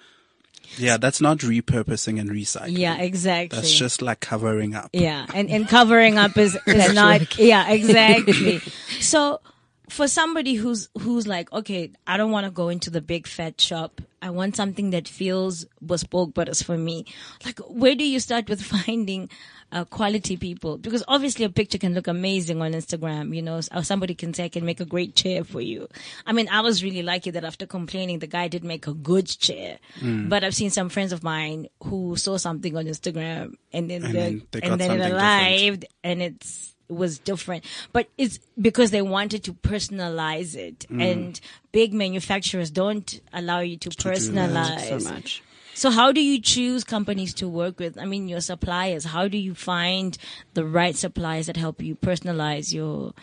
Yeah, 0.78 0.98
that's 0.98 1.22
not 1.22 1.40
repurposing 1.40 2.20
and 2.20 2.30
recycling. 2.30 2.78
yeah, 2.78 2.98
exactly. 2.98 3.58
That's 3.58 3.74
just 3.74 4.02
like 4.02 4.20
covering 4.20 4.76
up. 4.76 4.90
Yeah, 4.94 5.26
and, 5.34 5.50
and 5.50 5.68
covering 5.68 6.18
up 6.18 6.38
is, 6.38 6.58
is 6.68 6.94
not, 6.94 7.38
yeah, 7.38 7.70
exactly. 7.70 8.60
so 9.00 9.42
for 9.90 10.08
somebody 10.08 10.56
who's, 10.56 10.90
who's 11.00 11.28
like, 11.28 11.52
okay, 11.54 11.92
I 12.08 12.18
don't 12.18 12.32
want 12.32 12.46
to 12.46 12.52
go 12.52 12.70
into 12.70 12.90
the 12.90 13.02
big 13.02 13.28
fat 13.28 13.60
shop. 13.62 14.02
I 14.22 14.30
want 14.32 14.56
something 14.56 14.90
that 14.92 15.08
feels 15.08 15.66
bespoke, 15.86 16.34
but 16.34 16.50
it's 16.50 16.64
for 16.64 16.78
me. 16.78 17.06
Like, 17.46 17.60
where 17.60 17.96
do 17.96 18.06
you 18.06 18.20
start 18.20 18.50
with 18.50 18.62
finding 18.86 19.30
uh, 19.74 19.84
quality 19.86 20.38
people? 20.38 20.78
Because 20.78 21.04
obviously 21.08 21.44
a 21.46 21.50
picture 21.50 21.78
can 21.78 21.94
look 21.94 22.08
amazing 22.08 22.62
on 22.62 22.72
Instagram, 22.74 23.36
you 23.36 23.42
know, 23.42 23.60
or 23.74 23.84
somebody 23.84 24.16
can 24.16 24.34
say, 24.34 24.46
I 24.46 24.50
can 24.50 24.64
make 24.66 24.80
a 24.80 24.86
great 24.86 25.16
chair 25.16 25.44
for 25.44 25.60
you. 25.60 25.88
I 26.26 26.32
mean, 26.32 26.48
I 26.50 26.62
was 26.62 26.84
really 26.84 27.04
lucky 27.04 27.32
that 27.32 27.44
after 27.44 27.66
complaining, 27.66 28.20
the 28.20 28.28
guy 28.28 28.48
did 28.48 28.64
make 28.64 28.88
a 28.88 28.94
good 28.94 29.28
chair. 29.28 29.80
But 30.02 30.44
I've 30.44 30.56
seen 30.56 30.70
some 30.70 30.90
friends 30.90 31.12
of 31.12 31.24
mine 31.24 31.68
who 31.84 32.16
saw 32.16 32.38
something 32.38 32.78
on 32.78 32.86
Instagram 32.86 33.56
and 33.74 33.90
then, 33.90 34.04
And 34.06 34.14
then 34.16 34.44
they 34.52 34.60
got 34.62 34.72
and 34.72 34.80
then 34.80 34.92
it 34.92 34.94
something 34.94 34.98
different. 35.00 35.14
arrived 35.16 35.86
and 36.04 36.22
it's, 36.22 36.70
it 36.90 36.94
was 36.94 37.18
different, 37.18 37.64
but 37.94 38.10
it's 38.18 38.40
because 38.62 38.92
they 38.92 39.02
wanted 39.02 39.46
to 39.46 39.54
personalize 39.54 40.56
it 40.56 40.86
Mm. 40.92 41.02
and 41.12 41.40
big 41.72 41.94
manufacturers 41.94 42.70
don't 42.72 43.22
allow 43.32 43.62
you 43.62 43.78
to, 43.78 43.90
personalize 43.90 45.02
so 45.02 45.10
much. 45.10 45.42
So 45.74 45.90
how 45.90 46.12
do 46.12 46.22
you 46.22 46.40
choose 46.42 46.84
companies 46.84 47.34
to 47.36 47.48
work 47.48 47.80
with? 47.80 47.98
I 47.98 48.06
mean, 48.06 48.28
your 48.28 48.42
suppliers. 48.42 49.06
How 49.06 49.28
do 49.28 49.38
you 49.38 49.56
find 49.56 50.18
the 50.54 50.66
right 50.66 50.96
suppliers 50.96 51.48
that 51.48 51.58
help 51.58 51.82
you 51.82 51.96
personalize 51.96 52.74
your 52.74 53.14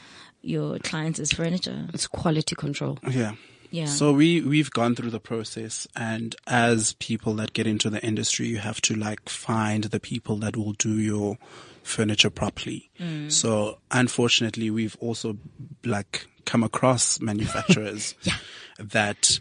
your 0.42 0.78
clients' 0.78 1.32
furniture? 1.32 1.88
It's 1.92 2.06
quality 2.06 2.54
control. 2.54 2.98
Yeah. 3.08 3.32
Yeah. 3.70 3.86
So 3.86 4.12
we 4.12 4.40
we've 4.40 4.70
gone 4.70 4.96
through 4.96 5.10
the 5.10 5.20
process, 5.20 5.86
and 5.94 6.34
as 6.46 6.94
people 6.94 7.34
that 7.34 7.52
get 7.52 7.66
into 7.66 7.88
the 7.88 8.04
industry, 8.04 8.48
you 8.48 8.58
have 8.58 8.80
to 8.82 8.94
like 8.94 9.28
find 9.28 9.84
the 9.84 10.00
people 10.00 10.36
that 10.38 10.56
will 10.56 10.72
do 10.72 10.98
your 10.98 11.38
furniture 11.82 12.30
properly. 12.30 12.90
Mm. 12.98 13.30
So 13.30 13.78
unfortunately, 13.90 14.70
we've 14.70 14.96
also 15.00 15.36
like 15.84 16.26
come 16.46 16.64
across 16.64 17.20
manufacturers 17.20 18.14
that 18.78 19.38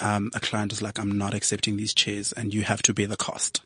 um, 0.00 0.30
a 0.34 0.40
client 0.40 0.72
is 0.72 0.82
like, 0.82 0.98
"I'm 0.98 1.16
not 1.18 1.34
accepting 1.34 1.76
these 1.76 1.94
chairs, 1.94 2.32
and 2.32 2.52
you 2.54 2.62
have 2.62 2.82
to 2.82 2.94
bear 2.94 3.06
the 3.06 3.16
cost." 3.16 3.62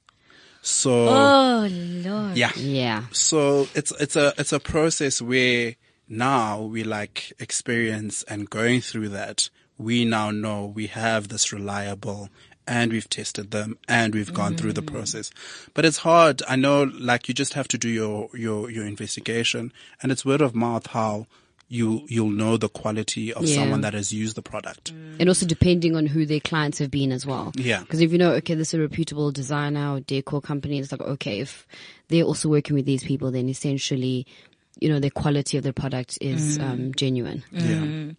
So 0.63 1.09
Oh 1.09 1.69
Lord. 1.71 2.37
yeah, 2.37 2.51
Yeah. 2.57 3.05
so 3.13 3.69
it's 3.75 3.93
it's 4.01 4.17
a 4.17 4.33
it's 4.37 4.53
a 4.53 4.61
process 4.61 5.23
where 5.23 5.77
now 6.09 6.61
we 6.63 6.83
like 6.85 7.33
experience 7.39 8.23
and 8.25 8.51
going 8.51 8.81
through 8.81 9.11
that 9.11 9.51
we 9.79 10.05
now 10.05 10.31
know 10.31 10.67
we 10.67 10.87
have 10.89 11.29
this 11.29 11.53
reliable 11.53 12.29
and 12.67 12.91
we've 12.93 13.09
tested 13.09 13.51
them 13.51 13.79
and 13.89 14.15
we've 14.15 14.35
gone 14.35 14.57
through 14.57 14.73
the 14.73 14.83
process 14.83 15.31
but 15.75 15.85
it's 15.85 15.99
hard 15.99 16.43
i 16.49 16.57
know 16.57 16.83
like 16.99 17.29
you 17.29 17.35
just 17.35 17.53
have 17.55 17.69
to 17.69 17.79
do 17.79 17.89
your 17.89 18.29
your 18.35 18.71
your 18.71 18.85
investigation 18.87 19.73
and 20.03 20.11
it's 20.11 20.25
word 20.25 20.41
of 20.41 20.55
mouth 20.55 20.87
how 20.89 21.27
you 21.69 22.03
you'll 22.09 22.31
know 22.31 22.57
the 22.57 22.69
quality 22.69 23.33
of 23.33 23.43
Yeah. 23.45 23.57
someone 23.57 23.83
that 23.83 23.93
has 23.95 24.11
used 24.13 24.37
the 24.37 24.43
product 24.43 24.91
And 25.21 25.29
also 25.29 25.45
depending 25.47 25.97
on 25.97 26.07
who 26.07 26.25
their 26.25 26.41
clients 26.41 26.79
have 26.79 26.91
been 26.91 27.13
as 27.13 27.27
well. 27.27 27.53
Yeah. 27.57 27.81
Because 27.81 28.01
if 28.01 28.11
you 28.13 28.19
know, 28.19 28.33
okay, 28.35 28.55
this 28.55 28.69
is 28.69 28.75
a 28.75 28.81
reputable 28.81 29.33
designer 29.33 29.95
or 29.97 30.01
decor 30.01 30.41
company, 30.41 30.79
it's 30.79 30.93
like, 30.93 31.01
okay, 31.03 31.41
if 31.41 31.67
they're 32.09 32.25
also 32.25 32.49
working 32.49 32.75
with 32.77 32.87
these 32.87 33.05
people, 33.05 33.31
then 33.31 33.49
essentially, 33.49 34.27
you 34.81 34.89
know, 34.89 34.99
the 35.01 35.11
quality 35.11 35.59
of 35.59 35.65
the 35.65 35.73
product 35.73 36.17
is 36.23 36.59
um, 36.59 36.93
genuine. 36.95 37.43
yeah 37.53 38.15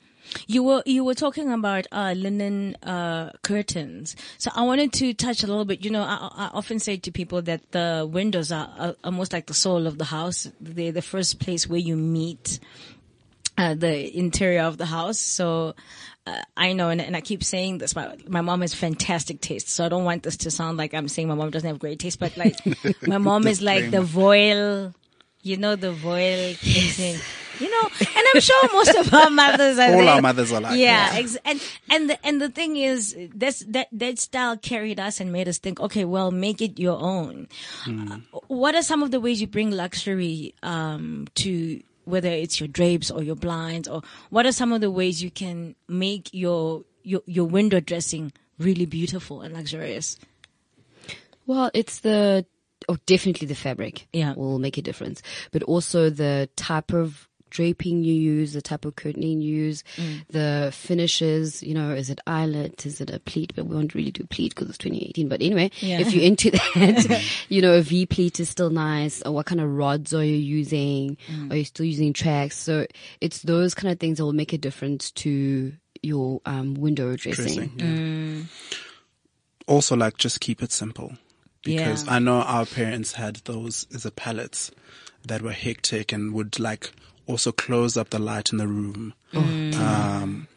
You 0.47 0.61
were 0.61 0.83
you 0.85 1.03
were 1.03 1.15
talking 1.15 1.51
about 1.51 1.87
uh, 1.91 2.13
linen 2.15 2.75
uh, 2.83 3.31
curtains, 3.41 4.15
so 4.37 4.51
I 4.53 4.61
wanted 4.61 4.93
to 4.93 5.13
touch 5.15 5.41
a 5.43 5.47
little 5.47 5.65
bit. 5.65 5.83
You 5.83 5.89
know, 5.89 6.03
I, 6.03 6.29
I 6.45 6.49
often 6.53 6.77
say 6.77 6.97
to 6.97 7.11
people 7.11 7.41
that 7.43 7.61
the 7.71 8.07
windows 8.11 8.51
are, 8.51 8.69
are 8.77 8.95
almost 9.03 9.33
like 9.33 9.47
the 9.47 9.55
soul 9.55 9.87
of 9.87 9.97
the 9.97 10.05
house. 10.05 10.47
They're 10.61 10.91
the 10.91 11.01
first 11.01 11.39
place 11.39 11.67
where 11.67 11.79
you 11.79 11.95
meet 11.95 12.59
uh, 13.59 13.73
the 13.75 14.17
interior 14.17 14.61
of 14.61 14.77
the 14.77 14.85
house. 14.85 15.19
So 15.19 15.75
uh, 16.25 16.41
I 16.55 16.73
know, 16.73 16.89
and, 16.89 17.01
and 17.01 17.15
I 17.15 17.21
keep 17.21 17.43
saying 17.43 17.79
this. 17.79 17.95
My 17.95 18.15
my 18.27 18.41
mom 18.41 18.61
has 18.61 18.73
fantastic 18.73 19.41
taste, 19.41 19.69
so 19.69 19.85
I 19.85 19.89
don't 19.89 20.05
want 20.05 20.23
this 20.23 20.37
to 20.37 20.51
sound 20.51 20.77
like 20.77 20.93
I'm 20.93 21.07
saying 21.09 21.27
my 21.27 21.35
mom 21.35 21.49
doesn't 21.51 21.67
have 21.67 21.79
great 21.79 21.99
taste. 21.99 22.19
But 22.19 22.37
like, 22.37 22.55
my 23.07 23.17
mom 23.17 23.47
is 23.47 23.61
like 23.61 23.91
the 23.91 24.01
voile, 24.01 24.93
you 25.43 25.57
know, 25.57 25.75
the 25.75 25.91
voile 25.91 26.53
thing. 26.53 27.19
You 27.59 27.69
know, 27.69 27.89
and 27.99 28.25
I'm 28.33 28.39
sure 28.39 28.69
most 28.71 28.95
of 28.95 29.13
our 29.13 29.29
mothers 29.29 29.77
are 29.77 29.91
All 29.93 29.97
there. 29.97 30.09
our 30.13 30.21
mothers 30.21 30.53
are 30.53 30.61
like 30.61 30.77
yeah, 30.79 31.09
that. 31.09 31.19
ex- 31.19 31.37
and 31.43 31.61
and 31.91 32.09
the, 32.09 32.25
and 32.25 32.41
the 32.41 32.47
thing 32.47 32.77
is, 32.77 33.17
that's, 33.35 33.59
that 33.67 33.89
that 33.91 34.17
style 34.17 34.55
carried 34.55 34.97
us 34.97 35.19
and 35.19 35.33
made 35.33 35.49
us 35.49 35.57
think, 35.57 35.81
okay, 35.81 36.05
well, 36.05 36.31
make 36.31 36.61
it 36.61 36.79
your 36.79 36.97
own. 36.97 37.49
Uh, 37.85 38.19
what 38.47 38.75
are 38.75 38.81
some 38.81 39.03
of 39.03 39.11
the 39.11 39.19
ways 39.19 39.41
you 39.41 39.47
bring 39.47 39.71
luxury 39.71 40.53
um, 40.63 41.27
to 41.35 41.81
whether 42.09 42.29
it's 42.29 42.59
your 42.59 42.67
drapes 42.67 43.11
or 43.11 43.23
your 43.23 43.35
blinds, 43.35 43.87
or 43.87 44.01
what 44.29 44.45
are 44.45 44.51
some 44.51 44.73
of 44.73 44.81
the 44.81 44.91
ways 44.91 45.23
you 45.23 45.31
can 45.31 45.75
make 45.87 46.29
your 46.33 46.83
your 47.03 47.21
your 47.25 47.45
window 47.45 47.79
dressing 47.79 48.31
really 48.57 48.85
beautiful 48.85 49.41
and 49.41 49.53
luxurious? 49.53 50.17
Well, 51.45 51.71
it's 51.73 51.99
the 51.99 52.45
oh, 52.87 52.97
definitely 53.05 53.47
the 53.47 53.55
fabric. 53.55 54.07
Yeah. 54.11 54.33
will 54.33 54.59
make 54.59 54.77
a 54.77 54.81
difference, 54.81 55.21
but 55.51 55.63
also 55.63 56.09
the 56.09 56.49
type 56.55 56.93
of 56.93 57.28
draping 57.49 58.03
you 58.03 58.13
use, 58.13 58.53
the 58.53 58.61
type 58.61 58.85
of 58.85 58.95
curtaining 58.95 59.41
you 59.41 59.55
use, 59.55 59.83
Mm. 59.97 60.27
the 60.29 60.71
finishes. 60.73 61.61
You 61.63 61.73
know, 61.73 61.91
is 61.91 62.09
it 62.09 62.19
eyelet? 62.27 62.85
Is 62.85 63.01
it 63.01 63.09
a 63.09 63.19
pleat? 63.19 63.53
But 63.55 63.65
we 63.65 63.75
won't 63.75 63.95
really 63.95 64.11
do 64.11 64.23
pleat 64.25 64.53
because 64.55 64.69
it's 64.69 64.77
2018. 64.77 65.27
But 65.27 65.41
anyway, 65.41 65.71
Yeah. 65.81 65.99
if 65.99 66.13
you're 66.13 66.23
into 66.23 66.51
that, 66.51 67.23
you 67.49 67.61
know, 67.61 67.73
a 67.75 67.81
V 67.81 68.05
pleat 68.05 68.39
is 68.39 68.49
still 68.49 68.69
nice. 68.69 69.21
Or 69.23 69.31
what 69.33 69.45
kind 69.45 69.61
of 69.61 69.69
rods 69.69 70.13
are 70.13 70.23
you 70.23 70.35
using? 70.35 71.17
Mm. 71.27 71.51
Are 71.51 71.55
you 71.55 71.65
still 71.65 71.85
using 71.85 72.13
tracks? 72.13 72.57
So 72.57 72.85
it's 73.21 73.41
those 73.43 73.73
kind 73.73 73.91
of 73.91 73.99
things 73.99 74.17
that 74.17 74.23
will 74.25 74.33
make 74.33 74.53
a 74.53 74.57
difference 74.57 75.11
to 75.11 75.73
your 76.01 76.41
um, 76.45 76.75
window 76.75 77.15
dressing. 77.17 77.69
Dressing, 77.77 78.47
yeah. 78.47 78.75
Also, 79.67 79.95
like, 79.95 80.17
just 80.17 80.39
keep 80.39 80.63
it 80.63 80.71
simple. 80.71 81.13
Because 81.63 82.05
Yeah. 82.05 82.13
I 82.13 82.19
know 82.19 82.37
our 82.41 82.65
parents 82.65 83.13
had 83.13 83.37
those 83.45 83.85
as 83.93 84.05
a 84.05 84.11
palettes 84.11 84.71
that 85.27 85.41
were 85.41 85.51
hectic 85.51 86.11
and 86.13 86.33
would 86.33 86.57
like 86.59 86.91
also 87.29 87.51
close 87.51 87.95
up 87.95 88.09
the 88.09 88.19
light 88.19 88.51
in 88.51 88.57
the 88.57 88.67
room. 88.67 89.13
Um, 89.33 90.47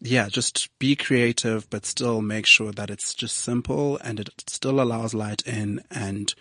yeah, 0.00 0.28
just 0.28 0.68
be 0.78 0.96
creative, 0.96 1.68
but 1.70 1.86
still 1.86 2.20
make 2.22 2.46
sure 2.46 2.72
that 2.72 2.90
it's 2.90 3.14
just 3.14 3.36
simple 3.38 3.98
and 3.98 4.18
it 4.20 4.30
still 4.46 4.80
allows 4.80 5.14
light 5.14 5.42
in 5.46 5.82
and 5.90 6.34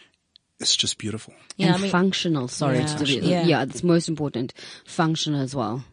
it's 0.59 0.75
just 0.75 0.97
beautiful. 0.97 1.33
Yeah, 1.57 1.67
and 1.67 1.75
I 1.75 1.77
mean- 1.79 1.91
functional. 1.91 2.47
Sorry, 2.47 2.79
Yeah. 2.79 2.85
to 2.95 3.03
be- 3.05 3.19
Yeah. 3.19 3.45
yeah, 3.45 3.63
it's 3.63 3.83
most 3.83 4.07
important. 4.09 4.53
Functional 4.85 5.41
as 5.41 5.53
well. 5.55 5.83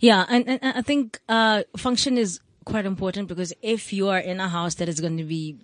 Yeah, 0.00 0.24
and, 0.28 0.46
and 0.48 0.58
and 0.62 0.78
I 0.78 0.82
think 0.82 1.18
uh, 1.28 1.62
function 1.76 2.16
is 2.18 2.40
quite 2.64 2.86
important 2.86 3.26
because 3.28 3.52
if 3.62 3.92
you 3.92 4.08
are 4.10 4.18
in 4.18 4.38
a 4.38 4.48
house 4.48 4.76
that 4.76 4.88
is 4.88 5.00
going 5.00 5.16
to 5.18 5.24
be, 5.24 5.56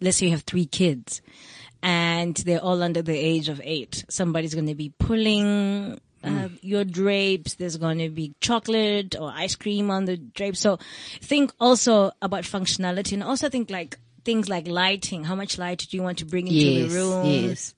let's 0.00 0.16
say 0.16 0.26
you 0.26 0.32
have 0.32 0.42
three 0.42 0.66
kids, 0.66 1.22
and 1.82 2.34
they're 2.36 2.60
all 2.62 2.82
under 2.82 3.02
the 3.02 3.16
age 3.16 3.48
of 3.48 3.60
eight, 3.62 4.04
somebody's 4.08 4.54
going 4.54 4.66
to 4.66 4.74
be 4.74 4.90
pulling. 4.98 6.00
Uh, 6.24 6.48
your 6.60 6.84
drapes, 6.84 7.54
there's 7.54 7.76
going 7.76 7.98
to 7.98 8.08
be 8.08 8.34
chocolate 8.40 9.16
or 9.18 9.32
ice 9.34 9.56
cream 9.56 9.90
on 9.90 10.04
the 10.04 10.16
drapes. 10.16 10.60
So 10.60 10.78
think 11.20 11.52
also 11.58 12.12
about 12.22 12.44
functionality 12.44 13.12
and 13.14 13.22
also 13.24 13.48
think 13.48 13.70
like 13.70 13.98
things 14.24 14.48
like 14.48 14.68
lighting. 14.68 15.24
How 15.24 15.34
much 15.34 15.58
light 15.58 15.86
do 15.90 15.96
you 15.96 16.02
want 16.02 16.18
to 16.18 16.24
bring 16.24 16.46
into 16.46 16.58
Yes, 16.58 16.92
the 16.92 16.98
room? 16.98 17.26
yes. 17.26 17.74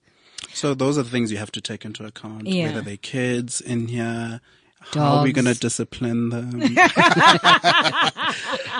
So 0.53 0.74
those 0.74 0.99
are 0.99 1.03
the 1.03 1.11
things 1.11 1.32
you 1.32 1.38
have 1.38 1.53
to 1.53 1.61
take 1.61 1.84
into 1.84 2.05
account. 2.05 2.47
Yeah. 2.47 2.66
Whether 2.66 2.82
they're 2.82 2.97
kids 2.99 3.61
in 3.61 3.88
here, 3.88 4.40
how 4.93 5.16
are 5.16 5.24
we 5.24 5.32
going 5.32 5.47
to 5.47 5.55
discipline 5.55 6.30
them? 6.30 6.61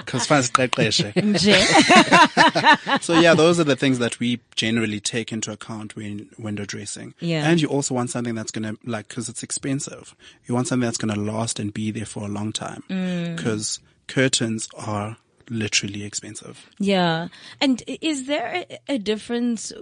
Because 0.05 0.27
So 3.01 3.19
yeah, 3.19 3.35
those 3.35 3.61
are 3.61 3.65
the 3.65 3.77
things 3.77 3.99
that 3.99 4.19
we 4.21 4.41
generally 4.55 5.01
take 5.01 5.33
into 5.33 5.53
account 5.53 5.97
when 5.97 6.29
window 6.39 6.65
dressing. 6.65 7.15
Yeah. 7.21 7.49
And 7.49 7.61
you 7.61 7.69
also 7.69 7.95
want 7.95 8.11
something 8.11 8.35
that's 8.35 8.51
going 8.51 8.75
to 8.75 8.79
like, 8.85 9.09
cause 9.09 9.29
it's 9.29 9.43
expensive. 9.43 10.15
You 10.47 10.55
want 10.55 10.69
something 10.69 10.87
that's 10.87 10.99
going 10.99 11.15
to 11.15 11.21
last 11.21 11.59
and 11.59 11.73
be 11.73 11.91
there 11.91 12.07
for 12.07 12.25
a 12.25 12.29
long 12.29 12.53
time. 12.53 12.85
Mm. 12.89 13.39
Cause 13.39 13.81
curtains 14.07 14.69
are 14.77 15.17
literally 15.49 16.05
expensive. 16.05 16.71
Yeah. 16.79 17.29
And 17.61 17.83
is 17.87 18.27
there 18.27 18.65
a, 18.71 18.95
a 18.95 18.99
difference? 18.99 19.73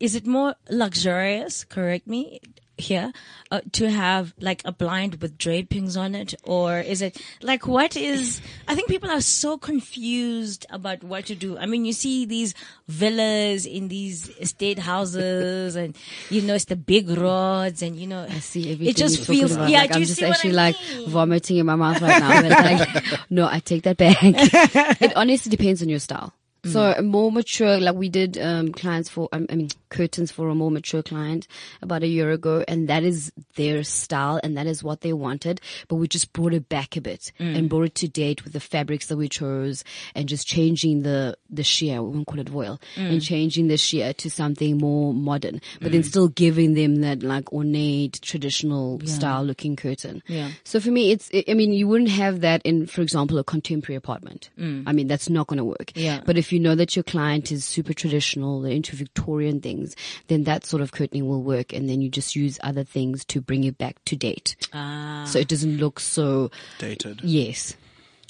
Is 0.00 0.14
it 0.14 0.26
more 0.26 0.54
luxurious, 0.70 1.64
correct 1.64 2.06
me 2.06 2.40
here, 2.80 3.12
uh, 3.50 3.60
to 3.72 3.90
have 3.90 4.34
like 4.40 4.62
a 4.64 4.72
blind 4.72 5.20
with 5.20 5.38
drapings 5.38 5.96
on 5.96 6.14
it? 6.14 6.34
Or 6.44 6.78
is 6.78 7.02
it 7.02 7.20
like 7.42 7.66
what 7.66 7.96
is, 7.96 8.40
I 8.66 8.74
think 8.74 8.88
people 8.88 9.10
are 9.10 9.20
so 9.20 9.58
confused 9.58 10.66
about 10.70 11.02
what 11.04 11.26
to 11.26 11.34
do. 11.34 11.58
I 11.58 11.66
mean, 11.66 11.84
you 11.84 11.92
see 11.92 12.24
these 12.24 12.54
villas 12.86 13.66
in 13.66 13.88
these 13.88 14.28
estate 14.38 14.78
houses 14.78 15.76
and, 15.76 15.96
you 16.30 16.42
know, 16.42 16.54
it's 16.54 16.66
the 16.66 16.76
big 16.76 17.10
rods 17.10 17.82
and, 17.82 17.96
you 17.96 18.06
know, 18.06 18.26
I 18.28 18.38
see 18.40 18.72
everything 18.72 18.88
it 18.88 18.96
just 18.96 19.24
feels, 19.24 19.54
about. 19.54 19.70
yeah, 19.70 19.80
like, 19.80 19.90
do 19.90 19.94
I'm 19.96 20.00
you 20.00 20.06
just 20.06 20.22
actually 20.22 20.52
I 20.52 20.54
like 20.54 20.76
vomiting 21.06 21.58
in 21.58 21.66
my 21.66 21.76
mouth 21.76 22.00
right 22.00 22.20
now. 22.20 22.48
Like, 22.48 23.20
no, 23.30 23.48
I 23.48 23.60
take 23.60 23.82
that 23.84 23.96
back. 23.96 24.16
it 24.22 25.16
honestly 25.16 25.50
depends 25.50 25.82
on 25.82 25.88
your 25.88 25.98
style. 25.98 26.32
So 26.72 26.80
mm. 26.80 26.98
a 26.98 27.02
more 27.02 27.32
mature, 27.32 27.78
like 27.80 27.94
we 27.94 28.08
did 28.08 28.38
um, 28.38 28.72
clients 28.72 29.08
for, 29.08 29.28
um, 29.32 29.46
I 29.50 29.54
mean, 29.54 29.68
curtains 29.88 30.30
for 30.30 30.48
a 30.48 30.54
more 30.54 30.70
mature 30.70 31.02
client 31.02 31.46
about 31.82 32.02
a 32.02 32.06
year 32.06 32.30
ago, 32.30 32.64
and 32.68 32.88
that 32.88 33.02
is 33.02 33.32
their 33.56 33.82
style, 33.84 34.40
and 34.42 34.56
that 34.56 34.66
is 34.66 34.82
what 34.82 35.00
they 35.00 35.12
wanted. 35.12 35.60
But 35.88 35.96
we 35.96 36.08
just 36.08 36.32
brought 36.32 36.54
it 36.54 36.68
back 36.68 36.96
a 36.96 37.00
bit 37.00 37.32
mm. 37.40 37.56
and 37.56 37.68
brought 37.68 37.86
it 37.86 37.94
to 37.96 38.08
date 38.08 38.44
with 38.44 38.52
the 38.52 38.60
fabrics 38.60 39.06
that 39.06 39.16
we 39.16 39.28
chose, 39.28 39.84
and 40.14 40.28
just 40.28 40.46
changing 40.46 41.02
the 41.02 41.36
the 41.50 41.64
sheer, 41.64 42.02
we 42.02 42.10
won't 42.10 42.26
call 42.26 42.40
it 42.40 42.48
voile, 42.48 42.80
mm. 42.96 43.10
and 43.10 43.22
changing 43.22 43.68
the 43.68 43.76
sheer 43.76 44.12
to 44.14 44.30
something 44.30 44.78
more 44.78 45.14
modern, 45.14 45.60
but 45.80 45.92
then 45.92 46.02
still 46.02 46.28
giving 46.28 46.74
them 46.74 46.96
that 46.96 47.22
like 47.22 47.52
ornate 47.52 48.20
traditional 48.22 49.00
style 49.06 49.42
looking 49.42 49.76
curtain. 49.76 50.22
Yeah. 50.26 50.50
So 50.64 50.80
for 50.80 50.90
me, 50.90 51.10
it's, 51.10 51.30
I 51.48 51.54
mean, 51.54 51.72
you 51.72 51.88
wouldn't 51.88 52.10
have 52.10 52.40
that 52.40 52.62
in, 52.62 52.86
for 52.86 53.00
example, 53.00 53.38
a 53.38 53.44
contemporary 53.44 53.96
apartment. 53.96 54.50
I 54.86 54.92
mean, 54.92 55.08
that's 55.08 55.28
not 55.28 55.46
going 55.46 55.58
to 55.58 55.64
work. 55.64 55.92
Yeah. 55.94 56.20
But 56.24 56.36
if 56.36 56.52
you 56.52 56.57
know 56.58 56.74
that 56.74 56.96
your 56.96 57.02
client 57.02 57.52
is 57.52 57.64
super 57.64 57.92
traditional, 57.92 58.60
they're 58.60 58.72
into 58.72 58.96
Victorian 58.96 59.60
things, 59.60 59.94
then 60.28 60.44
that 60.44 60.64
sort 60.64 60.82
of 60.82 60.92
curtaining 60.92 61.28
will 61.28 61.42
work. 61.42 61.72
And 61.72 61.88
then 61.88 62.00
you 62.00 62.08
just 62.08 62.36
use 62.36 62.58
other 62.62 62.84
things 62.84 63.24
to 63.26 63.40
bring 63.40 63.64
it 63.64 63.78
back 63.78 64.02
to 64.06 64.16
date. 64.16 64.56
Ah. 64.72 65.24
So 65.26 65.38
it 65.38 65.48
doesn't 65.48 65.78
look 65.78 66.00
so, 66.00 66.50
Dated. 66.78 67.20
yes. 67.22 67.76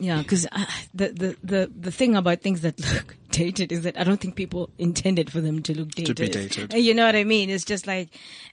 Yeah, 0.00 0.22
because 0.22 0.46
uh, 0.52 0.64
the, 0.94 1.08
the 1.08 1.36
the 1.42 1.72
the 1.76 1.90
thing 1.90 2.14
about 2.14 2.40
things 2.40 2.60
that 2.60 2.78
look 2.94 3.16
dated 3.32 3.72
is 3.72 3.82
that 3.82 3.98
I 3.98 4.04
don't 4.04 4.20
think 4.20 4.36
people 4.36 4.70
intended 4.78 5.32
for 5.32 5.40
them 5.40 5.60
to 5.62 5.76
look 5.76 5.90
dated. 5.90 6.16
To 6.16 6.22
be 6.22 6.28
dated. 6.28 6.72
You 6.74 6.94
know 6.94 7.04
what 7.04 7.16
I 7.16 7.24
mean? 7.24 7.50
It's 7.50 7.64
just 7.64 7.88
like 7.88 8.10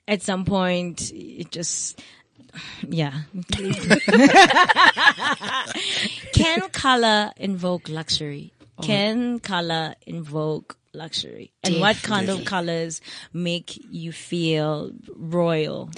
at 0.08 0.24
some 0.24 0.46
point 0.46 1.12
it 1.14 1.52
just. 1.52 2.02
Yeah. 2.88 3.14
Can 6.34 6.62
color 6.72 7.32
invoke 7.38 7.90
luxury? 7.90 8.52
Can 8.82 9.40
color 9.40 9.96
invoke 10.06 10.78
luxury? 10.94 11.52
And 11.64 11.80
what 11.80 11.98
kind 12.02 12.30
of 12.30 12.46
colors 12.46 13.02
make 13.34 13.80
you 13.90 14.12
feel 14.12 14.92
royal? 15.16 15.90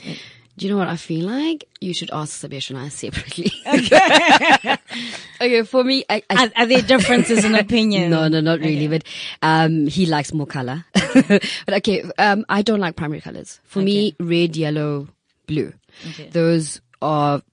Do 0.57 0.65
you 0.65 0.71
know 0.71 0.78
what 0.80 0.88
I 0.88 0.95
feel 0.95 1.28
like? 1.28 1.69
You 1.80 1.93
should 1.93 2.09
ask 2.11 2.43
Sabesh 2.43 2.71
and 2.71 2.80
I 2.80 2.89
separately. 2.89 3.51
okay, 3.67 4.78
okay, 5.41 5.61
for 5.63 5.84
me, 5.84 6.03
I, 6.09 6.23
I 6.32 6.45
Are, 6.45 6.51
are 6.63 6.65
there 6.65 6.82
differences 6.82 7.45
in 7.45 7.53
opinion? 7.65 8.09
No, 8.09 8.28
no, 8.28 8.41
not 8.41 8.59
really. 8.59 8.88
But 8.88 9.03
um, 9.43 9.86
he 9.86 10.07
likes 10.07 10.34
more 10.34 10.47
color. 10.47 10.84
but 10.93 11.73
okay, 11.73 12.03
um, 12.17 12.43
I 12.49 12.63
don't 12.63 12.80
like 12.80 12.95
primary 12.95 13.21
colors. 13.21 13.59
For 13.65 13.84
me, 13.84 14.15
red, 14.19 14.57
yellow, 14.57 15.09
blue. 15.45 15.73
Okay. 16.09 16.30
Those 16.30 16.82
are 17.03 17.43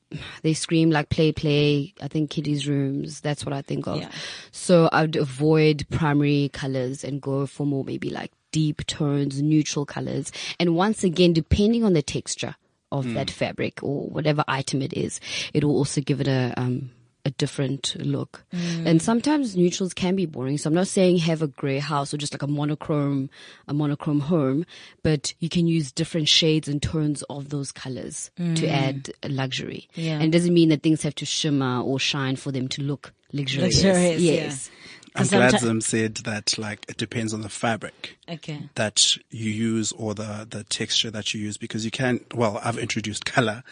they 0.42 0.54
scream 0.54 0.90
like 0.90 1.08
play, 1.08 1.32
play. 1.32 1.94
I 2.00 2.08
think 2.08 2.30
kiddies' 2.30 2.66
rooms. 2.66 3.20
That's 3.20 3.44
what 3.44 3.52
I 3.52 3.62
think 3.62 3.86
of. 3.86 4.00
Yeah. 4.00 4.10
So 4.50 4.88
I'd 4.92 5.16
avoid 5.16 5.86
primary 5.90 6.50
colors 6.52 7.04
and 7.04 7.20
go 7.20 7.46
for 7.46 7.66
more 7.66 7.84
maybe 7.84 8.10
like 8.10 8.32
deep 8.52 8.86
tones, 8.86 9.42
neutral 9.42 9.84
colors. 9.84 10.32
And 10.60 10.76
once 10.76 11.04
again, 11.04 11.32
depending 11.32 11.84
on 11.84 11.92
the 11.92 12.02
texture 12.02 12.56
of 12.92 13.12
that 13.14 13.28
fabric 13.28 13.82
or 13.82 14.08
whatever 14.08 14.44
item 14.46 14.80
it 14.80 14.92
is, 14.92 15.18
it 15.52 15.64
will 15.64 15.76
also 15.76 16.00
give 16.00 16.20
it 16.20 16.28
a 16.28 16.54
um, 16.56 16.90
a 17.24 17.30
different 17.30 17.96
look. 17.98 18.44
Mm. 18.52 18.86
And 18.86 19.02
sometimes 19.02 19.56
neutrals 19.56 19.94
can 19.94 20.14
be 20.14 20.26
boring. 20.26 20.58
So 20.58 20.68
I'm 20.68 20.74
not 20.74 20.88
saying 20.88 21.18
have 21.18 21.42
a 21.42 21.46
gray 21.46 21.78
house 21.78 22.12
or 22.12 22.18
just 22.18 22.34
like 22.34 22.42
a 22.42 22.46
monochrome, 22.46 23.30
a 23.66 23.74
monochrome 23.74 24.20
home, 24.20 24.66
but 25.02 25.34
you 25.40 25.48
can 25.48 25.66
use 25.66 25.90
different 25.90 26.28
shades 26.28 26.68
and 26.68 26.82
tones 26.82 27.22
of 27.24 27.48
those 27.48 27.72
colors 27.72 28.30
to 28.36 28.42
mm. 28.42 28.68
add 28.68 29.12
luxury. 29.26 29.88
Yeah. 29.94 30.14
And 30.14 30.24
it 30.24 30.30
doesn't 30.30 30.52
mean 30.52 30.68
that 30.68 30.82
things 30.82 31.02
have 31.02 31.14
to 31.16 31.24
shimmer 31.24 31.80
or 31.80 31.98
shine 31.98 32.36
for 32.36 32.52
them 32.52 32.68
to 32.68 32.82
look 32.82 33.12
luxurious. 33.32 33.82
Luxurious, 33.82 34.20
yeah. 34.20 34.32
yes. 34.32 34.70
I'm 35.16 35.28
glad 35.28 35.60
Zim 35.60 35.80
said 35.80 36.16
that 36.24 36.58
like 36.58 36.86
it 36.88 36.96
depends 36.96 37.32
on 37.32 37.42
the 37.42 37.48
fabric 37.48 38.18
Okay. 38.28 38.68
that 38.74 39.16
you 39.30 39.48
use 39.48 39.92
or 39.92 40.12
the, 40.12 40.44
the 40.48 40.64
texture 40.64 41.10
that 41.12 41.32
you 41.32 41.40
use 41.40 41.56
because 41.56 41.84
you 41.84 41.92
can't. 41.92 42.34
well, 42.34 42.60
I've 42.64 42.78
introduced 42.78 43.24
color 43.24 43.62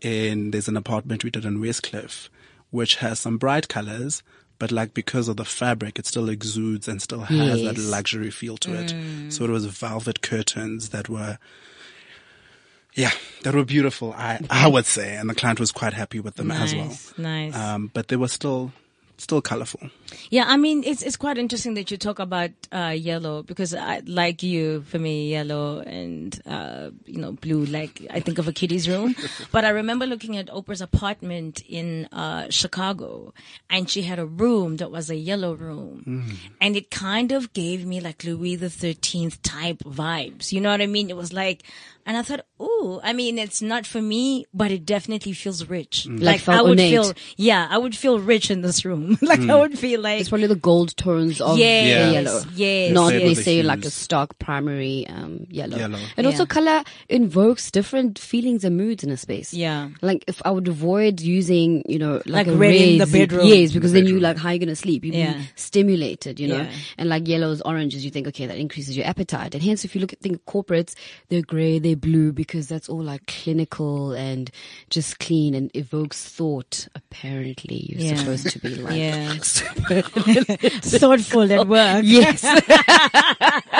in, 0.00 0.52
there's 0.52 0.68
an 0.68 0.76
apartment 0.76 1.24
we 1.24 1.30
did 1.30 1.44
in 1.44 1.58
Westcliff 1.58 2.28
which 2.72 2.96
has 2.96 3.20
some 3.20 3.38
bright 3.38 3.68
colors, 3.68 4.24
but 4.58 4.72
like 4.72 4.94
because 4.94 5.28
of 5.28 5.36
the 5.36 5.44
fabric, 5.44 5.98
it 5.98 6.06
still 6.06 6.28
exudes 6.28 6.88
and 6.88 7.00
still 7.00 7.20
has 7.20 7.62
that 7.62 7.78
luxury 7.78 8.30
feel 8.30 8.56
to 8.58 8.74
it. 8.74 9.32
So 9.32 9.44
it 9.44 9.50
was 9.50 9.66
velvet 9.66 10.20
curtains 10.22 10.88
that 10.88 11.08
were, 11.08 11.38
yeah, 12.94 13.12
that 13.44 13.54
were 13.54 13.64
beautiful. 13.64 14.12
I, 14.16 14.40
I 14.50 14.66
would 14.68 14.86
say, 14.86 15.16
and 15.16 15.30
the 15.30 15.34
client 15.34 15.60
was 15.60 15.70
quite 15.70 15.94
happy 15.94 16.18
with 16.18 16.34
them 16.34 16.50
as 16.50 16.74
well. 16.74 16.86
Nice, 16.86 17.18
nice. 17.18 17.56
Um, 17.56 17.90
but 17.94 18.08
they 18.08 18.16
were 18.16 18.28
still, 18.28 18.72
still 19.22 19.40
colorful. 19.40 19.80
Yeah, 20.30 20.44
I 20.46 20.56
mean, 20.56 20.84
it's 20.84 21.02
it's 21.02 21.16
quite 21.16 21.38
interesting 21.38 21.74
that 21.74 21.90
you 21.90 21.96
talk 21.96 22.18
about 22.18 22.50
uh, 22.72 22.94
yellow 22.96 23.42
because, 23.42 23.74
I, 23.74 24.02
like 24.06 24.42
you, 24.42 24.82
for 24.82 24.98
me, 24.98 25.30
yellow 25.30 25.80
and 25.80 26.38
uh, 26.46 26.90
you 27.06 27.18
know 27.18 27.32
blue. 27.32 27.64
Like 27.64 28.06
I 28.10 28.20
think 28.20 28.38
of 28.38 28.48
a 28.48 28.52
kiddie's 28.52 28.88
room, 28.88 29.14
but 29.52 29.64
I 29.64 29.70
remember 29.70 30.06
looking 30.06 30.36
at 30.36 30.48
Oprah's 30.48 30.80
apartment 30.80 31.62
in 31.68 32.06
uh, 32.12 32.48
Chicago, 32.50 33.32
and 33.70 33.88
she 33.88 34.02
had 34.02 34.18
a 34.18 34.26
room 34.26 34.76
that 34.76 34.90
was 34.90 35.10
a 35.10 35.16
yellow 35.16 35.54
room, 35.54 36.36
and 36.60 36.76
it 36.76 36.90
kind 36.90 37.32
of 37.32 37.52
gave 37.52 37.86
me 37.86 38.00
like 38.00 38.24
Louis 38.24 38.56
the 38.56 38.70
Thirteenth 38.70 39.42
type 39.42 39.78
vibes. 39.84 40.52
You 40.52 40.60
know 40.60 40.70
what 40.70 40.82
I 40.82 40.86
mean? 40.86 41.10
It 41.10 41.16
was 41.16 41.32
like. 41.32 41.62
And 42.04 42.16
I 42.16 42.22
thought, 42.22 42.44
oh, 42.58 43.00
I 43.04 43.12
mean, 43.12 43.38
it's 43.38 43.62
not 43.62 43.86
for 43.86 44.02
me, 44.02 44.44
but 44.52 44.72
it 44.72 44.84
definitely 44.84 45.34
feels 45.34 45.68
rich. 45.68 46.04
Like, 46.08 46.40
felt 46.40 46.58
I 46.58 46.62
would 46.62 46.70
ornate. 46.70 46.90
feel, 46.90 47.12
yeah, 47.36 47.68
I 47.70 47.78
would 47.78 47.96
feel 47.96 48.18
rich 48.18 48.50
in 48.50 48.62
this 48.62 48.84
room. 48.84 49.11
like 49.22 49.40
I 49.40 49.54
would 49.54 49.78
feel 49.78 50.00
like 50.00 50.20
It's 50.20 50.28
probably 50.28 50.46
the 50.46 50.54
gold 50.56 50.96
tones 50.96 51.40
of 51.40 51.58
Yes, 51.58 52.06
the 52.06 52.12
yellow. 52.12 52.42
yes, 52.54 52.92
Not 52.92 53.12
yes. 53.14 53.22
necessarily 53.28 53.62
like 53.64 53.78
a 53.80 53.82
hues. 53.82 53.94
stock 53.94 54.38
primary 54.38 55.06
um, 55.08 55.46
yellow. 55.50 55.76
Yellow. 55.76 55.98
And 56.16 56.26
also 56.26 56.46
color 56.46 56.82
invokes 57.08 57.70
different 57.70 58.18
feelings 58.18 58.64
and 58.64 58.76
moods 58.76 59.04
in 59.04 59.10
a 59.10 59.16
space. 59.16 59.52
Yeah. 59.52 59.90
Like 60.00 60.24
if 60.26 60.40
I 60.44 60.50
would 60.50 60.68
avoid 60.68 61.20
using, 61.20 61.82
you 61.86 61.98
know, 61.98 62.22
like, 62.26 62.46
Like 62.46 62.46
a 62.48 62.56
red 62.56 62.74
in 62.74 62.98
the 62.98 63.06
bedroom. 63.06 63.46
Yes, 63.46 63.72
because 63.72 63.92
then 63.92 64.04
you 64.06 64.14
bedroom. 64.14 64.22
like 64.22 64.36
how 64.38 64.48
are 64.50 64.52
you 64.54 64.58
gonna 64.60 64.76
sleep. 64.76 65.04
You 65.04 65.12
Yeah. 65.12 65.34
be 65.34 65.48
stimulated, 65.56 66.38
you 66.40 66.48
know. 66.48 66.58
Yeah. 66.62 66.70
And 66.98 67.08
like 67.08 67.26
yellows, 67.28 67.60
oranges, 67.62 68.04
you 68.04 68.10
think 68.10 68.26
okay, 68.28 68.46
that 68.46 68.58
increases 68.58 68.96
your 68.96 69.06
appetite. 69.06 69.54
And 69.54 69.62
hence, 69.62 69.84
if 69.84 69.94
you 69.94 70.00
look 70.00 70.12
at 70.12 70.20
think 70.20 70.44
corporates, 70.46 70.94
they're 71.28 71.42
grey, 71.42 71.78
they're 71.78 71.96
blue 71.96 72.32
because 72.32 72.68
that's 72.68 72.88
all 72.88 73.02
like 73.02 73.26
clinical 73.26 74.12
and 74.12 74.50
just 74.90 75.18
clean 75.18 75.54
and 75.54 75.70
evokes 75.74 76.24
thought. 76.24 76.88
Apparently, 76.94 77.86
you're 77.88 78.00
Yeah. 78.00 78.16
supposed 78.16 78.48
to 78.50 78.58
be 78.58 78.74
like. 78.76 78.94
Yeah. 79.02 79.34
Thoughtful 80.98 81.52
at 81.52 81.66
work. 81.66 82.02
Yes. 82.04 82.44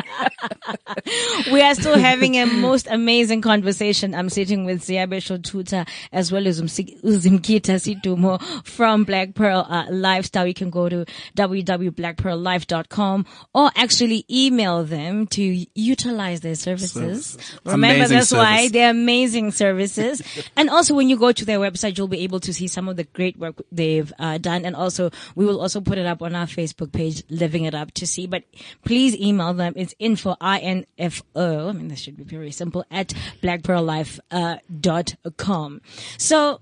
We 1.51 1.61
are 1.63 1.75
still 1.75 1.99
having 1.99 2.37
a 2.39 2.47
most 2.47 2.87
amazing 2.91 3.41
conversation. 3.43 4.15
I'm 4.15 4.29
sitting 4.29 4.65
with 4.65 4.83
Ziabe 4.83 5.17
Shotuta 5.19 5.89
as 6.13 6.31
well 6.33 6.47
as 6.47 6.61
Umsi- 6.61 7.01
Uzimkita 7.03 7.77
Sidumo 7.81 8.41
from 8.65 9.05
Blaque 9.05 9.35
Pearl 9.35 9.67
uh, 9.69 9.87
Lifestyle. 9.91 10.47
You 10.47 10.55
can 10.55 10.71
go 10.71 10.89
to 10.89 11.05
www.blaquepearllife.com 11.37 13.27
or 13.55 13.71
actually 13.77 14.25
email 14.31 14.85
them 14.85 15.27
to 15.29 15.67
utilize 15.75 16.41
their 16.41 16.55
services. 16.55 16.93
Services. 16.93 17.61
Remember, 17.65 17.97
Amazing 17.97 18.19
that's 18.19 18.33
why 18.33 18.57
service. 18.59 18.73
they're 18.73 18.91
amazing 18.91 19.51
services. 19.53 20.23
and 20.57 20.71
also 20.71 20.95
when 20.95 21.09
you 21.09 21.17
go 21.17 21.33
to 21.33 21.45
their 21.45 21.59
website, 21.59 21.99
you'll 21.99 22.09
be 22.09 22.21
able 22.21 22.41
to 22.41 22.53
see 22.53 22.69
some 22.69 22.89
of 22.89 22.97
the 22.97 23.05
great 23.05 23.37
work 23.39 23.57
they've 23.71 24.13
uh, 24.19 24.39
done. 24.39 24.65
And 24.65 24.75
also 24.77 25.02
we 25.35 25.47
will 25.47 25.61
also 25.61 25.81
put 25.81 25.99
it 25.99 26.07
up 26.07 26.23
on 26.23 26.35
our 26.35 26.47
Facebook 26.47 26.93
page, 26.93 27.23
Living 27.29 27.65
It 27.65 27.75
Up 27.75 27.93
to 27.93 28.07
see. 28.07 28.27
But 28.27 28.45
please 28.85 29.17
email 29.17 29.55
them. 29.55 29.73
It's 29.77 29.95
info, 29.99 30.37
I-N-F-O. 30.41 31.69
I 31.69 31.73
mean, 31.73 31.89
this 31.89 32.01
should 32.01 32.17
be 32.17 32.25
very 32.25 32.51
simple 32.51 32.85
at 32.91 33.15
blaquepearllife, 33.43 34.21
uh, 34.31 34.57
dot 34.81 35.15
com. 35.37 35.81
So 36.19 36.61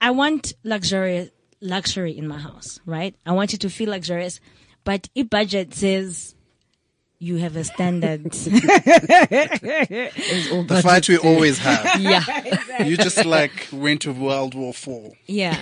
I 0.00 0.10
want 0.10 0.54
luxurious, 0.64 1.30
luxury 1.60 2.16
in 2.16 2.28
my 2.28 2.38
house, 2.38 2.80
right? 2.86 3.14
I 3.24 3.32
want 3.32 3.52
you 3.52 3.58
to 3.58 3.70
feel 3.70 3.90
luxurious, 3.90 4.40
but 4.84 5.08
if 5.14 5.30
budget 5.30 5.74
says 5.74 6.34
you 7.22 7.36
have 7.36 7.56
a 7.56 7.62
standard. 7.62 8.24
The 10.72 10.80
fight 10.82 11.08
we 11.08 11.18
always 11.18 11.58
have. 11.58 12.00
yeah. 12.00 12.82
you 12.84 12.96
just 12.96 13.24
like 13.24 13.68
went 13.72 14.02
to 14.02 14.12
World 14.12 14.54
War 14.54 14.74
Four. 14.74 15.12
Yeah. 15.26 15.56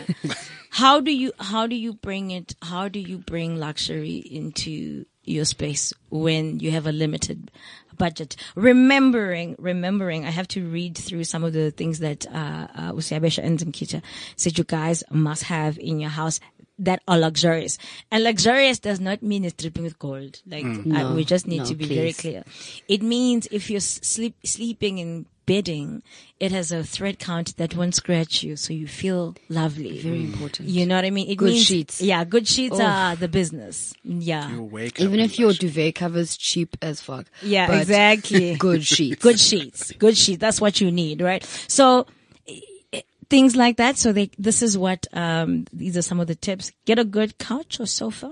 How 0.71 1.01
do 1.01 1.13
you 1.13 1.33
how 1.39 1.67
do 1.67 1.75
you 1.75 1.95
bring 1.95 2.31
it 2.31 2.55
how 2.63 2.89
do 2.89 2.99
you 2.99 3.19
bring 3.19 3.57
luxury 3.57 4.17
into 4.17 5.05
your 5.25 5.45
space 5.45 5.93
when 6.09 6.61
you 6.61 6.71
have 6.71 6.87
a 6.87 6.93
limited 6.93 7.51
budget? 7.99 8.37
Remembering 8.55 9.57
remembering 9.59 10.25
i 10.25 10.31
have 10.31 10.49
to 10.49 10.67
read 10.67 10.97
through 10.97 11.25
some 11.25 11.45
of 11.45 11.53
the 11.53 11.71
things 11.71 11.99
that 11.99 12.27
uh, 12.29 12.69
uh 12.75 12.93
Usiabesha 12.93 13.45
and 13.45 13.59
Zimkita 13.59 14.01
said 14.37 14.57
you 14.57 14.65
guys 14.65 15.05
must 15.11 15.45
have 15.45 15.79
in 15.79 16.01
your 16.01 16.11
house 16.11 16.41
that 16.81 17.03
are 17.07 17.19
luxurious. 17.19 17.79
And 18.11 18.25
luxurious 18.25 18.79
does 18.79 19.01
not 19.01 19.23
mean 19.23 19.45
it's 19.45 19.63
dripping 19.63 19.83
with 19.83 19.99
gold. 19.99 20.41
Like 20.47 20.65
uh, 20.65 20.83
No, 20.85 21.15
we 21.15 21.25
just 21.25 21.47
need 21.47 21.59
no, 21.59 21.65
to 21.67 21.75
be 21.75 21.85
very 21.85 22.15
clear. 22.15 22.43
It 22.89 23.03
means 23.03 23.47
if 23.53 23.71
you're 23.71 23.81
sleep, 23.81 24.35
sleeping 24.45 24.97
in 24.97 25.27
bedding, 25.51 26.03
it 26.39 26.53
has 26.53 26.71
a 26.73 26.83
thread 26.95 27.17
count 27.19 27.57
that 27.57 27.75
won't 27.79 27.95
scratch 27.95 28.35
you, 28.47 28.55
so 28.57 28.73
you 28.73 28.87
feel 28.87 29.35
lovely. 29.49 29.99
Very 30.01 30.25
important. 30.31 30.69
You 30.69 30.87
know 30.87 30.95
what 30.99 31.05
I 31.05 31.11
mean? 31.11 31.29
It 31.29 31.37
Good 31.37 31.53
means, 31.55 31.65
sheets. 31.71 32.01
Yeah, 32.01 32.23
good 32.25 32.47
sheets 32.47 32.79
are 32.79 33.17
the 33.17 33.29
business. 33.29 33.93
Yeah. 34.05 34.49
You 34.51 34.63
wake 34.63 35.01
Even 35.01 35.19
if 35.21 35.39
your 35.39 35.51
like, 35.51 35.59
duvet 35.59 35.95
covers 35.97 36.37
cheap 36.37 36.77
as 36.83 37.01
fuck. 37.01 37.27
Yeah, 37.43 37.67
But 37.67 37.79
exactly. 37.83 38.55
Good 38.69 38.85
sheets. 38.85 39.23
good 39.23 39.41
sheets. 39.41 39.93
Good 40.05 40.17
sheets. 40.17 40.41
That's 40.41 40.61
what 40.61 40.81
you 40.81 40.91
need, 41.03 41.21
right? 41.21 41.43
So 41.69 42.07
i- 42.49 42.63
i- 42.95 43.05
things 43.29 43.57
like 43.57 43.77
that. 43.79 43.99
So 43.99 44.13
they, 44.13 44.31
this 44.39 44.63
is 44.63 44.79
what, 44.79 45.07
um, 45.13 45.67
these 45.73 45.97
are 45.97 46.03
some 46.11 46.21
of 46.21 46.27
the 46.29 46.35
tips. 46.37 46.71
Get 46.85 46.99
a 46.99 47.05
good 47.05 47.39
couch 47.39 47.81
or 47.81 47.87
sofa. 47.87 48.31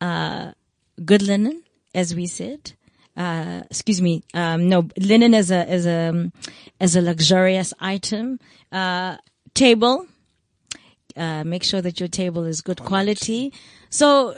Uh, 0.00 0.52
good 1.04 1.22
linen, 1.22 1.62
as 1.94 2.14
we 2.14 2.26
said. 2.26 2.72
Uh, 3.18 3.62
excuse 3.68 4.00
me. 4.00 4.22
Um, 4.32 4.68
no, 4.68 4.88
linen 4.96 5.34
as 5.34 5.50
a, 5.50 5.68
as 5.68 5.86
a, 5.86 6.30
as 6.80 6.96
a 6.96 7.02
luxurious 7.02 7.74
item. 7.80 8.38
Uh, 8.70 9.16
table. 9.54 10.06
Uh, 11.16 11.42
make 11.42 11.64
sure 11.64 11.82
that 11.82 11.98
your 11.98 12.08
table 12.08 12.44
is 12.44 12.60
good 12.60 12.80
quality. 12.80 13.52
So, 13.90 14.36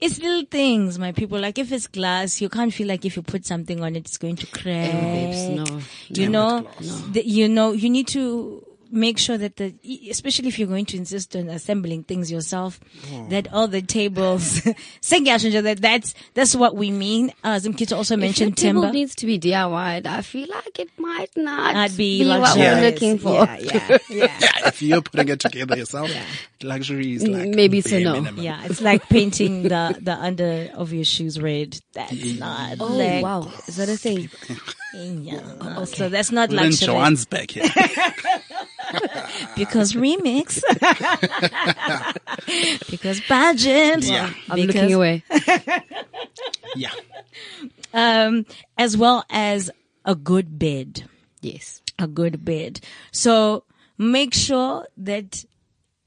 it's 0.00 0.18
little 0.18 0.44
things, 0.44 0.98
my 0.98 1.12
people. 1.12 1.40
Like 1.40 1.58
if 1.58 1.72
it's 1.72 1.86
glass, 1.86 2.40
you 2.40 2.48
can't 2.48 2.72
feel 2.72 2.86
like 2.86 3.04
if 3.04 3.16
you 3.16 3.22
put 3.22 3.46
something 3.46 3.82
on 3.82 3.96
it, 3.96 4.00
it's 4.00 4.18
going 4.18 4.36
to 4.36 4.46
crack. 4.46 4.92
babes, 4.92 5.48
no. 5.48 5.80
You 6.08 6.28
know, 6.28 6.68
the, 7.10 7.26
you 7.26 7.48
know, 7.48 7.72
you 7.72 7.90
need 7.90 8.08
to 8.08 8.67
make 8.90 9.18
sure 9.18 9.36
that 9.38 9.56
the, 9.56 9.74
especially 10.10 10.48
if 10.48 10.58
you're 10.58 10.68
going 10.68 10.86
to 10.86 10.96
insist 10.96 11.34
on 11.36 11.48
assembling 11.48 12.02
things 12.04 12.30
yourself, 12.30 12.80
that 13.28 13.52
all 13.52 13.68
the 13.68 13.82
tables, 13.82 14.60
Sengiyashinja, 15.02 15.62
that 15.62 15.80
that's, 15.80 16.14
that's 16.34 16.54
what 16.54 16.74
we 16.76 16.90
mean. 16.90 17.32
Uh, 17.44 17.56
Zimkita 17.56 17.96
also 17.96 18.14
If 18.14 18.18
your 18.20 18.26
mentioned 18.26 18.56
table 18.56 18.82
timber. 18.82 18.92
needs 18.94 19.14
to 19.16 19.26
be 19.26 19.38
DIY'd. 19.38 20.06
I 20.06 20.22
feel 20.22 20.48
like 20.48 20.78
it 20.78 20.90
might 20.98 21.30
not 21.36 21.76
I'd 21.76 21.96
be, 21.96 22.26
what 22.26 22.40
luxurious. 22.40 22.74
we're 22.74 22.90
looking 22.90 23.18
for. 23.18 23.32
Yeah, 23.34 23.56
yeah, 23.58 23.98
yeah. 24.10 24.38
yeah, 24.40 24.68
if 24.68 24.82
you're 24.82 25.02
putting 25.02 25.28
it 25.28 25.40
together 25.40 25.76
yourself, 25.76 26.10
luxury 26.62 27.14
is 27.14 27.26
like 27.26 27.48
Maybe 27.48 27.78
it's 27.78 27.92
a 27.92 28.00
no. 28.02 28.14
minimum. 28.14 28.42
Yeah, 28.44 28.64
it's 28.64 28.80
like 28.80 29.08
painting 29.08 29.64
the, 29.64 29.98
the 30.00 30.12
under 30.14 30.70
of 30.74 30.92
your 30.92 31.04
shoes 31.04 31.40
red. 31.40 31.78
That's 31.92 32.38
not 32.38 32.76
Oh 32.80 32.86
like, 32.96 33.22
wow, 33.22 33.50
is 33.66 33.76
that 33.76 33.88
a 33.88 33.96
thing? 33.96 34.30
yeah. 34.94 35.84
So 35.84 36.08
that's 36.08 36.32
not 36.32 36.50
Lynn 36.50 36.64
luxury. 36.64 36.86
Joanne's 36.86 37.24
back 37.26 37.50
here. 37.50 37.64
because 39.56 39.92
remix. 39.92 40.62
because 42.90 43.20
budget. 43.28 44.04
Yeah. 44.04 44.32
I'm 44.48 44.56
because, 44.56 44.74
looking 44.74 44.94
away. 44.94 45.24
yeah. 46.76 46.92
Um, 47.92 48.46
as 48.76 48.96
well 48.96 49.24
as 49.30 49.70
a 50.04 50.14
good 50.14 50.58
bed. 50.58 51.04
Yes. 51.40 51.82
A 51.98 52.06
good 52.06 52.44
bed. 52.44 52.80
So 53.12 53.64
make 53.98 54.32
sure 54.32 54.86
that 54.96 55.44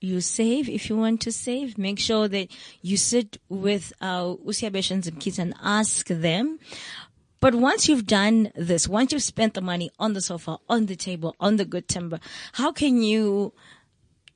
you 0.01 0.19
save 0.19 0.67
if 0.67 0.89
you 0.89 0.97
want 0.97 1.21
to 1.21 1.31
save. 1.31 1.77
Make 1.77 1.99
sure 1.99 2.27
that 2.27 2.47
you 2.81 2.97
sit 2.97 3.37
with 3.49 3.93
uh, 4.01 4.33
Usiabesh 4.35 4.89
and 4.89 5.03
Zimkis 5.03 5.37
and 5.37 5.53
ask 5.61 6.07
them. 6.07 6.59
But 7.41 7.55
once 7.55 7.89
you've 7.89 8.05
done 8.05 8.51
this, 8.55 8.87
once 8.87 9.11
you've 9.11 9.23
spent 9.23 9.55
the 9.55 9.61
money 9.61 9.91
on 9.99 10.13
the 10.13 10.21
sofa, 10.21 10.59
on 10.69 10.85
the 10.85 10.95
table, 10.95 11.35
on 11.39 11.57
the 11.57 11.65
good 11.65 11.87
timber, 11.89 12.19
how 12.53 12.71
can 12.71 13.01
you 13.01 13.53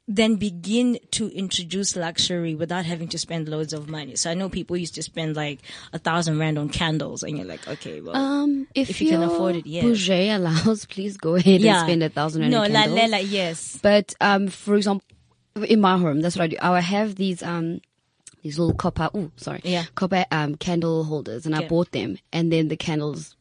then 0.08 0.36
begin 0.36 0.99
to 1.12 1.30
introduce 1.30 1.95
luxury 1.95 2.53
without 2.53 2.86
having 2.86 3.08
to 3.08 3.18
spend 3.18 3.49
loads 3.49 3.74
of 3.74 3.89
money. 3.89 4.16
So 4.16 4.30
I 4.30 4.36
know 4.36 4.49
people 4.49 4.78
used 4.78 4.93
to 4.95 5.03
spend 5.03 5.36
like 5.36 5.62
a 5.93 5.97
thousand 5.97 6.38
rand 6.38 6.60
on 6.60 6.70
candles 6.70 7.24
and 7.24 7.36
you're 7.38 7.47
like, 7.47 7.68
okay, 7.68 8.01
well, 8.01 8.16
Um, 8.16 8.68
if, 8.76 8.91
If 8.91 9.01
you 9.01 9.10
can 9.10 9.24
afford 9.24 9.56
it, 9.56 9.66
yes. 9.66 9.84
budget 9.84 10.30
allows, 10.30 10.86
please 10.93 11.18
go 11.18 11.36
ahead 11.36 11.62
and 11.62 11.80
spend 11.80 12.03
a 12.03 12.10
thousand 12.10 12.41
rand 12.41 12.51
No, 12.51 12.64
on 12.64 12.72
la, 12.72 12.84
la, 12.84 13.06
la, 13.06 13.18
yes. 13.18 13.80
But 13.82 14.14
um, 14.22 14.47
for 14.47 14.76
example, 14.76 15.08
in 15.68 15.82
my 15.82 15.97
home, 15.97 16.22
that's 16.22 16.36
what 16.36 16.43
I 16.43 16.47
do. 16.47 16.58
I 16.62 16.82
have 16.82 17.16
these 17.16 17.41
um, 17.41 17.82
these 18.45 18.59
little 18.59 18.75
copper. 18.75 19.09
Oh, 19.13 19.31
sorry, 19.37 19.61
Yeah. 19.63 19.85
copper 19.95 20.23
um 20.31 20.53
candle 20.55 21.03
holders, 21.05 21.47
and 21.47 21.55
I 21.55 21.67
bought 21.67 21.91
them, 21.91 22.19
and 22.31 22.51
then 22.53 22.67
the 22.67 22.77
candles 22.77 23.35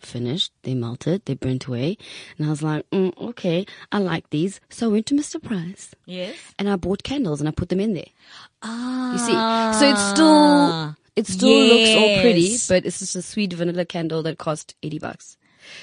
finished. 0.00 0.50
They 0.64 0.74
melted. 0.74 1.24
They 1.26 1.34
burnt 1.34 1.66
away, 1.66 1.96
and 2.36 2.46
I 2.46 2.50
was 2.50 2.60
like, 2.62 2.88
mm, 2.90 3.16
okay, 3.30 3.66
I 3.92 3.98
like 4.00 4.30
these. 4.30 4.60
So 4.68 4.86
I 4.88 4.92
went 4.92 5.06
to 5.06 5.14
Mr. 5.14 5.40
Price. 5.42 5.94
Yes. 6.06 6.34
And 6.58 6.68
I 6.68 6.74
bought 6.76 7.02
candles 7.04 7.40
and 7.40 7.48
I 7.48 7.52
put 7.52 7.68
them 7.68 7.78
in 7.80 7.94
there. 7.94 8.10
Ah. 8.62 9.12
You 9.12 9.18
see, 9.18 9.78
so 9.78 9.90
it's 9.92 10.10
still 10.10 10.96
it 11.14 11.26
still 11.26 11.64
looks 11.70 11.90
all 11.94 12.20
pretty, 12.20 12.56
but 12.68 12.84
it's 12.84 12.98
just 12.98 13.14
a 13.16 13.22
sweet 13.22 13.52
vanilla 13.52 13.84
candle 13.84 14.22
that 14.24 14.38
cost 14.38 14.74
eighty 14.82 14.98
bucks. 14.98 15.36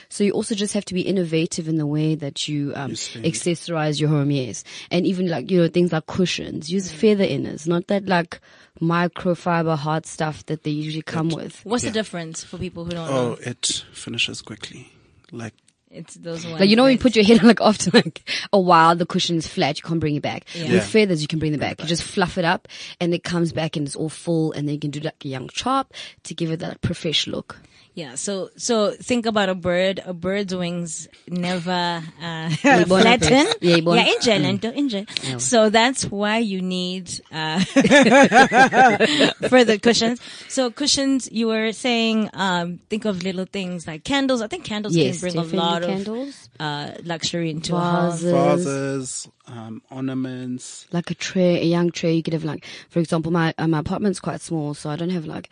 So 0.10 0.24
you 0.24 0.32
also 0.32 0.56
just 0.56 0.74
have 0.74 0.86
to 0.86 0.94
be 0.94 1.02
innovative 1.02 1.68
in 1.68 1.76
the 1.78 1.86
way 1.86 2.16
that 2.16 2.48
you 2.48 2.74
um, 2.76 2.96
spend. 2.96 3.26
accessorize 3.26 4.00
your 4.00 4.10
home, 4.10 4.32
yes, 4.32 4.64
and 4.92 5.06
even 5.06 5.28
like 5.28 5.52
you 5.52 5.62
know 5.62 5.68
things 5.68 5.92
like 5.92 6.06
cushions. 6.08 6.72
Use 6.72 6.92
feather 6.92 7.26
inners, 7.26 7.68
not 7.68 7.88
that 7.88 8.06
like 8.06 8.40
microfiber 8.82 9.78
hard 9.78 10.06
stuff 10.06 10.46
that 10.48 10.64
they 10.64 10.72
usually 10.72 11.02
come 11.02 11.30
with. 11.30 11.60
What's 11.66 11.84
the 11.84 11.92
difference 11.92 12.44
for 12.44 12.58
people 12.58 12.86
who 12.86 12.92
don't 12.92 13.10
Oh, 13.10 13.30
know? 13.30 13.38
it 13.42 13.84
finishes 13.94 14.42
quickly. 14.42 14.92
Like 15.32 15.54
It's 15.92 16.16
those 16.16 16.46
ones. 16.46 16.60
Like 16.60 16.70
you 16.70 16.76
know 16.76 16.84
when 16.84 16.92
you 16.94 16.98
put 16.98 17.16
your 17.16 17.26
head 17.26 17.40
on 17.40 17.48
like 17.48 17.62
after 17.62 17.90
like 17.92 18.30
a 18.52 18.60
while 18.60 18.96
the 18.96 19.06
cushion 19.06 19.38
is 19.38 19.48
flat, 19.48 19.78
you 19.78 19.84
can't 19.84 20.00
bring 20.00 20.16
it 20.16 20.22
back. 20.24 20.46
Yeah. 20.54 20.72
With 20.74 20.86
feathers 20.86 21.22
you 21.22 21.28
can 21.28 21.40
bring 21.40 21.52
them 21.52 21.62
back. 21.62 21.82
You 21.82 21.88
just 21.88 22.04
fluff 22.04 22.38
it 22.38 22.46
up 22.46 22.68
and 23.00 23.14
it 23.14 23.24
comes 23.24 23.54
back 23.54 23.76
and 23.78 23.88
it's 23.88 23.96
all 23.96 24.10
full 24.10 24.52
and 24.52 24.68
then 24.68 24.74
you 24.76 24.80
can 24.80 24.92
do 24.92 25.00
like 25.00 25.24
a 25.24 25.28
young 25.28 25.48
chop 25.50 25.94
to 26.24 26.34
give 26.34 26.52
it 26.52 26.60
that 26.60 26.82
profesh 26.82 27.28
look. 27.28 27.58
Yeah, 27.96 28.16
so 28.16 28.50
so 28.58 28.92
think 28.92 29.26
about 29.26 29.48
a 29.48 29.56
bird. 29.56 30.02
A 30.06 30.14
bird's 30.14 30.54
wings 30.54 31.08
never 31.30 31.72
uh, 31.72 32.50
Yayibona 32.50 32.86
flatten. 33.02 33.46
first. 33.46 33.62
Yayibona. 33.62 33.96
Yeah, 33.96 34.14
injure, 34.14 34.40
Lento, 34.40 34.72
injure. 34.74 35.06
So 35.40 35.70
that's 35.70 36.04
why 36.12 36.40
you 36.40 36.62
need 36.62 37.10
uh, 37.32 37.60
further 39.50 39.78
cushions. 39.78 40.20
So 40.50 40.72
cushions, 40.72 41.32
you 41.32 41.48
were 41.48 41.72
saying, 41.72 42.30
um, 42.34 42.80
think 42.90 43.06
of 43.06 43.24
little 43.24 43.46
things 43.46 43.88
like 43.88 44.04
candles. 44.04 44.42
I 44.42 44.48
think 44.48 44.66
candles 44.66 44.96
Yes, 44.96 45.22
can 45.22 45.32
bring 45.32 45.38
a 45.38 45.56
lot 45.56 45.84
candles. 45.84 46.50
of 46.60 46.66
uh, 46.66 46.92
luxury 47.04 47.50
into 47.50 47.76
a 47.76 47.80
house. 47.80 48.22
Vases. 48.22 48.66
vases, 48.66 49.28
um, 49.48 49.82
ornaments. 49.92 50.86
like 50.92 51.12
a 51.12 51.16
tray, 51.16 51.62
a 51.62 51.66
young 51.66 51.92
tray. 51.92 52.14
You 52.14 52.24
could 52.24 52.34
have 52.34 52.44
like, 52.44 52.66
for 52.90 53.00
example, 53.00 53.32
my 53.32 53.54
uh, 53.58 53.68
my 53.68 53.80
apartment's 53.80 54.20
quite 54.20 54.42
small, 54.42 54.74
so 54.74 54.90
I 54.90 54.96
don't 54.96 55.12
have 55.12 55.26
like 55.26 55.50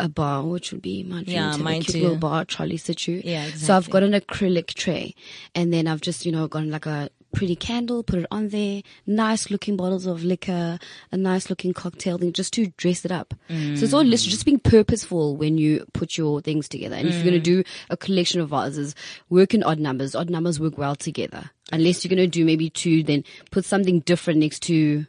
a 0.00 0.08
bar, 0.08 0.42
which 0.42 0.72
would 0.72 0.82
be 0.82 1.02
my 1.02 1.22
dream 1.22 1.36
Yeah, 1.36 1.46
to 1.46 1.50
have 1.52 1.60
mine 1.60 1.80
a 1.80 1.84
cute 1.84 1.96
too. 1.96 2.02
little 2.02 2.16
bar, 2.18 2.44
trolley 2.44 2.76
situ. 2.76 3.22
Yeah, 3.24 3.44
exactly. 3.44 3.66
So 3.66 3.76
I've 3.76 3.90
got 3.90 4.02
an 4.02 4.12
acrylic 4.12 4.74
tray, 4.74 5.14
and 5.54 5.72
then 5.72 5.86
I've 5.86 6.00
just 6.00 6.26
you 6.26 6.32
know 6.32 6.46
gotten 6.48 6.70
like 6.70 6.86
a 6.86 7.10
pretty 7.34 7.56
candle, 7.56 8.02
put 8.02 8.20
it 8.20 8.26
on 8.30 8.48
there, 8.48 8.80
nice 9.06 9.50
looking 9.50 9.76
bottles 9.76 10.06
of 10.06 10.24
liquor, 10.24 10.78
a 11.10 11.16
nice 11.16 11.50
looking 11.50 11.74
cocktail 11.74 12.16
thing, 12.16 12.32
just 12.32 12.52
to 12.54 12.68
dress 12.76 13.04
it 13.04 13.10
up. 13.10 13.34
So 13.48 13.84
it's 13.84 13.92
all 13.92 14.04
literally 14.04 14.30
just 14.30 14.44
being 14.44 14.60
purposeful 14.60 15.36
when 15.36 15.58
you 15.58 15.84
put 15.92 16.16
your 16.16 16.40
things 16.40 16.68
together. 16.68 16.94
And 16.96 17.08
if 17.08 17.14
you're 17.16 17.24
going 17.24 17.34
to 17.34 17.40
mm. 17.40 17.64
do 17.64 17.70
a 17.90 17.96
collection 17.96 18.40
of 18.40 18.50
vases, 18.50 18.94
work 19.28 19.52
in 19.52 19.64
odd 19.64 19.80
numbers. 19.80 20.14
Odd 20.14 20.30
numbers 20.30 20.60
work 20.60 20.78
well 20.78 20.94
together. 20.94 21.50
Unless 21.72 22.04
you're 22.04 22.10
going 22.14 22.18
to 22.18 22.26
do 22.28 22.44
maybe 22.44 22.70
two, 22.70 23.02
then 23.02 23.24
put 23.50 23.64
something 23.64 24.00
different 24.00 24.38
next 24.40 24.60
to 24.64 25.06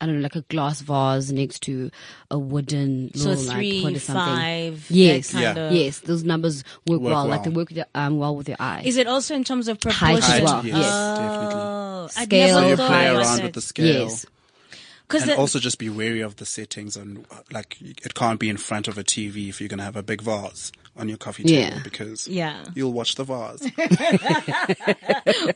I 0.00 0.06
don't 0.06 0.16
know, 0.16 0.20
like 0.22 0.36
a 0.36 0.40
glass 0.42 0.80
vase 0.80 1.30
next 1.30 1.60
to 1.64 1.90
a 2.30 2.38
wooden 2.38 3.12
So 3.14 3.30
little 3.30 3.44
three, 3.52 3.80
like 3.82 3.82
pot 3.82 3.96
or 3.96 4.00
something. 4.00 4.34
five, 4.36 4.86
Yes, 4.90 5.32
kind 5.32 5.42
Yeah. 5.42 5.66
of- 5.66 5.72
yes, 5.74 5.98
those 6.00 6.24
numbers 6.24 6.64
work, 6.86 7.00
Work 7.00 7.12
well. 7.12 7.26
Like 7.26 7.42
they 7.44 7.50
work 7.50 7.68
with 7.68 7.76
your, 7.76 7.86
um, 7.94 8.18
well 8.18 8.34
with 8.34 8.48
your 8.48 8.56
eye. 8.60 8.82
Is 8.84 8.96
it 8.96 9.06
also 9.06 9.34
in 9.34 9.44
terms 9.44 9.68
of 9.68 9.78
Height 9.82 10.16
as 10.18 10.40
well, 10.42 10.64
yes, 10.64 10.76
yes. 10.76 10.86
definitely. 11.18 11.54
Oh, 11.54 12.04
I'd 12.16 12.24
Scale. 12.24 12.58
So 12.60 12.68
you 12.68 12.76
play 12.76 13.06
around 13.08 13.42
with 13.42 13.52
the 13.52 13.60
scale. 13.60 14.02
yes, 14.04 14.26
Because 15.06 15.22
And 15.28 15.32
also 15.32 15.58
just 15.58 15.78
be 15.78 15.88
wary 15.90 16.20
of 16.22 16.36
the 16.36 16.46
settings 16.46 16.96
and 16.96 17.26
like 17.52 17.76
it 17.82 18.14
can't 18.14 18.38
be 18.40 18.48
in 18.48 18.56
front 18.56 18.88
of 18.88 18.96
a 18.96 19.02
TV 19.04 19.48
if 19.48 19.60
you're 19.60 19.68
going 19.68 19.78
to 19.78 19.84
have 19.84 19.96
a 19.96 20.02
big 20.02 20.22
vase 20.22 20.70
on 20.96 21.08
your 21.08 21.18
coffee 21.18 21.42
table 21.44 21.76
Yeah. 21.76 21.80
because 21.82 22.26
Yeah. 22.28 22.64
you'll 22.74 22.92
watch 22.92 23.16
the 23.16 23.24
vase. 23.24 23.62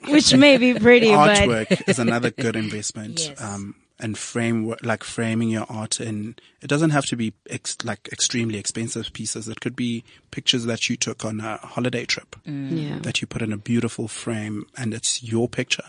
which 0.09 0.35
may 0.35 0.57
be 0.59 0.75
pretty, 0.75 1.09
but 1.15 1.37
Artwork 1.39 1.89
is 1.89 1.99
another 1.99 2.31
good 2.31 2.57
investment. 2.57 3.21
Yes. 3.21 3.41
Um, 3.41 3.75
and 4.01 4.19
frame 4.19 4.75
like 4.83 5.05
framing 5.05 5.49
your 5.49 5.67
art 5.69 6.01
in 6.01 6.35
it 6.61 6.67
doesn't 6.67 6.91
have 6.91 7.05
to 7.05 7.15
be 7.17 7.33
ex- 7.49 7.77
like 7.85 8.09
extremely 8.11 8.59
expensive 8.59 9.13
pieces 9.13 9.49
it 9.49 9.61
could 9.61 9.77
be 9.77 10.03
pictures 10.33 10.65
that 10.65 10.89
you 10.89 10.97
took 10.97 11.25
on 11.25 11.39
a 11.41 11.59
holiday 11.59 12.05
trip 12.05 12.35
yeah. 12.45 12.99
that 13.01 13.21
you 13.21 13.27
put 13.27 13.41
in 13.41 13.53
a 13.53 13.57
beautiful 13.57 14.09
frame 14.09 14.67
and 14.77 14.93
it's 14.93 15.23
your 15.23 15.49
picture 15.49 15.85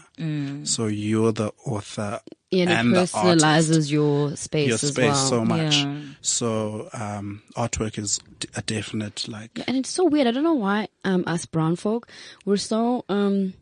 so 0.64 0.86
you're 0.88 1.32
the 1.34 1.52
author 1.66 2.22
Yeah, 2.52 2.64
and 2.64 2.72
and 2.72 2.90
it 2.90 2.92
the 2.94 3.00
artist 3.00 3.16
personalizes 3.44 3.92
your 3.92 4.36
space 4.38 4.68
your 4.68 4.76
as 4.76 4.88
space 4.88 5.12
well. 5.12 5.16
so 5.30 5.44
much. 5.44 5.76
Yeah. 5.78 6.00
So 6.22 6.88
um, 6.94 7.42
artwork 7.58 7.98
is 8.00 8.20
a 8.56 8.62
definite 8.62 9.28
like. 9.28 9.60
and 9.68 9.76
it's 9.76 9.90
so 9.90 10.06
weird. 10.06 10.28
I 10.28 10.32
don't 10.32 10.44
know 10.44 10.54
why 10.54 10.88
um, 11.04 11.24
us 11.28 11.46
brown 11.46 11.76
folk 11.76 12.08
we're 12.46 12.58
so 12.58 13.04
um. 13.10 13.56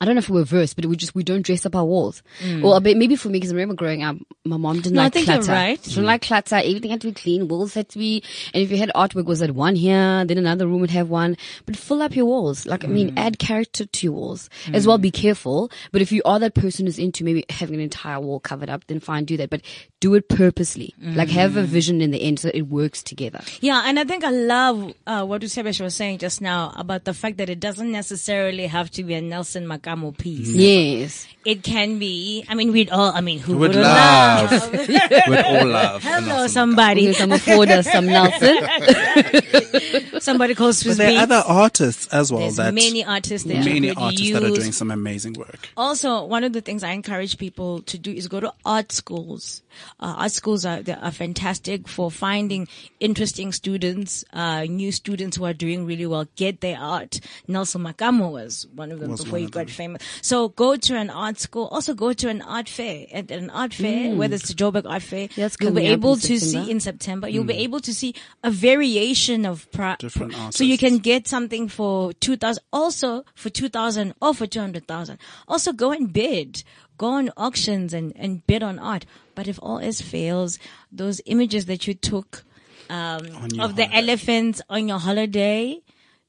I 0.00 0.04
don't 0.04 0.14
know 0.14 0.18
if 0.18 0.28
we're 0.28 0.44
versed, 0.44 0.76
but 0.76 0.84
we 0.84 0.96
just 0.96 1.14
we 1.14 1.22
don't 1.22 1.42
dress 1.42 1.64
up 1.64 1.74
our 1.74 1.84
walls. 1.84 2.22
Mm. 2.40 2.62
Well, 2.62 2.74
a 2.74 2.80
bit 2.80 2.98
maybe 2.98 3.16
for 3.16 3.28
me 3.28 3.34
because 3.34 3.50
I 3.50 3.54
remember 3.54 3.74
growing 3.74 4.02
up, 4.02 4.16
my 4.44 4.58
mom 4.58 4.76
didn't 4.76 4.94
No, 4.94 5.00
I 5.00 5.04
like 5.04 5.14
think 5.14 5.26
you're 5.26 5.36
clutter. 5.36 5.52
right. 5.52 5.82
She 5.82 5.90
didn't 5.90 6.04
like 6.04 6.22
clutter. 6.22 6.56
Everything 6.56 6.90
had 6.90 7.00
to 7.00 7.06
be 7.06 7.12
clean. 7.14 7.48
Walls 7.48 7.72
had 7.72 7.88
to 7.90 7.98
be, 7.98 8.22
and 8.52 8.62
if 8.62 8.70
you 8.70 8.76
had 8.76 8.90
artwork, 8.94 9.24
was 9.24 9.40
at 9.40 9.52
one 9.52 9.74
here, 9.74 10.24
then 10.26 10.36
another 10.36 10.66
room 10.66 10.80
would 10.80 10.90
have 10.90 11.08
one. 11.08 11.36
But 11.64 11.76
fill 11.76 12.02
up 12.02 12.14
your 12.14 12.26
walls. 12.26 12.66
Like 12.66 12.84
I 12.84 12.88
mean, 12.88 13.12
mm. 13.12 13.18
add 13.18 13.38
character 13.38 13.86
to 13.86 14.06
your 14.06 14.12
walls 14.12 14.50
as 14.72 14.84
mm. 14.84 14.88
well. 14.88 14.98
Be 14.98 15.10
careful. 15.10 15.70
But 15.92 16.02
if 16.02 16.12
you 16.12 16.20
are 16.26 16.38
that 16.40 16.54
person 16.54 16.86
who's 16.86 16.98
into 16.98 17.24
maybe 17.24 17.44
having 17.48 17.76
an 17.76 17.80
entire 17.80 18.20
wall 18.20 18.40
covered 18.40 18.68
up, 18.68 18.86
then 18.88 19.00
fine, 19.00 19.24
do 19.24 19.38
that. 19.38 19.48
But 19.48 19.62
do 20.06 20.14
it 20.14 20.28
purposely. 20.28 20.94
Like 21.00 21.28
have 21.30 21.56
a 21.56 21.64
vision 21.64 22.00
in 22.00 22.12
the 22.12 22.22
end 22.22 22.38
so 22.38 22.50
it 22.54 22.62
works 22.62 23.02
together. 23.02 23.40
Yeah, 23.60 23.82
and 23.86 23.98
I 23.98 24.04
think 24.04 24.22
I 24.22 24.30
love 24.30 24.94
uh, 25.06 25.24
what 25.24 25.42
Usebesh 25.42 25.80
was 25.80 25.96
saying 25.96 26.18
just 26.18 26.40
now 26.40 26.72
about 26.76 27.04
the 27.04 27.12
fact 27.12 27.38
that 27.38 27.50
it 27.50 27.58
doesn't 27.58 27.90
necessarily 27.90 28.68
have 28.68 28.88
to 28.92 29.02
be 29.02 29.14
a 29.14 29.20
Nelson 29.20 29.66
Makamo 29.66 30.16
piece. 30.16 30.48
Yes. 30.48 31.26
It 31.44 31.64
can 31.64 31.98
be. 31.98 32.44
I 32.48 32.54
mean, 32.54 32.72
we'd 32.72 32.90
all. 32.90 33.10
I 33.12 33.20
mean, 33.20 33.40
who 33.40 33.56
Would 33.58 33.74
would 33.74 33.80
love, 33.82 34.50
love? 34.52 34.72
would 35.28 35.44
all 35.44 35.66
love. 35.66 36.02
Hello, 36.02 36.46
somebody. 36.46 37.04
Here's 37.04 37.18
some 37.18 37.32
afford 37.32 37.68
some 37.84 38.06
Nelson. 38.06 38.56
Somebody 40.20 40.54
calls 40.54 40.82
for 40.82 40.88
But 40.90 40.98
there 40.98 41.18
are 41.18 41.22
other 41.22 41.42
artists 41.46 42.08
as 42.08 42.32
well 42.32 42.40
There's 42.40 42.56
that 42.56 42.74
many 42.74 43.04
artists 43.04 43.46
that 43.46 43.64
many 43.64 43.90
artists 43.94 44.20
use. 44.22 44.32
that 44.32 44.42
are 44.42 44.50
doing 44.54 44.72
some 44.72 44.90
amazing 44.90 45.34
work. 45.34 45.68
Also, 45.76 46.24
one 46.24 46.42
of 46.42 46.52
the 46.52 46.60
things 46.60 46.82
I 46.82 46.90
encourage 46.92 47.38
people 47.38 47.82
to 47.82 47.98
do 47.98 48.10
is 48.10 48.26
go 48.26 48.40
to 48.40 48.52
art 48.64 48.92
schools. 48.92 49.62
Uh, 49.98 50.14
art 50.18 50.32
schools 50.32 50.64
are, 50.66 50.82
are 51.00 51.10
fantastic 51.10 51.88
for 51.88 52.10
finding 52.10 52.68
interesting 53.00 53.52
students, 53.52 54.24
uh, 54.32 54.62
new 54.64 54.92
students 54.92 55.36
who 55.36 55.44
are 55.44 55.54
doing 55.54 55.86
really 55.86 56.06
well, 56.06 56.26
get 56.36 56.60
their 56.60 56.78
art. 56.78 57.20
Nelson 57.48 57.82
Makamo 57.82 58.30
was 58.30 58.66
one 58.74 58.92
of 58.92 59.00
them 59.00 59.16
before 59.16 59.38
he 59.38 59.46
got 59.46 59.70
famous. 59.70 60.02
So 60.22 60.48
go 60.50 60.76
to 60.76 60.96
an 60.96 61.08
art 61.10 61.38
school. 61.38 61.66
Also 61.66 61.94
go 61.94 62.12
to 62.12 62.28
an 62.28 62.42
art 62.42 62.68
fair. 62.68 63.06
At 63.12 63.30
an 63.30 63.50
art 63.50 63.72
fair, 63.72 64.14
whether 64.14 64.34
it's 64.34 64.48
the 64.48 64.54
Joburg 64.54 64.88
Art 64.88 65.02
Fair, 65.02 65.28
That's 65.34 65.56
you'll 65.60 65.72
be 65.72 65.86
able 65.86 66.16
to 66.16 66.38
September. 66.38 66.64
see 66.66 66.70
in 66.70 66.80
September, 66.80 67.28
you'll 67.28 67.44
be 67.44 67.54
able 67.54 67.80
to 67.80 67.94
see 67.94 68.14
a 68.42 68.50
variation 68.50 69.46
of 69.46 69.70
pro- 69.72 69.96
Different 69.98 70.54
So 70.54 70.64
you 70.64 70.76
can 70.78 70.98
get 70.98 71.26
something 71.26 71.68
for 71.68 72.12
2000 72.14 72.62
also 72.72 73.24
for 73.34 73.48
2000 73.50 74.14
or 74.20 74.34
for 74.34 74.46
200,000 74.46 75.18
also 75.48 75.72
go 75.72 75.92
and 75.92 76.12
bid 76.12 76.62
go 76.96 77.08
on 77.08 77.30
auctions 77.36 77.92
and, 77.94 78.12
and 78.16 78.46
bid 78.46 78.62
on 78.62 78.78
art 78.78 79.06
but 79.34 79.48
if 79.48 79.58
all 79.62 79.78
else 79.78 80.00
fails 80.00 80.58
those 80.90 81.20
images 81.26 81.66
that 81.66 81.86
you 81.86 81.94
took 81.94 82.44
um, 82.88 83.26
of 83.60 83.76
the 83.76 83.84
holiday. 83.84 83.90
elephants 83.92 84.62
on 84.68 84.88
your 84.88 84.98
holiday 84.98 85.78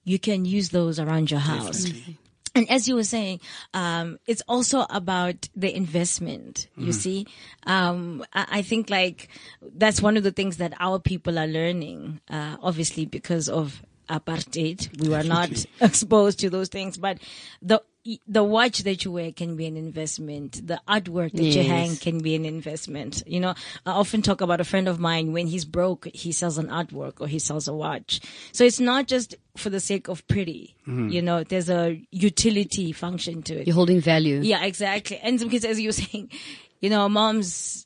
you 0.03 0.19
can 0.19 0.45
use 0.45 0.69
those 0.69 0.99
around 0.99 1.29
your 1.29 1.39
house 1.39 1.83
Definitely. 1.83 2.17
and 2.55 2.71
as 2.71 2.87
you 2.87 2.95
were 2.95 3.03
saying, 3.03 3.39
um, 3.75 4.17
it's 4.25 4.41
also 4.47 4.83
about 4.89 5.47
the 5.55 5.75
investment. 5.75 6.67
You 6.75 6.91
see, 6.91 7.27
um, 7.67 8.25
I, 8.33 8.47
I 8.49 8.61
think 8.63 8.89
like 8.89 9.27
that's 9.61 10.01
one 10.01 10.17
of 10.17 10.23
the 10.23 10.31
things 10.31 10.57
that 10.57 10.73
our 10.79 10.97
people 10.97 11.37
are 11.37 11.45
learning. 11.45 12.19
Uh, 12.27 12.57
obviously, 12.59 13.05
because 13.05 13.47
of 13.47 13.83
apartheid, 14.09 14.99
we 14.99 15.07
were 15.09 15.21
not 15.21 15.51
exposed 15.81 16.39
to 16.39 16.49
those 16.49 16.69
things. 16.69 16.97
But 16.97 17.19
the 17.61 17.83
the 18.27 18.43
watch 18.43 18.79
that 18.79 19.03
you 19.03 19.11
wear 19.11 19.31
can 19.31 19.55
be 19.55 19.65
an 19.65 19.77
investment. 19.77 20.65
The 20.65 20.79
artwork 20.87 21.33
that 21.33 21.43
you 21.43 21.63
hang 21.63 21.95
can 21.95 22.19
be 22.19 22.35
an 22.35 22.45
investment. 22.45 23.23
You 23.25 23.39
know, 23.39 23.53
I 23.85 23.91
often 23.91 24.21
talk 24.21 24.41
about 24.41 24.61
a 24.61 24.63
friend 24.63 24.87
of 24.87 24.99
mine 24.99 25.33
when 25.33 25.47
he's 25.47 25.65
broke, 25.65 26.07
he 26.13 26.31
sells 26.31 26.57
an 26.57 26.67
artwork 26.67 27.19
or 27.19 27.27
he 27.27 27.39
sells 27.39 27.67
a 27.67 27.73
watch. 27.73 28.21
So 28.51 28.63
it's 28.63 28.79
not 28.79 29.07
just 29.07 29.35
for 29.55 29.69
the 29.69 29.79
sake 29.79 30.07
of 30.07 30.27
pretty. 30.27 30.75
Mm-hmm. 30.87 31.09
You 31.09 31.21
know, 31.21 31.43
there's 31.43 31.69
a 31.69 32.01
utility 32.11 32.91
function 32.91 33.41
to 33.43 33.61
it. 33.61 33.67
You're 33.67 33.75
holding 33.75 34.01
value. 34.01 34.39
Yeah, 34.41 34.63
exactly. 34.63 35.17
And 35.17 35.39
some 35.39 35.49
kids, 35.49 35.65
as 35.65 35.79
you 35.79 35.89
were 35.89 35.93
saying, 36.03 36.31
you 36.79 36.89
know, 36.89 37.09
moms 37.09 37.85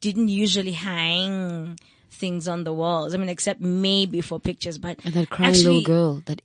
didn't 0.00 0.28
usually 0.28 0.72
hang 0.72 1.78
things 2.10 2.46
on 2.46 2.64
the 2.64 2.72
walls. 2.72 3.14
I 3.14 3.18
mean, 3.18 3.28
except 3.28 3.60
maybe 3.60 4.20
for 4.20 4.38
pictures, 4.38 4.78
but 4.78 4.98
And 5.04 5.14
that 5.14 5.30
crying 5.30 5.50
actually, 5.50 5.78
little 5.78 5.82
girl. 5.82 6.22
That. 6.26 6.42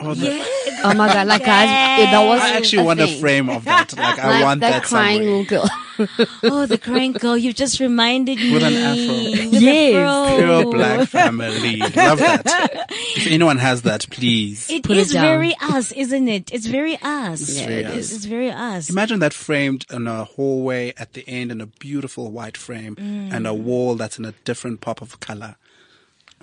Oh, 0.00 0.14
the- 0.14 0.26
Yeah, 0.26 0.44
Oh 0.84 0.94
my 0.94 1.12
god! 1.12 1.26
Like 1.26 1.44
guys, 1.44 1.68
Yes. 1.68 2.10
that 2.12 2.26
was. 2.26 2.40
I 2.40 2.50
actually 2.56 2.82
a 2.82 2.84
want 2.84 3.00
a 3.00 3.08
frame 3.20 3.48
of 3.50 3.64
that. 3.64 3.96
Like, 3.96 4.18
I 4.18 4.42
want 4.44 4.60
that, 4.60 4.70
that, 4.70 4.82
crying 4.84 5.44
somewhere. 5.46 5.66
girl. 5.98 6.26
oh, 6.44 6.66
the 6.66 6.78
crying 6.78 7.12
girl. 7.12 7.36
You 7.36 7.52
just 7.52 7.80
reminded 7.80 8.38
me. 8.38 8.52
With 8.52 8.62
an 8.62 8.74
afro. 8.74 9.14
With 9.50 9.60
Yes. 9.62 9.96
afro. 9.96 10.36
Pure 10.62 10.72
black 10.72 11.08
family. 11.08 11.76
Love 11.78 12.18
that. 12.20 12.86
If 13.16 13.26
anyone 13.26 13.58
has 13.58 13.82
that, 13.82 14.08
please. 14.10 14.70
It 14.70 14.84
Put 14.84 14.96
it 14.96 15.00
is 15.00 15.12
down. 15.12 15.24
very 15.24 15.54
us, 15.60 15.90
isn't 15.92 16.28
it? 16.28 16.52
It's 16.52 16.66
very 16.66 16.96
us. 17.02 17.58
Yeah, 17.58 17.66
very 17.66 17.80
it 17.82 17.86
is. 17.90 18.10
us. 18.10 18.16
It's 18.16 18.24
very 18.26 18.50
us. 18.50 18.90
Imagine 18.90 19.18
that 19.20 19.32
framed 19.34 19.84
in 19.90 20.06
a 20.06 20.24
hallway 20.24 20.92
at 20.96 21.14
the 21.14 21.28
end 21.28 21.50
in 21.50 21.60
a 21.60 21.66
beautiful 21.66 22.30
white 22.30 22.56
frame 22.56 22.94
mm. 22.94 23.32
and 23.32 23.46
a 23.46 23.54
wall 23.54 23.96
that's 23.96 24.18
in 24.18 24.24
a 24.24 24.32
different 24.44 24.80
pop 24.80 25.02
of 25.02 25.18
color. 25.18 25.56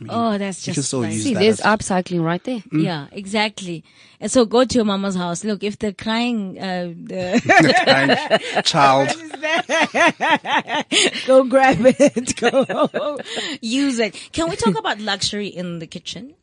Oh, 0.09 0.37
that's 0.37 0.67
You 0.67 0.71
can 0.71 0.75
just 0.75 0.87
still 0.89 0.99
like, 1.01 1.13
use 1.13 1.23
See, 1.23 1.33
that 1.33 1.39
there's 1.39 1.59
as- 1.61 1.79
upcycling 1.79 2.21
right 2.23 2.43
there. 2.43 2.61
yeah, 2.73 3.07
exactly. 3.11 3.83
And 4.19 4.29
so 4.29 4.45
go 4.45 4.65
to 4.65 4.75
your 4.75 4.83
mama's 4.85 5.15
house. 5.15 5.43
Look, 5.45 5.63
if 5.63 5.79
the 5.79 5.93
crying, 5.93 6.59
uh, 6.59 6.93
the 6.95 8.39
Kind 8.51 8.65
child. 8.65 9.09
go 11.27 11.43
grab 11.45 11.77
it, 11.81 12.35
go 12.37 13.17
use 13.61 13.99
it. 13.99 14.13
Can 14.31 14.49
we 14.49 14.55
talk 14.55 14.77
about 14.77 14.99
luxury 14.99 15.47
in 15.47 15.79
the 15.79 15.87
kitchen? 15.87 16.35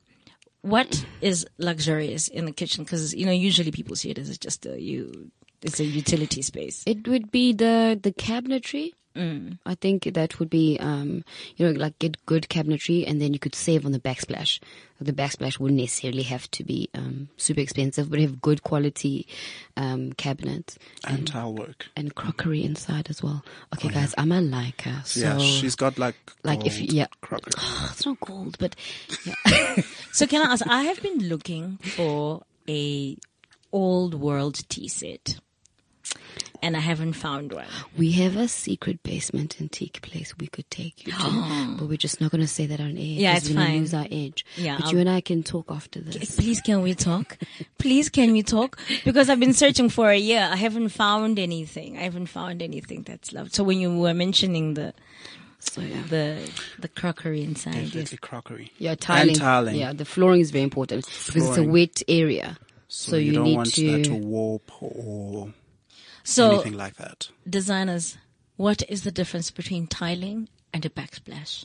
What 0.63 1.05
is 1.21 1.47
luxurious 1.59 2.29
in 2.29 2.45
the 2.45 2.53
kitchen? 2.53 2.85
Because 2.85 3.15
you 3.15 3.27
know, 3.27 3.33
usually 3.33 3.71
people 3.73 3.97
see 3.97 4.11
it 4.11 4.19
as 4.19 4.37
just 4.39 4.65
a 4.67 4.81
you, 4.81 5.31
it's 5.61 5.81
a 5.81 5.85
utility 5.85 6.43
space. 6.43 6.83
It 6.87 7.07
would 7.09 7.31
be 7.31 7.53
the 7.53 7.99
the 8.01 8.13
cabinetry. 8.13 8.93
Mm. 9.17 9.59
I 9.67 9.75
think 9.75 10.05
that 10.05 10.39
would 10.39 10.49
be, 10.51 10.79
um, 10.81 11.25
you 11.57 11.67
know, 11.67 11.79
like 11.79 11.99
get 11.99 12.25
good 12.27 12.49
cabinetry, 12.49 13.05
and 13.09 13.21
then 13.21 13.33
you 13.33 13.39
could 13.39 13.55
save 13.55 13.85
on 13.85 13.93
the 13.93 14.01
backsplash. 14.01 14.59
The 15.01 15.13
backsplash 15.13 15.59
wouldn't 15.59 15.81
necessarily 15.81 16.23
have 16.23 16.49
to 16.53 16.65
be 16.65 16.89
um, 16.95 17.29
super 17.37 17.61
expensive, 17.61 18.09
but 18.09 18.21
have 18.21 18.41
good 18.41 18.63
quality 18.63 19.27
um, 19.77 20.13
cabinets 20.13 20.79
And 21.07 21.27
tile 21.27 21.53
work. 21.55 21.87
and 21.97 22.15
crockery 22.15 22.63
inside 22.65 23.09
as 23.11 23.23
well. 23.23 23.45
Okay, 23.75 23.89
guys, 23.89 24.15
I'm 24.17 24.31
a 24.33 24.41
liker, 24.41 25.03
so 25.05 25.21
yeah, 25.21 25.39
she's 25.39 25.75
got 25.75 25.99
like 25.99 26.15
like 26.45 26.65
if 26.67 26.79
gold 26.79 26.93
yeah, 26.93 27.07
crockery. 27.21 27.53
it's 27.91 28.07
not 28.07 28.21
gold, 28.21 28.57
but 28.59 28.77
yeah. 29.25 29.83
So 30.13 30.27
can 30.27 30.47
I 30.47 30.53
ask? 30.53 30.67
I 30.69 30.83
have 30.85 31.03
been 31.03 31.29
looking 31.29 31.79
for 31.79 32.43
a 32.69 33.17
old 33.73 34.15
world 34.15 34.61
tea 34.69 34.87
set, 34.89 35.39
and 36.63 36.77
I 36.77 36.81
haven't 36.81 37.15
found 37.15 37.53
one. 37.53 37.67
we 37.99 38.13
have 38.13 38.37
a 38.37 38.47
secret 38.49 39.03
basement 39.03 39.61
antique 39.61 40.01
place 40.03 40.33
we 40.39 40.47
could 40.47 40.71
take 40.71 41.07
you 41.07 41.13
to, 41.13 41.77
but 41.79 41.89
we're 41.89 41.97
just 41.97 42.21
not 42.21 42.31
going 42.31 42.41
to 42.41 42.47
say 42.47 42.67
that 42.67 42.81
on 42.81 42.91
air. 42.97 42.97
Yeah, 42.97 43.33
'cause 43.35 43.43
it's 43.43 43.51
we're 43.51 43.57
gonna 43.57 43.67
fine. 43.67 43.81
Lose 43.81 43.95
our 43.95 44.07
edge. 44.11 44.47
Yeah, 44.57 44.77
but 44.77 44.87
I'll- 44.87 44.93
you 44.93 44.99
and 45.01 45.11
I 45.11 45.21
can 45.21 45.43
talk 45.43 45.67
after 45.71 46.01
this. 46.01 46.37
Please, 46.37 46.61
can 46.61 46.83
we 46.83 46.95
talk? 46.95 47.37
Please, 47.79 48.09
can 48.09 48.33
we 48.33 48.43
talk? 48.43 48.79
Because 49.05 49.29
I've 49.29 49.41
been 49.41 49.55
searching 49.55 49.89
for 49.89 50.11
a 50.11 50.17
year. 50.17 50.49
I 50.51 50.57
haven't 50.57 50.91
found 50.91 51.39
anything. 51.39 51.99
I 51.99 52.03
haven't 52.03 52.27
found 52.27 52.63
anything 52.63 53.03
that's 53.03 53.33
loved. 53.33 53.55
So 53.55 53.65
when 53.65 53.79
you 53.81 53.97
were 53.99 54.15
mentioning 54.15 54.75
the 54.75 54.95
So 55.59 55.81
yeah. 55.81 56.03
the 56.09 56.25
the 56.81 56.89
crockery 56.89 57.43
inside, 57.45 57.75
yes. 57.75 57.93
Definitely 57.93 58.19
crockery. 58.19 58.71
Yeah, 58.79 58.95
tiling. 58.97 59.29
And 59.31 59.39
tiling. 59.39 59.77
Yeah, 59.77 59.93
the 59.93 60.05
flooring 60.05 60.41
is 60.41 60.51
very 60.51 60.65
important 60.65 61.07
because 61.27 61.49
it's 61.49 61.59
a 61.59 61.63
wet 61.63 62.03
area. 62.09 62.57
So, 62.89 63.17
you, 63.17 63.27
you, 63.27 63.33
don't 63.33 63.45
need 63.45 63.57
want 63.57 63.75
to. 63.75 63.91
that 63.93 64.05
to 64.05 64.15
warp 64.15 64.71
or 64.83 65.53
so 66.25 66.53
anything 66.55 66.77
like 66.77 66.97
that. 66.97 67.29
designers, 67.49 68.17
what 68.57 68.83
is 68.89 69.03
the 69.03 69.11
difference 69.11 69.51
between 69.51 69.87
tiling 69.87 70.49
and 70.73 70.85
a 70.87 70.91
backsplash? 70.91 71.65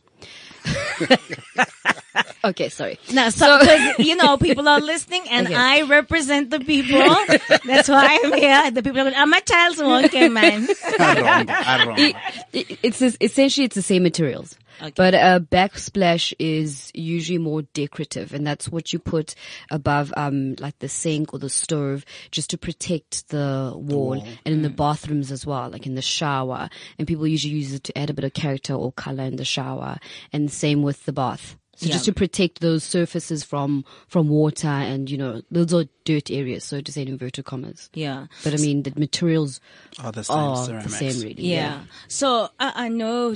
okay, 2.44 2.70
sorry. 2.70 3.00
Now, 3.14 3.30
so, 3.30 3.60
'cause, 3.60 4.00
you 4.00 4.16
know, 4.16 4.38
people 4.38 4.68
are 4.68 4.80
listening 4.80 5.24
and 5.30 5.48
Okay. 5.48 5.56
I 5.56 5.82
represent 5.84 6.50
the 6.50 6.60
people. 6.60 7.00
That's 7.66 7.88
why 7.90 8.20
I'm 8.24 8.34
here. 8.34 8.72
The 8.72 8.84
people 8.84 9.00
are 9.02 9.04
going, 9.04 9.16
I'm 9.16 9.34
a 9.34 9.42
child's 9.42 9.82
walking 9.82 10.34
man. 10.34 10.68
Arongo, 10.68 11.46
arongo. 11.48 12.00
It, 12.00 12.16
it, 12.72 12.80
it's 12.84 13.00
this- 13.00 13.18
essentially 13.22 13.66
it's 13.66 13.76
the 13.76 13.82
same 13.82 14.04
materials. 14.04 14.58
Okay. 14.82 14.94
But 14.96 15.14
a 15.14 15.40
backsplash 15.40 16.34
is 16.40 16.92
usually 16.94 17.40
more 17.40 17.64
decorative, 17.74 18.34
and 18.34 18.46
that's 18.46 18.70
what 18.70 18.94
you 18.94 19.00
put 19.00 19.36
above, 19.72 20.14
um, 20.16 20.56
like 20.60 20.78
the 20.80 20.90
sink 20.90 21.34
or 21.34 21.40
the 21.40 21.50
stove, 21.50 22.06
just 22.32 22.50
to 22.52 22.58
protect 22.58 23.30
the 23.30 23.74
wall, 23.76 24.24
and 24.46 24.54
in 24.54 24.62
the 24.62 24.70
bathrooms 24.70 25.32
as 25.32 25.46
well, 25.46 25.70
like 25.70 25.86
in 25.88 25.96
the 25.96 26.02
shower. 26.02 26.70
And 27.00 27.08
people 27.08 27.28
usually 27.28 27.56
use 27.56 27.74
it 27.74 27.84
to 27.86 27.98
add 27.98 28.10
a 28.10 28.14
bit 28.14 28.26
of 28.26 28.34
character 28.34 28.74
or 28.74 28.92
color 28.92 29.24
in 29.24 29.38
the 29.38 29.46
shower, 29.46 29.98
and 30.32 30.52
same 30.52 30.84
with 30.84 31.06
the 31.06 31.14
bath. 31.14 31.58
So 31.80 31.86
Yeah. 31.86 31.94
just 31.94 32.06
to 32.06 32.14
protect 32.14 32.60
those 32.60 32.84
surfaces 32.84 33.44
from 33.44 33.86
from 34.08 34.30
water 34.30 34.68
and 34.68 35.10
you 35.12 35.18
know 35.18 35.42
those 35.52 35.72
are 35.74 35.86
dirt 36.06 36.32
areas, 36.32 36.64
so 36.64 36.82
to 36.82 36.92
say 36.92 37.04
in 37.04 37.08
inverted 37.08 37.46
commas. 37.46 37.90
Yeah. 37.94 38.26
But 38.44 38.54
I 38.56 38.58
mean 38.58 38.82
the 38.84 38.94
materials 38.98 39.60
Are 40.04 40.12
the 40.12 40.24
same 40.24 40.36
are 40.38 40.56
the 40.58 40.64
ceramics. 40.66 40.94
same, 40.98 41.22
really. 41.22 41.44
Yeah. 41.44 41.82
So 42.08 42.50
I, 42.60 42.86
I 42.86 42.88
know. 42.90 43.36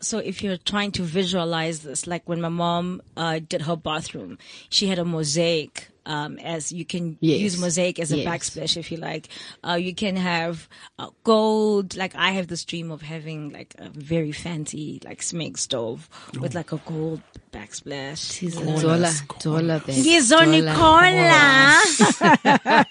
So 0.00 0.18
if 0.18 0.42
you're 0.42 0.56
trying 0.56 0.90
to 0.92 1.02
visualize 1.02 1.80
this, 1.80 2.06
like 2.08 2.28
when 2.28 2.40
my 2.40 2.48
mom 2.48 3.00
uh, 3.16 3.38
did 3.48 3.62
her 3.62 3.76
bathroom, 3.76 4.38
she 4.68 4.88
had 4.88 4.98
a 4.98 5.04
mosaic. 5.04 5.88
Um, 6.08 6.38
as 6.38 6.72
you 6.72 6.84
can 6.86 7.18
Yes. 7.20 7.38
use 7.40 7.58
mosaic 7.60 7.98
as 8.00 8.10
a 8.12 8.16
Yes. 8.18 8.26
backsplash 8.26 8.76
if 8.78 8.90
you 8.90 8.96
like. 8.96 9.28
Uh, 9.62 9.74
you 9.74 9.94
can 9.94 10.16
have 10.16 10.66
uh, 10.98 11.10
gold. 11.22 11.94
Like 11.96 12.14
I 12.16 12.30
have 12.32 12.46
this 12.48 12.64
dream 12.64 12.90
of 12.90 13.02
having 13.02 13.50
like 13.50 13.74
a 13.78 13.90
very 13.90 14.32
fancy 14.32 15.00
like 15.04 15.20
smeg 15.20 15.58
stove 15.58 16.08
with 16.40 16.54
like 16.54 16.72
a 16.72 16.78
gold 16.86 17.20
backsplash. 17.52 18.40
Dola, 18.80 19.12
dola, 19.44 19.78
babe. 19.84 20.04
Ngizonicola. 20.04 22.88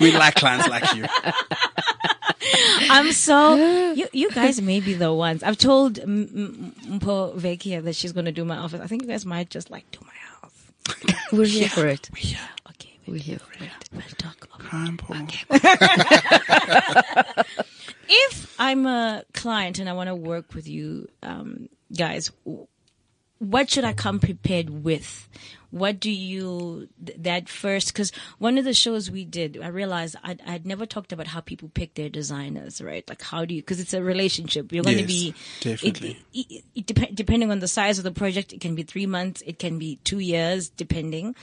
We 0.00 0.10
like 0.12 0.34
clients 0.34 0.68
like 0.68 0.94
you. 0.96 1.04
I'm 2.90 3.12
so 3.12 3.92
you. 3.94 4.06
You 4.12 4.30
guys 4.30 4.60
may 4.60 4.80
be 4.80 4.94
the 4.94 5.12
ones. 5.12 5.42
I've 5.42 5.56
told 5.58 5.98
M- 5.98 6.28
M- 6.34 6.74
Mpo 7.00 7.34
Vekia 7.38 7.82
that 7.84 7.94
she's 7.96 8.12
going 8.12 8.26
to 8.26 8.32
do 8.32 8.44
my 8.44 8.56
office. 8.58 8.80
I 8.80 8.86
think 8.86 9.02
you 9.02 9.08
guys 9.08 9.24
might 9.24 9.50
just 9.50 9.70
like 9.70 9.90
do 9.92 9.98
my 10.02 10.08
house. 10.08 10.13
We're 11.32 11.46
here 11.46 11.68
for 11.68 11.86
it. 11.86 12.08
Yeah. 12.18 12.38
Okay. 12.70 12.98
We're 13.06 13.18
here 13.18 13.38
for 13.38 13.64
it. 13.64 13.70
We'll 13.92 14.02
talk. 14.18 14.44
about- 14.44 14.60
Crime 14.60 14.96
porn. 14.96 15.28
If 18.06 18.54
I'm 18.58 18.86
a 18.86 19.24
client 19.32 19.78
and 19.78 19.88
I 19.88 19.94
want 19.94 20.08
to 20.08 20.14
work 20.14 20.54
with 20.54 20.68
you, 20.68 21.08
um, 21.22 21.68
guys, 21.96 22.30
what 23.38 23.70
should 23.70 23.84
I 23.84 23.94
come 23.94 24.20
prepared 24.20 24.68
with? 24.70 25.28
What 25.74 25.98
do 25.98 26.08
you 26.10 26.88
th- 27.04 27.18
that 27.22 27.48
first? 27.48 27.88
Because 27.88 28.12
one 28.38 28.58
of 28.58 28.64
the 28.64 28.72
shows 28.72 29.10
we 29.10 29.24
did, 29.24 29.58
I 29.60 29.66
realized 29.66 30.14
I'd, 30.22 30.40
I'd 30.46 30.64
never 30.64 30.86
talked 30.86 31.12
about 31.12 31.26
how 31.26 31.40
people 31.40 31.68
pick 31.74 31.94
their 31.94 32.08
designers, 32.08 32.80
right? 32.80 33.02
Like 33.08 33.22
how 33.22 33.44
do 33.44 33.56
you? 33.56 33.60
Because 33.60 33.80
it's 33.80 33.92
a 33.92 34.00
relationship. 34.00 34.72
You're 34.72 34.84
going 34.84 34.98
to 34.98 35.02
Yes, 35.02 35.08
be 35.08 35.34
definitely. 35.60 36.16
It, 36.32 36.46
it, 36.48 36.64
it 36.76 36.86
dep- 36.86 37.14
depending 37.14 37.50
on 37.50 37.58
the 37.58 37.66
size 37.66 37.98
of 37.98 38.04
the 38.04 38.12
project, 38.12 38.52
it 38.52 38.60
can 38.60 38.76
be 38.76 38.84
three 38.84 39.06
months, 39.06 39.42
it 39.44 39.58
can 39.58 39.78
be 39.80 39.96
two 40.04 40.20
years, 40.20 40.68
depending. 40.68 41.34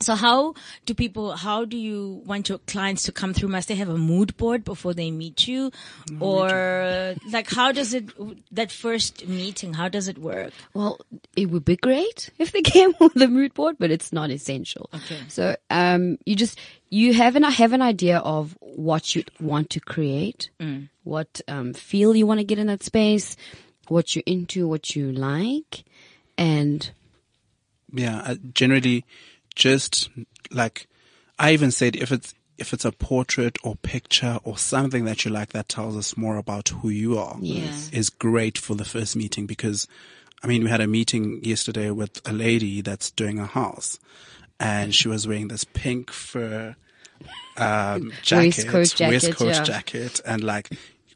So 0.00 0.14
how 0.14 0.54
do 0.86 0.94
people, 0.94 1.32
how 1.36 1.64
do 1.64 1.76
you 1.76 2.22
want 2.24 2.48
your 2.48 2.58
clients 2.58 3.02
to 3.04 3.12
come 3.12 3.34
through? 3.34 3.48
Must 3.48 3.66
they 3.68 3.74
have 3.74 3.88
a 3.88 3.98
mood 3.98 4.36
board 4.36 4.64
before 4.64 4.94
they 4.94 5.10
meet 5.10 5.48
you? 5.48 5.72
Or 6.20 7.16
like, 7.32 7.50
how 7.50 7.72
does 7.72 7.94
it, 7.94 8.10
that 8.52 8.70
first 8.70 9.26
meeting, 9.26 9.74
how 9.74 9.88
does 9.88 10.06
it 10.06 10.18
work? 10.18 10.52
Well, 10.72 11.00
it 11.36 11.46
would 11.46 11.64
be 11.64 11.76
great 11.76 12.30
if 12.38 12.52
they 12.52 12.62
came 12.62 12.92
with 13.00 13.20
a 13.20 13.28
mood 13.28 13.54
board, 13.54 13.76
but 13.78 13.90
it's 13.90 14.12
not 14.12 14.30
essential. 14.30 14.88
Okay. 14.94 15.18
So, 15.28 15.56
um, 15.70 16.18
you 16.24 16.36
just, 16.36 16.58
you 16.90 17.12
have 17.14 17.34
an, 17.34 17.42
have 17.42 17.72
an 17.72 17.82
idea 17.82 18.18
of 18.18 18.56
what 18.60 19.16
you 19.16 19.24
want 19.40 19.70
to 19.70 19.80
create, 19.80 20.50
what, 21.02 21.40
um, 21.48 21.72
feel 21.74 22.14
you 22.14 22.26
want 22.26 22.38
to 22.38 22.44
get 22.44 22.58
in 22.58 22.68
that 22.68 22.82
space, 22.82 23.36
what 23.88 24.14
you're 24.14 24.22
into, 24.26 24.68
what 24.68 24.94
you 24.94 25.10
like, 25.10 25.84
and 26.36 26.90
Yeah, 27.92 28.20
uh, 28.20 28.36
generally, 28.54 29.04
just 29.58 30.08
like 30.50 30.86
I 31.38 31.52
even 31.52 31.70
said, 31.70 31.96
if 31.96 32.10
it's 32.10 32.34
if 32.56 32.72
it's 32.72 32.84
a 32.84 32.92
portrait 32.92 33.58
or 33.62 33.76
picture 33.76 34.38
or 34.42 34.56
something 34.58 35.04
that 35.04 35.24
you 35.24 35.30
like 35.30 35.50
that 35.50 35.68
tells 35.68 35.96
us 35.96 36.16
more 36.16 36.36
about 36.36 36.70
who 36.70 36.88
you 36.88 37.18
are, 37.18 37.36
Yes. 37.40 37.90
is 37.92 38.10
great 38.10 38.58
for 38.58 38.74
the 38.74 38.84
first 38.84 39.14
meeting 39.14 39.46
because, 39.46 39.86
I 40.42 40.48
mean, 40.48 40.64
we 40.64 40.70
had 40.70 40.80
a 40.80 40.88
meeting 40.88 41.40
yesterday 41.44 41.90
with 41.92 42.20
a 42.28 42.32
lady 42.32 42.80
that's 42.80 43.12
doing 43.12 43.38
a 43.38 43.46
house, 43.46 44.00
and 44.58 44.92
she 44.92 45.06
was 45.06 45.28
wearing 45.28 45.48
this 45.48 45.62
pink 45.64 46.10
fur 46.10 46.74
um, 47.56 48.12
jacket, 48.22 48.56
Waistcoat 48.72 48.94
jacket, 48.96 49.10
waistcoat 49.10 49.54
yeah. 49.54 49.62
jacket, 49.62 50.20
and 50.24 50.42
like 50.42 50.70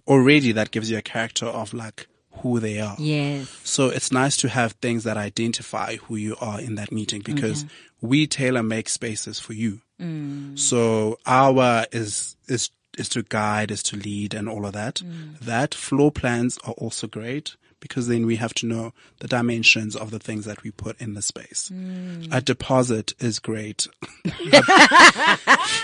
already 0.06 0.52
that 0.52 0.70
gives 0.70 0.90
you 0.90 0.98
a 0.98 1.02
character 1.02 1.46
of 1.46 1.74
like 1.74 2.06
who 2.42 2.60
they 2.60 2.80
are. 2.80 2.96
Yes. 2.98 3.48
So 3.64 3.88
it's 3.88 4.10
nice 4.12 4.36
to 4.38 4.48
have 4.48 4.72
things 4.72 5.04
that 5.04 5.16
identify 5.16 5.96
who 5.96 6.16
you 6.16 6.36
are 6.40 6.60
in 6.60 6.74
that 6.76 6.90
meeting 6.92 7.22
because 7.22 7.64
we 8.02 8.26
tailor 8.26 8.62
make 8.62 8.88
spaces 8.90 9.40
for 9.40 9.54
you. 9.54 9.80
Mm. 10.00 10.58
So 10.58 11.18
our 11.24 11.86
is, 11.92 12.36
is, 12.48 12.70
is 12.98 13.08
to 13.10 13.22
guide, 13.22 13.70
is 13.70 13.82
to 13.84 13.96
lead 13.96 14.34
and 14.34 14.48
all 14.48 14.66
of 14.66 14.74
that. 14.74 14.96
Mm. 14.96 15.38
That 15.38 15.74
floor 15.74 16.10
plans 16.10 16.58
are 16.64 16.74
also 16.74 17.06
great 17.06 17.56
because 17.82 18.06
then 18.06 18.24
we 18.26 18.36
have 18.36 18.54
to 18.54 18.64
know 18.64 18.92
the 19.18 19.26
dimensions 19.26 19.96
of 19.96 20.12
the 20.12 20.20
things 20.20 20.44
that 20.44 20.62
we 20.62 20.70
put 20.70 20.98
in 21.00 21.14
the 21.14 21.20
space. 21.20 21.68
Mm. 21.74 22.32
A 22.32 22.40
deposit 22.40 23.12
is 23.18 23.40
great. 23.40 23.88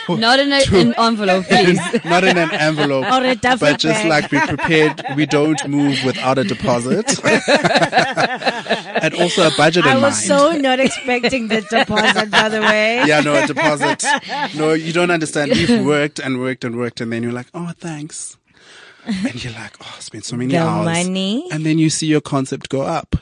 Not 0.08 0.38
in 0.38 0.52
a, 0.52 0.62
an 0.72 0.94
envelope, 0.96 1.46
please. 1.48 1.80
Not 2.04 2.22
in 2.22 2.38
an 2.38 2.52
envelope. 2.52 3.04
Or 3.18 3.24
a 3.24 3.34
duffel 3.34 3.68
but 3.68 3.80
just 3.80 4.04
bag. 4.04 4.08
like 4.08 4.30
be 4.30 4.38
prepared, 4.38 5.04
we 5.16 5.26
don't 5.26 5.68
move 5.68 5.98
without 6.04 6.38
a 6.38 6.44
deposit. 6.44 7.18
and 9.02 9.14
also 9.16 9.48
a 9.48 9.50
budget 9.56 9.84
in 9.84 9.90
mind. 9.90 10.04
I 10.04 10.08
was 10.08 10.24
so 10.24 10.52
not 10.52 10.78
expecting 10.78 11.48
the 11.48 11.62
deposit, 11.62 12.30
by 12.30 12.48
the 12.48 12.60
way. 12.60 13.04
yeah, 13.06 13.20
no, 13.20 13.34
a 13.34 13.44
deposit. 13.46 14.04
No, 14.54 14.72
you 14.72 14.92
don't 14.92 15.10
understand. 15.10 15.50
We've 15.50 15.84
worked 15.84 16.20
and 16.20 16.38
worked 16.38 16.64
and 16.64 16.76
worked, 16.76 17.00
and 17.00 17.12
then 17.12 17.24
you're 17.24 17.32
like, 17.32 17.48
oh, 17.54 17.72
thanks. 17.76 18.37
And 19.24 19.42
you're 19.42 19.52
like, 19.54 19.74
oh, 19.80 19.94
I 19.96 20.00
spent 20.00 20.24
so 20.24 20.36
many 20.36 20.52
The 20.52 20.58
hours. 20.58 20.84
money. 20.84 21.48
And 21.50 21.64
then 21.64 21.78
you 21.78 21.88
see 21.90 22.06
your 22.06 22.20
concept 22.20 22.68
go 22.68 22.82
up. 22.82 23.16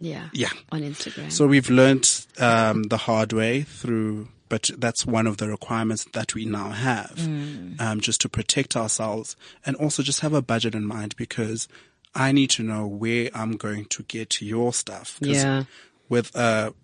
Yeah. 0.00 0.28
Yeah. 0.32 0.50
On 0.72 0.80
Instagram. 0.82 1.30
So 1.32 1.46
we've 1.46 1.70
learned 1.70 2.08
um, 2.38 2.84
the 2.84 2.96
hard 2.96 3.32
way 3.32 3.62
through, 3.62 4.28
but 4.48 4.70
that's 4.78 5.04
one 5.06 5.26
of 5.26 5.36
the 5.38 5.48
requirements 5.48 6.04
that 6.12 6.34
we 6.34 6.44
now 6.44 6.70
have, 6.70 7.12
Mm. 7.16 7.80
um, 7.80 8.00
just 8.00 8.20
to 8.22 8.28
protect 8.28 8.76
ourselves 8.76 9.36
and 9.66 9.74
also 9.76 10.02
just 10.02 10.20
have 10.20 10.32
a 10.34 10.42
budget 10.42 10.74
in 10.74 10.84
mind 10.84 11.14
because 11.16 11.66
I 12.14 12.30
need 12.32 12.50
to 12.50 12.62
know 12.62 12.86
where 12.86 13.30
I'm 13.34 13.56
going 13.56 13.86
to 13.86 14.02
get 14.04 14.40
your 14.40 14.72
stuff. 14.72 15.18
Yeah. 15.20 15.64
With 16.08 16.34
a 16.36 16.74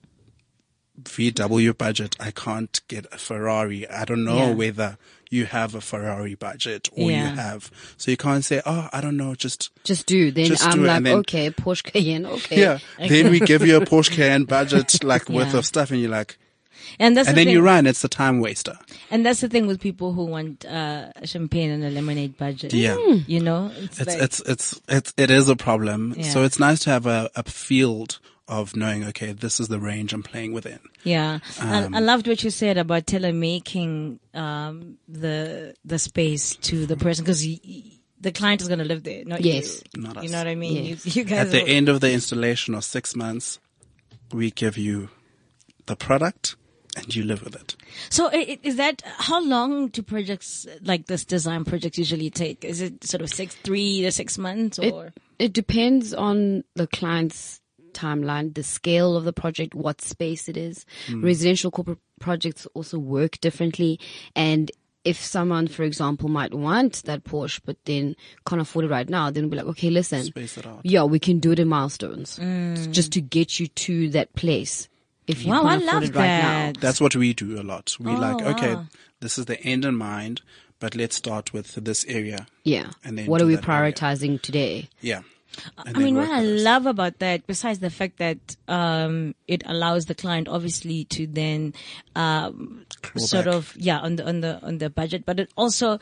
VW 1.03 1.77
budget, 1.77 2.17
I 2.21 2.31
can't 2.31 2.81
get 2.89 3.07
a 3.13 3.19
Ferrari. 3.19 3.89
I 3.89 4.05
don't 4.05 4.25
know 4.25 4.49
Yeah. 4.49 4.53
whether 4.55 4.99
you 5.31 5.47
have 5.47 5.75
a 5.77 5.81
Ferrari 5.81 6.35
budget 6.35 6.89
or 6.93 7.11
Yeah. 7.11 7.31
you 7.31 7.37
have. 7.37 7.71
So 7.97 8.11
you 8.11 8.17
can't 8.17 8.45
say, 8.45 8.61
oh, 8.67 8.89
I 8.93 9.01
don't 9.01 9.17
know, 9.17 9.35
just 9.35 9.71
just 9.85 10.07
do. 10.07 10.31
Then 10.31 10.47
Just 10.47 10.65
I'm 10.67 10.79
do 10.81 10.85
like, 10.87 11.03
then- 11.05 11.17
okay, 11.19 11.51
Porsche 11.51 11.85
Cayenne, 11.85 12.27
okay. 12.27 12.61
yeah. 12.61 12.79
Then 12.99 13.31
we 13.31 13.41
give 13.41 13.65
you 13.67 13.77
a 13.77 13.81
Porsche 13.87 14.11
Cayenne 14.11 14.45
budget 14.45 15.03
like 15.13 15.29
worth 15.29 15.55
of 15.55 15.65
stuff, 15.65 15.91
and 15.93 16.01
you're 16.01 16.11
like, 16.11 16.37
And 16.99 17.17
that's 17.17 17.29
and 17.29 17.37
the 17.37 17.41
then 17.41 17.47
thing. 17.47 17.55
you 17.55 17.63
run. 17.63 17.87
It's 17.87 18.03
a 18.05 18.09
time 18.09 18.41
waster. 18.41 18.77
And 19.13 19.25
that's 19.25 19.41
the 19.41 19.49
thing 19.49 19.67
with 19.69 19.81
people 19.81 20.13
who 20.13 20.25
want 20.25 20.65
uh, 20.65 21.13
champagne 21.25 21.71
and 21.71 21.85
a 21.85 21.91
lemonade 21.91 22.37
budget. 22.37 22.73
Yeah. 22.73 22.97
You 23.29 23.41
know, 23.41 23.71
it's, 23.77 24.01
It's 24.01 24.09
like, 24.09 24.23
it's 24.23 24.41
it's 24.41 24.81
it's 24.89 25.15
it 25.17 25.31
is 25.31 25.49
a 25.49 25.55
problem. 25.57 26.15
Yeah. 26.17 26.25
So 26.33 26.43
it's 26.43 26.59
nice 26.59 26.81
to 26.81 26.91
have 26.91 27.07
a, 27.07 27.31
a 27.37 27.45
field 27.45 28.19
of 28.51 28.75
knowing. 28.77 29.05
Okay, 29.05 29.33
this 29.33 29.61
is 29.61 29.69
the 29.69 29.79
range 29.79 30.13
I'm 30.13 30.23
playing 30.23 30.53
within. 30.53 30.81
yeah. 31.05 31.39
Um, 31.61 31.95
I, 31.95 31.99
I 31.99 32.01
loved 32.01 32.27
what 32.29 32.43
you 32.45 32.51
said 32.51 32.77
about 32.77 33.07
tailor 33.07 33.33
making 33.33 34.21
um, 34.35 34.99
the 35.09 35.75
the 35.85 35.99
space 35.99 36.57
to 36.57 36.85
the 36.85 36.97
person 36.97 37.25
because 37.25 37.43
the 37.43 38.33
client 38.33 38.61
is 38.61 38.69
going 38.69 38.81
to 38.81 38.85
live 38.85 39.03
there, 39.05 39.25
not 39.25 39.41
Yes. 39.41 39.83
you. 39.95 40.03
Not 40.03 40.23
you 40.23 40.29
know 40.29 40.39
what 40.39 40.47
I 40.49 40.55
mean? 40.55 40.85
Yes. 40.85 41.07
You, 41.07 41.23
you 41.23 41.25
guys 41.29 41.47
At 41.47 41.51
the 41.53 41.63
will- 41.63 41.71
end 41.71 41.89
of 41.89 42.01
the 42.01 42.13
installation 42.13 42.75
of 42.75 42.85
six 42.85 43.17
months, 43.17 43.59
we 44.33 44.51
give 44.51 44.77
you 44.77 45.09
the 45.87 45.97
product 45.97 46.57
and 46.97 47.15
you 47.15 47.23
live 47.23 47.43
with 47.45 47.55
it. 47.55 47.77
So 48.11 48.27
i- 48.27 48.33
i- 48.37 48.59
is 48.65 48.77
that 48.77 49.01
how 49.05 49.41
long 49.43 49.89
do 49.89 50.03
projects 50.03 50.67
like 50.83 51.07
this 51.07 51.25
design 51.25 51.65
projects 51.65 51.99
usually 51.99 52.31
take? 52.31 52.65
Is 52.65 52.81
it 52.81 53.05
sort 53.05 53.23
of 53.23 53.31
six, 53.31 53.55
three 53.63 54.03
to 54.03 54.11
six 54.13 54.37
months, 54.37 54.79
It, 54.81 54.93
or 54.93 55.13
it 55.39 55.53
depends 55.53 56.13
on 56.13 56.65
the 56.75 56.89
client's 56.89 57.61
timeline, 57.93 58.55
the 58.55 58.63
scale 58.63 59.17
of 59.17 59.25
the 59.25 59.33
project, 59.33 59.75
what 59.75 60.01
space 60.01 60.49
it 60.49 60.57
is. 60.57 60.87
Hmm. 61.07 61.25
Residential 61.25 61.71
corporate 61.71 61.99
projects 62.21 62.67
also 62.75 62.99
work 62.99 63.41
differently. 63.41 63.99
And 64.35 64.71
if 65.05 65.23
someone, 65.23 65.67
for 65.67 65.83
example, 65.83 66.29
might 66.29 66.53
want 66.53 67.03
that 67.05 67.25
Porsche, 67.25 67.61
but 67.65 67.77
then 67.85 68.17
can't 68.47 68.61
afford 68.61 68.85
it 68.85 68.91
right 68.91 69.09
now, 69.09 69.31
then 69.31 69.45
we'll 69.45 69.51
be 69.51 69.57
like, 69.57 69.67
okay, 69.67 69.91
listen, 69.91 70.25
Space 70.25 70.59
it 70.59 70.67
out. 70.67 70.81
yeah, 70.85 71.05
we 71.05 71.19
can 71.19 71.39
do 71.39 71.53
it 71.53 71.59
in 71.59 71.69
milestones 71.69 72.37
hmm. 72.37 72.75
just 72.93 73.13
to 73.13 73.21
get 73.21 73.59
you 73.59 73.69
to 73.69 74.11
that 74.11 74.35
place. 74.35 74.89
If 75.27 75.45
you 75.45 75.53
Wow, 75.53 75.65
I 75.65 75.79
can't 75.79 75.83
afford 75.83 75.95
love 75.95 76.03
it 76.05 76.17
right 76.17 76.27
now. 76.27 76.73
That's 76.81 77.01
what 77.01 77.15
we 77.15 77.33
do 77.35 77.61
a 77.61 77.63
lot. 77.63 77.97
We 78.01 78.11
oh, 78.11 78.15
like, 78.15 78.43
Oh, 78.43 78.51
okay, 78.51 78.75
wow. 78.75 78.87
this 79.21 79.39
is 79.39 79.47
the 79.47 79.61
end 79.63 79.85
in 79.85 79.95
mind, 79.95 80.43
but 80.81 80.97
let's 80.97 81.17
start 81.17 81.53
with 81.53 81.75
this 81.77 82.05
area. 82.07 82.47
Yeah. 82.65 82.91
And 83.05 83.17
then 83.17 83.27
what 83.27 83.41
are 83.41 83.47
we 83.47 83.55
that 83.55 83.69
area. 83.69 83.93
prioritizing 83.93 84.43
today? 84.43 84.89
Yeah. 85.01 85.23
And 85.85 85.97
I 85.97 86.01
mean, 86.01 86.17
what 86.17 86.29
I 86.31 86.43
love 86.43 86.87
about 86.87 87.19
that, 87.19 87.47
besides 87.47 87.81
the 87.81 87.91
fact 87.91 88.19
that 88.19 88.57
um, 88.69 89.35
it 89.49 89.63
allows 89.67 90.07
the 90.07 90.15
client 90.15 90.49
obviously 90.49 91.05
to 91.07 91.27
then 91.27 91.75
um, 92.15 92.87
sort 93.17 93.47
back. 93.47 93.55
of 93.55 93.75
yeah 93.77 93.99
on 93.99 94.17
the 94.17 94.27
on 94.27 94.41
the 94.41 94.61
on 94.63 94.79
the 94.79 94.91
budget, 94.91 95.25
but 95.27 95.41
it 95.41 95.51
also 95.57 95.99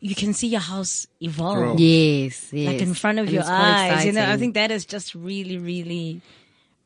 you 0.00 0.14
can 0.14 0.32
see 0.32 0.48
your 0.48 0.60
house 0.60 1.06
evolve. 1.20 1.56
Grow. 1.56 1.76
Yes, 1.76 2.52
yes. 2.52 2.66
Like 2.66 2.82
in 2.82 2.94
front 2.94 3.18
of 3.18 3.26
And 3.26 3.32
your 3.32 3.40
it's 3.40 3.48
quite 3.48 3.90
eyes, 3.90 4.04
you 4.04 4.12
know. 4.12 4.24
I 4.28 4.36
think 4.36 4.54
that 4.54 4.70
is 4.70 4.84
just 4.84 5.14
really, 5.14 5.58
really, 5.58 6.20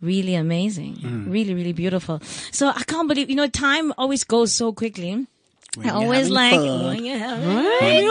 really 0.00 0.34
amazing. 0.34 0.96
Mm. 0.96 1.32
Really, 1.32 1.54
really 1.54 1.72
beautiful. 1.72 2.20
So 2.50 2.68
I 2.68 2.82
can't 2.84 3.08
believe, 3.08 3.28
you 3.28 3.36
know, 3.36 3.48
time 3.48 3.92
always 3.98 4.24
goes 4.24 4.52
so 4.52 4.72
quickly. 4.72 5.26
I 5.78 5.90
always 5.90 6.28
like 6.28 6.54
fun. 6.54 6.86
when 6.86 7.04
you're 7.04 7.18
having 7.18 8.10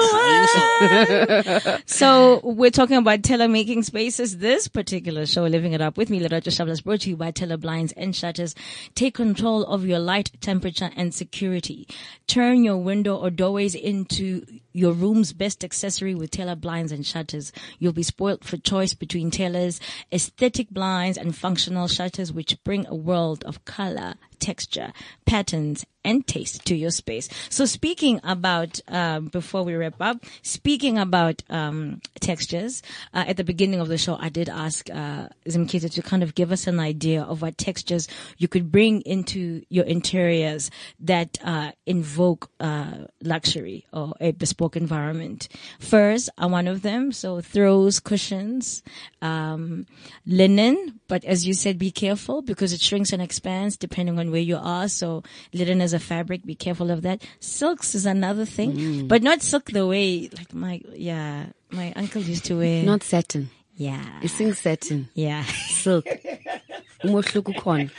fun. 1.68 1.82
so 1.86 2.40
we're 2.42 2.72
talking 2.72 2.96
about 2.96 3.24
tailor 3.24 3.50
making 3.50 3.84
spaces. 3.84 4.38
This 4.38 4.70
particular 4.70 5.26
show, 5.26 5.44
Living 5.44 5.74
It 5.74 5.82
Up 5.82 5.98
with 5.98 6.10
me, 6.10 6.22
Lerato 6.22 6.50
Shabla, 6.52 6.70
is 6.70 6.82
brought 6.82 7.02
to 7.02 7.10
you 7.10 7.18
by 7.18 7.32
Taylor 7.32 7.58
Blinds 7.58 7.92
and 7.94 8.16
Shutters. 8.16 8.56
Take 8.96 9.16
control 9.16 9.66
of 9.66 9.86
your 9.86 10.00
light, 10.00 10.32
temperature, 10.40 10.90
and 10.96 11.14
security. 11.14 11.86
Turn 12.28 12.64
your 12.64 12.78
window 12.78 13.18
or 13.18 13.30
doorways 13.30 13.76
into 13.76 14.46
your 14.72 14.94
room's 14.94 15.34
best 15.34 15.64
accessory 15.66 16.16
with 16.16 16.32
Taylor 16.32 16.56
Blinds 16.56 16.94
and 16.94 17.06
Shutters. 17.06 17.52
You'll 17.78 17.92
be 17.92 18.04
spoilt 18.04 18.46
for 18.46 18.56
choice 18.56 18.94
between 18.94 19.32
Taylor's 19.32 19.82
aesthetic 20.14 20.70
blinds 20.70 21.18
and 21.18 21.36
functional 21.36 21.90
shutters, 21.90 22.32
which 22.32 22.64
bring 22.64 22.88
a 22.88 22.96
world 22.96 23.44
of 23.44 23.66
color, 23.66 24.16
texture, 24.40 24.94
patterns, 25.26 25.86
and 26.06 26.26
taste 26.26 26.66
to 26.66 26.76
your 26.76 26.92
space. 26.92 27.28
So 27.50 27.66
speaking 27.66 28.22
about, 28.24 28.80
um, 28.88 29.28
before 29.28 29.64
we 29.64 29.76
wrap 29.76 30.00
up, 30.00 30.24
speaking 30.42 30.98
about 30.98 31.44
um, 31.50 32.02
textures, 32.20 32.82
uh, 33.14 33.26
at 33.28 33.38
the 33.38 33.44
beginning 33.44 33.82
of 33.82 33.90
the 33.90 33.98
show, 33.98 34.18
I 34.20 34.30
did 34.30 34.48
ask 34.50 34.90
uh, 34.90 35.28
Zimkita 35.48 35.92
to 35.92 36.02
kind 36.02 36.24
of 36.24 36.36
give 36.36 36.52
us 36.52 36.68
an 36.68 36.80
idea 36.80 37.24
of 37.24 37.42
what 37.42 37.58
textures 37.58 38.08
you 38.38 38.48
could 38.48 38.72
bring 38.72 39.02
into 39.02 39.64
your 39.70 39.86
interiors 39.86 40.72
that 41.02 41.38
uh, 41.44 41.72
invoke 41.86 42.50
uh, 42.60 43.06
luxury 43.22 43.86
or 43.92 44.14
a 44.22 44.32
bespoke 44.32 44.78
environment. 44.78 45.50
Furs 45.80 46.30
are 46.38 46.50
one 46.50 46.68
of 46.68 46.82
them, 46.82 47.12
so 47.12 47.42
throws, 47.42 48.00
cushions, 48.00 48.84
um, 49.22 49.86
linen, 50.26 51.00
but 51.10 51.26
as 51.26 51.46
you 51.46 51.54
said, 51.54 51.78
be 51.78 51.92
careful 51.92 52.42
because 52.42 52.72
it 52.72 52.80
shrinks 52.80 53.12
and 53.12 53.22
expands 53.22 53.76
depending 53.76 54.18
on 54.18 54.29
where 54.32 54.42
you 54.42 54.58
are. 54.58 54.88
So 54.88 55.24
linen 55.54 55.82
is 55.82 55.94
a 55.94 56.00
fabric. 56.00 56.46
Be 56.46 56.56
careful 56.56 56.92
of 56.92 57.02
that. 57.04 57.22
Silks 57.40 57.96
is 57.96 58.06
another 58.06 58.46
thing, 58.46 58.74
mm. 58.74 59.08
but 59.08 59.22
not 59.24 59.42
silk 59.42 59.66
the 59.72 59.86
way 59.88 60.30
like 60.38 60.54
my 60.54 60.82
yeah 60.94 61.48
my 61.72 61.94
uncle 61.96 62.22
used 62.22 62.46
to 62.46 62.56
wear. 62.58 62.84
Not 62.84 63.04
satin. 63.04 63.50
yeah 63.76 64.04
It's 64.22 64.34
sing 64.34 64.54
satin. 64.54 65.10
yeah. 65.14 65.44
Silk. 65.84 66.06
Umehluko 67.04 67.54
ukhona. 67.56 67.90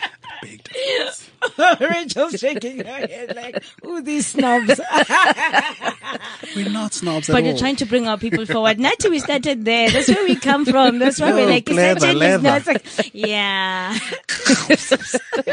Big 0.43 0.63
difference. 0.65 1.31
Rachel's 1.81 2.39
shaking 2.41 2.79
her 2.79 2.85
head 3.07 3.35
like, 3.37 3.63
"Ooh, 3.87 4.01
these 4.03 4.27
snobs!" 4.27 4.79
We're 6.57 6.69
not 6.71 6.93
snobs 6.95 7.29
at 7.29 7.33
But 7.35 7.43
all. 7.43 7.49
you're 7.49 7.59
trying 7.59 7.77
to 7.77 7.85
bring 7.87 8.07
our 8.09 8.17
people 8.19 8.45
forward. 8.47 8.79
Not 8.79 8.97
we 9.09 9.19
started 9.19 9.65
there. 9.65 9.91
That's 9.91 10.09
where 10.09 10.25
we 10.25 10.37
come 10.37 10.65
from. 10.65 10.99
That's 10.99 11.21
why 11.21 11.33
oh, 11.33 11.35
we're 11.35 11.47
No, 11.47 11.51
like, 11.55 11.69
leather, 11.69 12.01
satin 12.01 12.23
is 12.23 12.43
not 12.43 12.67
leather. 12.67 12.73
like- 12.73 13.11
yeah. 13.15 13.99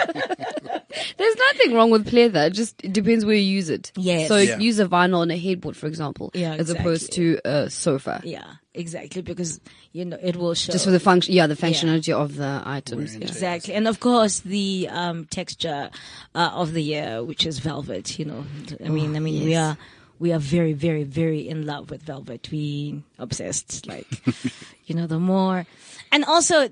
There's 1.18 1.36
nothing 1.36 1.74
wrong 1.74 1.90
with 1.92 2.10
pleather. 2.10 2.48
It 2.48 2.54
just 2.54 2.84
it 2.84 2.94
depends 2.94 3.26
where 3.26 3.36
you 3.36 3.42
use 3.42 3.70
it. 3.70 3.92
Yes. 3.96 4.28
So 4.28 4.38
Yeah. 4.38 4.58
use 4.60 4.80
a 4.80 4.86
vinyl 4.86 5.20
on 5.20 5.32
a 5.32 5.38
headboard, 5.38 5.76
for 5.78 5.88
example, 5.88 6.32
Yeah, 6.34 6.54
as 6.56 6.70
opposed 6.70 7.12
to 7.14 7.40
a 7.46 7.70
sofa. 7.70 8.22
Yeah, 8.24 8.54
exactly. 8.74 9.22
Because, 9.22 9.60
you 9.94 10.06
know, 10.06 10.18
it 10.22 10.36
will 10.36 10.54
show. 10.54 10.72
Just 10.72 10.86
for 10.86 10.92
the 10.92 11.00
function, 11.00 11.34
yeah, 11.34 11.48
the 11.48 11.56
functionality 11.56 12.14
of 12.14 12.36
the 12.36 12.62
items. 12.66 13.16
Yeah. 13.16 13.28
Exactly. 13.28 13.74
And 13.74 13.88
of 13.88 14.00
course, 14.00 14.40
the 14.40 14.88
um, 14.92 15.26
texture 15.26 15.90
uh, 16.36 16.52
of 16.54 16.74
the 16.74 16.84
year, 16.84 17.24
which 17.24 17.46
is 17.46 17.60
velvet, 17.60 18.18
you 18.18 18.26
know. 18.26 18.46
I 18.84 18.90
mean, 18.90 19.16
I 19.16 19.20
mean, 19.20 19.46
we 19.46 19.56
are 19.56 19.78
we 20.20 20.34
are 20.34 20.40
very, 20.40 20.74
very, 20.74 21.04
very 21.04 21.48
in 21.48 21.66
love 21.66 21.92
with 21.92 22.02
velvet. 22.02 22.50
We 22.52 23.04
obsessed, 23.20 23.86
like, 23.88 24.08
you 24.86 24.96
know, 24.96 25.06
the 25.08 25.20
more, 25.20 25.66
and 26.12 26.26
also, 26.26 26.70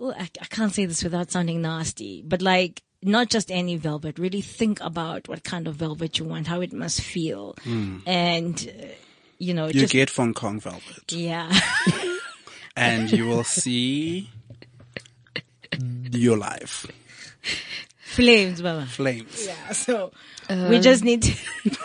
Ooh, 0.00 0.12
I, 0.12 0.30
I 0.40 0.46
can't 0.46 0.72
say 0.72 0.86
this 0.86 1.02
without 1.04 1.30
sounding 1.30 1.62
nasty, 1.62 2.22
but 2.26 2.40
like 2.42 2.82
not 3.02 3.28
just 3.30 3.50
any 3.50 3.76
velvet. 3.76 4.18
Really 4.18 4.40
think 4.40 4.80
about 4.80 5.28
what 5.28 5.44
kind 5.44 5.66
of 5.68 5.76
velvet 5.76 6.18
you 6.18 6.24
want, 6.24 6.46
how 6.46 6.60
it 6.60 6.72
must 6.72 7.00
feel, 7.00 7.54
and 8.06 8.72
uh, 8.82 8.86
you 9.38 9.54
know, 9.54 9.66
You 9.66 9.74
just 9.74 9.92
get 9.92 10.10
Hong 10.10 10.34
Kong 10.34 10.60
velvet, 10.60 11.12
yeah, 11.12 11.52
and 12.76 13.10
you 13.10 13.26
will 13.26 13.44
see 13.44 14.30
your 16.12 16.36
life 16.36 16.86
flames, 18.10 18.60
Baba. 18.62 18.86
flames. 18.86 19.46
Yeah, 19.46 19.72
so 19.72 20.12
we 20.68 20.80
just 20.80 21.04
need 21.04 21.22
to. 21.22 21.36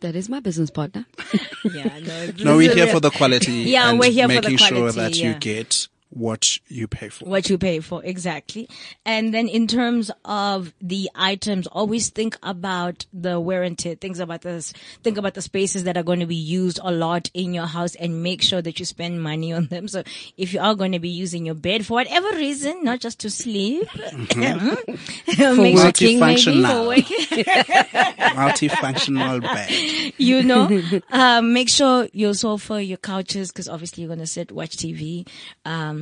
That 0.00 0.16
is 0.16 0.30
my 0.30 0.40
business 0.40 0.70
partner. 0.70 1.04
yeah, 1.64 1.98
no, 1.98 2.30
No, 2.42 2.56
we're 2.56 2.74
here 2.74 2.86
for 2.86 2.98
the 2.98 3.10
quality. 3.10 3.52
Yeah, 3.52 3.90
and 3.90 3.98
we're 3.98 4.10
here 4.10 4.26
for 4.26 4.40
the 4.40 4.40
making 4.40 4.56
sure 4.56 4.90
quality, 4.90 4.98
that 5.00 5.16
yeah. 5.16 5.28
you 5.28 5.34
get 5.34 5.86
what 6.10 6.58
you 6.68 6.86
pay 6.88 7.08
for. 7.08 7.24
what 7.24 7.48
you 7.48 7.56
pay 7.56 7.80
for 7.80 8.04
exactly 8.04 8.68
and 9.06 9.32
then 9.32 9.48
in 9.48 9.66
terms 9.66 10.10
of 10.24 10.72
the 10.80 11.08
items 11.14 11.66
always 11.68 12.08
think 12.10 12.36
about 12.42 13.06
the 13.12 13.38
wear 13.38 13.62
and 13.62 13.78
tear 13.78 13.94
think 13.94 14.18
about 14.18 14.42
this 14.42 14.72
think 15.02 15.16
about 15.16 15.34
the 15.34 15.42
spaces 15.42 15.84
that 15.84 15.96
are 15.96 16.02
going 16.02 16.20
to 16.20 16.26
be 16.26 16.34
used 16.34 16.80
a 16.82 16.90
lot 16.90 17.30
in 17.32 17.54
your 17.54 17.66
house 17.66 17.94
and 17.94 18.22
make 18.22 18.42
sure 18.42 18.60
that 18.60 18.78
you 18.78 18.84
spend 18.84 19.22
money 19.22 19.52
on 19.52 19.66
them 19.66 19.86
so 19.86 20.02
if 20.36 20.52
you 20.52 20.60
are 20.60 20.74
going 20.74 20.92
to 20.92 20.98
be 20.98 21.08
using 21.08 21.46
your 21.46 21.54
bed 21.54 21.86
for 21.86 21.94
whatever 21.94 22.28
reason 22.36 22.82
not 22.82 22.98
just 23.00 23.20
to 23.20 23.30
sleep 23.30 23.88
Mm-hmm. 23.90 25.60
make 25.62 25.76
sure 25.76 25.84
working, 25.86 26.20
maybe? 26.20 26.40
for 26.40 26.46
Multifunctional, 27.00 28.30
multifunctional 28.34 29.40
bag. 29.42 30.14
you 30.18 30.42
know, 30.42 31.00
um, 31.10 31.52
make 31.52 31.68
sure 31.68 32.08
your 32.12 32.34
sofa, 32.34 32.82
your 32.82 32.98
couches, 32.98 33.50
because 33.50 33.68
obviously 33.68 34.02
you're 34.02 34.08
going 34.08 34.18
to 34.20 34.26
sit, 34.26 34.52
watch 34.52 34.76
TV, 34.76 35.26
um, 35.64 35.99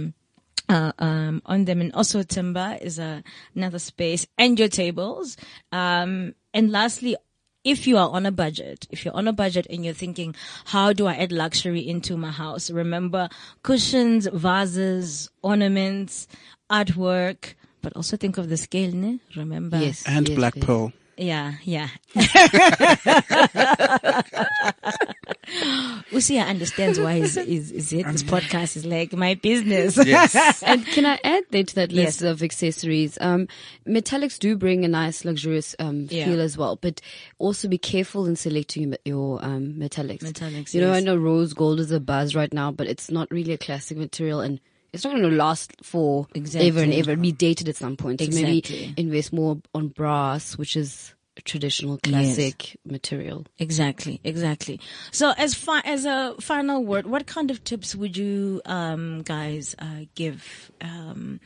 uh, 0.68 0.92
um, 0.98 1.42
on 1.46 1.64
them. 1.64 1.80
And 1.80 1.92
also 1.92 2.22
timber 2.22 2.78
is 2.80 2.98
a, 2.98 3.22
another 3.54 3.78
space 3.78 4.26
and 4.36 4.58
your 4.58 4.68
tables. 4.68 5.36
Um, 5.72 6.34
and 6.52 6.70
lastly, 6.70 7.16
if 7.64 7.86
you 7.86 7.98
are 7.98 8.08
on 8.08 8.26
a 8.26 8.30
budget, 8.30 8.86
if 8.90 9.04
you're 9.04 9.14
on 9.14 9.28
a 9.28 9.32
budget 9.32 9.66
and 9.68 9.84
you're 9.84 9.94
thinking, 9.94 10.34
how 10.66 10.92
do 10.92 11.06
I 11.06 11.14
add 11.14 11.32
luxury 11.32 11.86
into 11.86 12.16
my 12.16 12.30
house? 12.30 12.70
Remember 12.70 13.28
cushions, 13.62 14.28
vases, 14.32 15.30
ornaments, 15.42 16.28
artwork, 16.70 17.54
but 17.82 17.92
also 17.94 18.16
think 18.16 18.38
of 18.38 18.48
the 18.48 18.56
scale, 18.56 18.92
ne? 18.92 19.20
Remember? 19.36 19.78
Yes. 19.78 20.04
And 20.06 20.28
yes, 20.28 20.36
black 20.36 20.56
yes. 20.56 20.64
pearl. 20.64 20.92
Yeah, 21.16 21.54
yeah. 21.64 21.88
Usia 26.10 26.46
understands 26.46 26.98
why 26.98 27.14
is 27.14 27.36
is 27.36 27.70
is 27.72 27.92
it 27.92 28.06
this 28.06 28.22
podcast 28.22 28.76
is 28.76 28.84
like 28.86 29.12
my 29.12 29.34
business. 29.34 29.96
Yes. 30.06 30.62
And 30.66 30.84
can 30.86 31.06
I 31.06 31.18
add 31.24 31.44
then 31.50 31.66
to 31.66 31.74
that 31.76 31.92
list 31.92 32.20
Yes. 32.20 32.30
of 32.30 32.42
accessories? 32.42 33.18
Um, 33.20 33.48
metallics 33.86 34.38
do 34.38 34.56
bring 34.56 34.84
a 34.84 34.88
nice 34.88 35.24
luxurious 35.24 35.74
um, 35.78 36.06
Yeah. 36.10 36.26
feel 36.26 36.40
as 36.40 36.56
well, 36.56 36.76
but 36.76 37.00
also 37.38 37.68
be 37.68 37.78
careful 37.78 38.26
in 38.26 38.36
selecting 38.36 38.82
your- 38.88 38.98
your 39.04 39.44
um, 39.44 39.74
metallics. 39.78 40.22
Metallics, 40.22 40.74
You 40.74 40.80
know, 40.80 40.92
I 40.92 41.00
know 41.00 41.16
rose 41.16 41.52
gold 41.54 41.80
is 41.80 41.90
a 41.92 42.00
buzz 42.00 42.34
right 42.34 42.52
now, 42.52 42.70
but 42.72 42.86
it's 42.86 43.10
not 43.10 43.30
really 43.30 43.52
a 43.52 43.58
classic 43.58 43.96
material 43.98 44.40
and. 44.40 44.60
It's 44.90 45.04
not 45.04 45.10
going 45.10 45.22
to 45.30 45.36
last 45.36 45.72
for 45.82 46.26
ever 46.34 46.80
and 46.80 46.94
ever. 46.94 47.10
It'll 47.12 47.20
be 47.22 47.30
dated 47.30 47.68
at 47.68 47.76
some 47.76 47.94
point. 47.98 48.20
So 48.22 48.24
Exactly. 48.24 48.52
maybe 48.62 48.94
invest 48.96 49.34
more 49.34 49.58
on 49.74 49.88
brass, 49.88 50.56
which 50.56 50.76
is 50.78 51.12
a 51.12 51.17
traditional 51.44 51.98
classic 51.98 52.78
material. 52.84 53.46
Exactly, 53.58 54.20
exactly. 54.24 54.80
So 55.12 55.32
as 55.36 55.54
far 55.54 55.82
as 55.84 56.04
a 56.04 56.34
final 56.40 56.84
word, 56.84 57.06
what 57.06 57.26
kind 57.26 57.50
of 57.50 57.62
tips 57.64 57.94
would 57.94 58.16
you 58.16 58.60
um, 58.64 59.22
guys 59.22 59.74
uh, 59.78 60.06
give 60.14 60.70
um, 60.80 61.40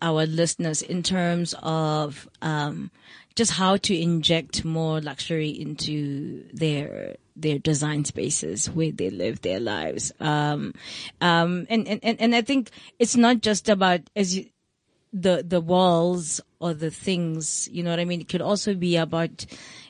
our 0.00 0.26
listeners 0.26 0.82
in 0.82 1.02
terms 1.02 1.54
of 1.62 2.28
um, 2.42 2.90
just 3.34 3.52
how 3.52 3.76
to 3.78 3.98
inject 3.98 4.64
more 4.64 5.00
luxury 5.00 5.50
into 5.50 6.44
their 6.52 7.16
their 7.36 7.58
design 7.58 8.04
spaces 8.04 8.70
where 8.70 8.92
they 8.92 9.10
live 9.10 9.40
their 9.42 9.60
lives? 9.60 10.12
Um, 10.20 10.74
um, 11.20 11.66
and, 11.68 11.86
and, 11.88 12.00
and 12.02 12.20
and 12.20 12.34
I 12.34 12.42
think 12.42 12.70
it's 12.98 13.16
not 13.16 13.40
just 13.40 13.68
about 13.68 14.00
as 14.14 14.36
you 14.36 14.46
the 15.12 15.44
the 15.46 15.60
walls 15.60 16.40
or 16.64 16.72
the 16.72 16.90
things 16.90 17.68
you 17.70 17.82
know 17.82 17.90
what 17.90 18.00
i 18.00 18.06
mean? 18.06 18.22
It 18.22 18.28
could 18.28 18.40
also 18.40 18.74
be 18.74 18.96
about 18.96 19.44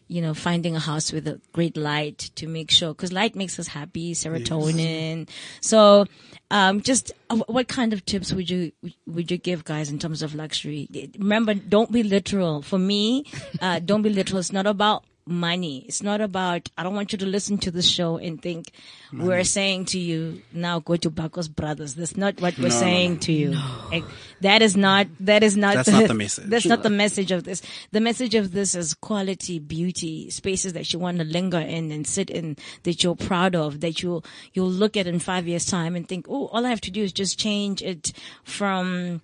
you 0.09 0.21
know 0.21 0.35
finding 0.35 0.75
a 0.75 0.81
house 0.81 1.13
with 1.13 1.29
a 1.29 1.41
great 1.53 1.77
light 1.77 2.19
to 2.35 2.49
make 2.49 2.71
sure 2.71 2.93
because 2.93 3.13
light 3.13 3.37
makes 3.37 3.59
us 3.61 3.69
happy 3.69 4.13
serotonin. 4.13 5.29
So 5.61 6.07
um 6.51 6.83
just 6.83 7.13
uh, 7.31 7.37
what 7.47 7.69
kind 7.69 7.93
of 7.93 8.05
tips 8.05 8.33
would 8.33 8.51
you 8.51 8.73
would 9.07 9.31
you 9.31 9.39
give 9.39 9.65
guys 9.65 9.89
in 9.89 9.99
terms 10.01 10.21
of 10.21 10.35
luxury? 10.35 10.89
Remember 11.19 11.55
don't 11.55 11.93
be 11.93 12.03
literal. 12.03 12.61
For 12.63 12.79
me 12.79 13.25
uh 13.63 13.79
don't 13.79 14.03
be 14.03 14.11
literal. 14.11 14.41
It's 14.41 14.53
not 14.53 14.67
about 14.67 15.05
money. 15.27 15.85
It's 15.89 16.03
not 16.03 16.21
about 16.21 16.69
i 16.77 16.83
don't 16.83 16.95
want 16.95 17.13
you 17.13 17.19
to 17.19 17.27
listen 17.27 17.57
to 17.59 17.71
this 17.71 17.89
show 17.89 18.19
and 18.19 18.41
think 18.43 18.71
we're 19.13 19.45
saying 19.45 19.85
to 19.87 19.99
you 19.99 20.43
now 20.53 20.81
go 20.81 20.97
to 20.97 21.11
Bakos 21.11 21.49
brothers. 21.55 21.95
That's 21.95 22.17
not 22.17 22.41
what 22.41 22.59
we're 22.59 22.65
No, 22.69 22.75
no, 22.75 22.81
saying 22.81 23.13
no. 23.15 23.19
to 23.21 23.33
you. 23.33 23.55
Like, 23.91 24.05
that 24.41 24.61
is 24.61 24.77
not 24.77 25.07
that 25.21 25.43
is 25.43 25.57
not 25.57 25.77
That's 25.77 25.89
not 25.91 26.09
the 26.15 26.15
message. 26.15 26.47
that's 26.47 26.67
not 26.67 26.83
the 26.83 26.91
message 26.91 27.31
of 27.33 27.45
this. 27.45 27.63
The 27.93 28.01
message 28.01 28.35
of 28.35 28.53
this 28.53 28.75
is 28.75 28.93
quality 28.95 29.59
beauty 29.61 30.31
spaces 30.31 30.73
that 30.73 30.93
you 30.93 30.99
want 30.99 31.19
to 31.19 31.25
linger 31.25 31.61
in 31.61 31.91
and 31.93 32.07
sit 32.07 32.29
in 32.29 32.57
that 32.83 33.03
you're 33.03 33.17
proud 33.17 33.55
of 33.55 33.81
that 33.81 34.03
you'll 34.03 34.25
you'll 34.53 34.69
look 34.71 34.97
at 34.97 35.07
in 35.07 35.21
five 35.21 35.47
years 35.49 35.65
time 35.65 35.95
and 35.97 36.09
think 36.09 36.27
oh 36.29 36.47
all 36.49 36.67
i 36.67 36.69
have 36.69 36.81
to 36.81 36.91
do 36.91 37.03
is 37.03 37.13
just 37.13 37.39
change 37.39 37.81
it 37.83 38.13
from 38.43 39.23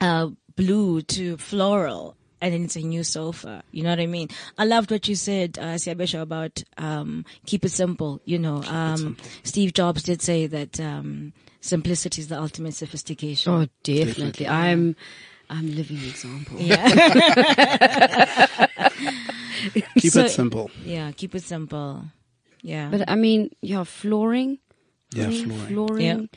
uh 0.00 0.28
blue 0.56 1.02
to 1.02 1.36
floral 1.36 2.15
and 2.40 2.52
then 2.52 2.64
it's 2.64 2.76
a 2.76 2.80
new 2.80 3.02
sofa. 3.02 3.62
You 3.72 3.82
know 3.82 3.90
what 3.90 4.00
I 4.00 4.06
mean? 4.06 4.28
I 4.58 4.64
loved 4.64 4.90
what 4.90 5.08
you 5.08 5.14
said, 5.14 5.58
uh, 5.58 5.74
Siabesha, 5.76 6.20
about, 6.20 6.62
um, 6.78 7.24
keep 7.46 7.64
it 7.64 7.70
simple. 7.70 8.20
You 8.24 8.38
know, 8.38 8.62
um, 8.64 9.16
Steve 9.42 9.72
Jobs 9.72 10.02
did 10.02 10.20
say 10.22 10.46
that, 10.46 10.78
um, 10.80 11.32
simplicity 11.60 12.20
is 12.22 12.28
the 12.28 12.38
ultimate 12.40 12.74
sophistication. 12.74 13.52
Oh, 13.52 13.66
definitely. 13.82 14.46
I'm, 14.46 14.96
I'm 15.48 15.74
living 15.74 15.98
example. 15.98 16.58
Yeah. 16.60 16.88
keep 19.74 20.12
So- 20.12 20.24
it 20.24 20.30
simple. 20.30 20.70
Yeah, 20.84 21.10
keep 21.12 21.34
it 21.34 21.42
simple. 21.42 22.04
Yeah. 22.62 22.88
But 22.90 23.08
I 23.08 23.14
mean, 23.14 23.50
yeah, 23.60 23.84
flooring. 23.84 24.58
Yeah, 25.14 25.24
I 25.24 25.28
mean, 25.28 25.44
flooring. 25.48 25.66
flooring 25.68 26.28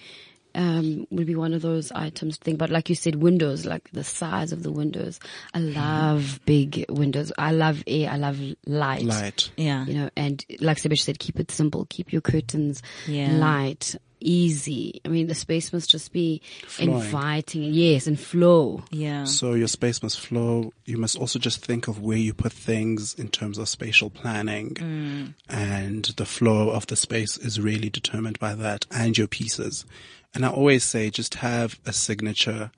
um, 0.55 1.05
would 1.11 1.27
be 1.27 1.35
one 1.35 1.53
of 1.53 1.61
those 1.61 1.91
items 1.91 2.37
to 2.37 2.43
think 2.43 2.55
about. 2.55 2.69
Like 2.69 2.89
you 2.89 2.95
said, 2.95 3.15
windows, 3.15 3.65
like 3.65 3.89
the 3.91 4.03
size 4.03 4.51
of 4.51 4.63
the 4.63 4.71
windows. 4.71 5.19
I 5.53 5.59
love 5.59 6.39
big 6.45 6.85
windows. 6.89 7.31
I 7.37 7.51
love 7.51 7.83
air. 7.87 8.09
I 8.09 8.17
love 8.17 8.39
light. 8.65 9.03
Light. 9.03 9.51
yeah. 9.57 9.85
You 9.85 9.93
know, 9.93 10.09
and 10.15 10.43
like 10.59 10.77
Sebesh 10.77 11.01
said, 11.01 11.19
keep 11.19 11.39
it 11.39 11.51
simple. 11.51 11.85
Keep 11.89 12.11
your 12.11 12.21
curtains 12.21 12.81
Yeah. 13.07 13.31
light, 13.33 13.95
easy. 14.21 14.99
I 15.05 15.09
mean, 15.09 15.27
the 15.27 15.35
space 15.35 15.71
must 15.71 15.89
just 15.89 16.11
be 16.11 16.41
Flowing. 16.67 16.93
inviting. 16.95 17.63
Yes, 17.73 18.07
and 18.07 18.19
flow. 18.19 18.83
Yeah. 18.91 19.23
So 19.25 19.53
your 19.53 19.67
space 19.67 20.01
must 20.03 20.19
flow. 20.19 20.73
You 20.85 20.97
must 20.97 21.17
also 21.17 21.39
just 21.39 21.63
think 21.63 21.87
of 21.87 22.01
where 22.01 22.17
you 22.17 22.33
put 22.33 22.51
things 22.51 23.13
in 23.13 23.29
terms 23.29 23.57
of 23.57 23.69
spatial 23.69 24.09
planning. 24.09 24.73
Mm. 24.75 25.33
And 25.47 26.05
the 26.17 26.25
flow 26.25 26.69
of 26.71 26.87
the 26.87 26.95
space 26.95 27.37
is 27.37 27.59
really 27.61 27.89
determined 27.89 28.39
by 28.39 28.55
that 28.55 28.85
and 28.91 29.17
your 29.17 29.27
pieces. 29.27 29.85
And 30.33 30.45
I 30.45 30.49
always 30.49 30.83
say 30.83 31.09
just 31.09 31.35
have 31.35 31.79
a 31.85 31.93
signature 31.93 32.71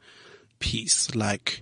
piece. 0.60 1.14
Like 1.16 1.62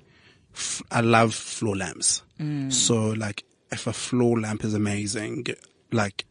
f- 0.54 0.82
I 0.92 1.02
love 1.02 1.34
floor 1.34 1.76
lamps. 1.76 2.24
Mm. 2.40 2.72
So 2.72 3.10
like 3.10 3.44
if 3.72 3.88
a 3.88 3.94
floor 3.94 4.40
lamp 4.40 4.64
is 4.64 4.74
amazing, 4.74 5.48
like 5.92 6.26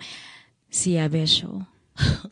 Siabesho 0.71 1.65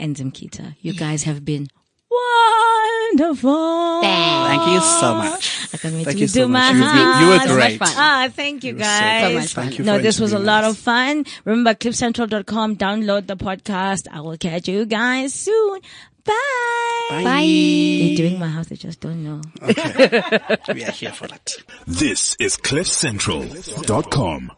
and 0.00 0.16
Zimkita, 0.16 0.74
you 0.80 0.94
guys 0.94 1.22
have 1.24 1.44
been 1.44 1.68
wonderful. 2.12 4.00
Thank 4.02 4.66
you 4.72 4.80
so 4.80 5.14
much. 5.14 5.68
I 5.74 5.76
can't 5.78 5.94
wait 5.94 6.04
Thank 6.04 6.16
to 6.16 6.20
you 6.22 6.26
do 6.28 6.40
so 6.40 6.48
my 6.48 6.72
much. 6.72 6.94
You, 6.94 7.00
you, 7.00 7.06
you 7.20 7.26
were 7.28 7.38
heart. 7.38 7.48
So 7.48 7.54
much 7.56 7.66
great. 7.66 7.78
fun. 7.78 7.88
Ah, 7.96 8.28
thank 8.32 8.64
you 8.64 8.74
were 8.74 8.80
so 8.80 8.84
guys. 8.84 9.28
good. 9.28 9.34
much 9.40 9.54
fun. 9.54 9.64
Thank 9.64 9.78
you 9.78 9.84
no, 9.84 9.96
for 9.96 10.02
this 10.02 10.20
was 10.20 10.32
a 10.32 10.38
lot 10.38 10.64
of 10.64 10.78
fun. 10.78 11.24
Remember 11.44 11.74
cliffcentral.com, 11.74 12.76
download 12.76 13.26
the 13.26 13.36
podcast. 13.36 14.06
I 14.12 14.20
will 14.20 14.36
catch 14.36 14.68
you 14.68 14.86
guys 14.86 15.34
soon. 15.34 15.80
Bye. 16.24 16.34
Bye. 17.10 17.42
They're 17.42 18.16
doing 18.16 18.38
my 18.38 18.46
house. 18.48 18.70
I 18.70 18.76
just 18.76 19.00
don't 19.00 19.24
know. 19.24 19.40
Okay. 19.60 20.20
we 20.72 20.84
are 20.84 20.92
here 20.92 21.12
for 21.12 21.26
that. 21.26 21.52
This 21.86 22.36
is 22.38 22.56
CliffCentral.com. 22.56 24.52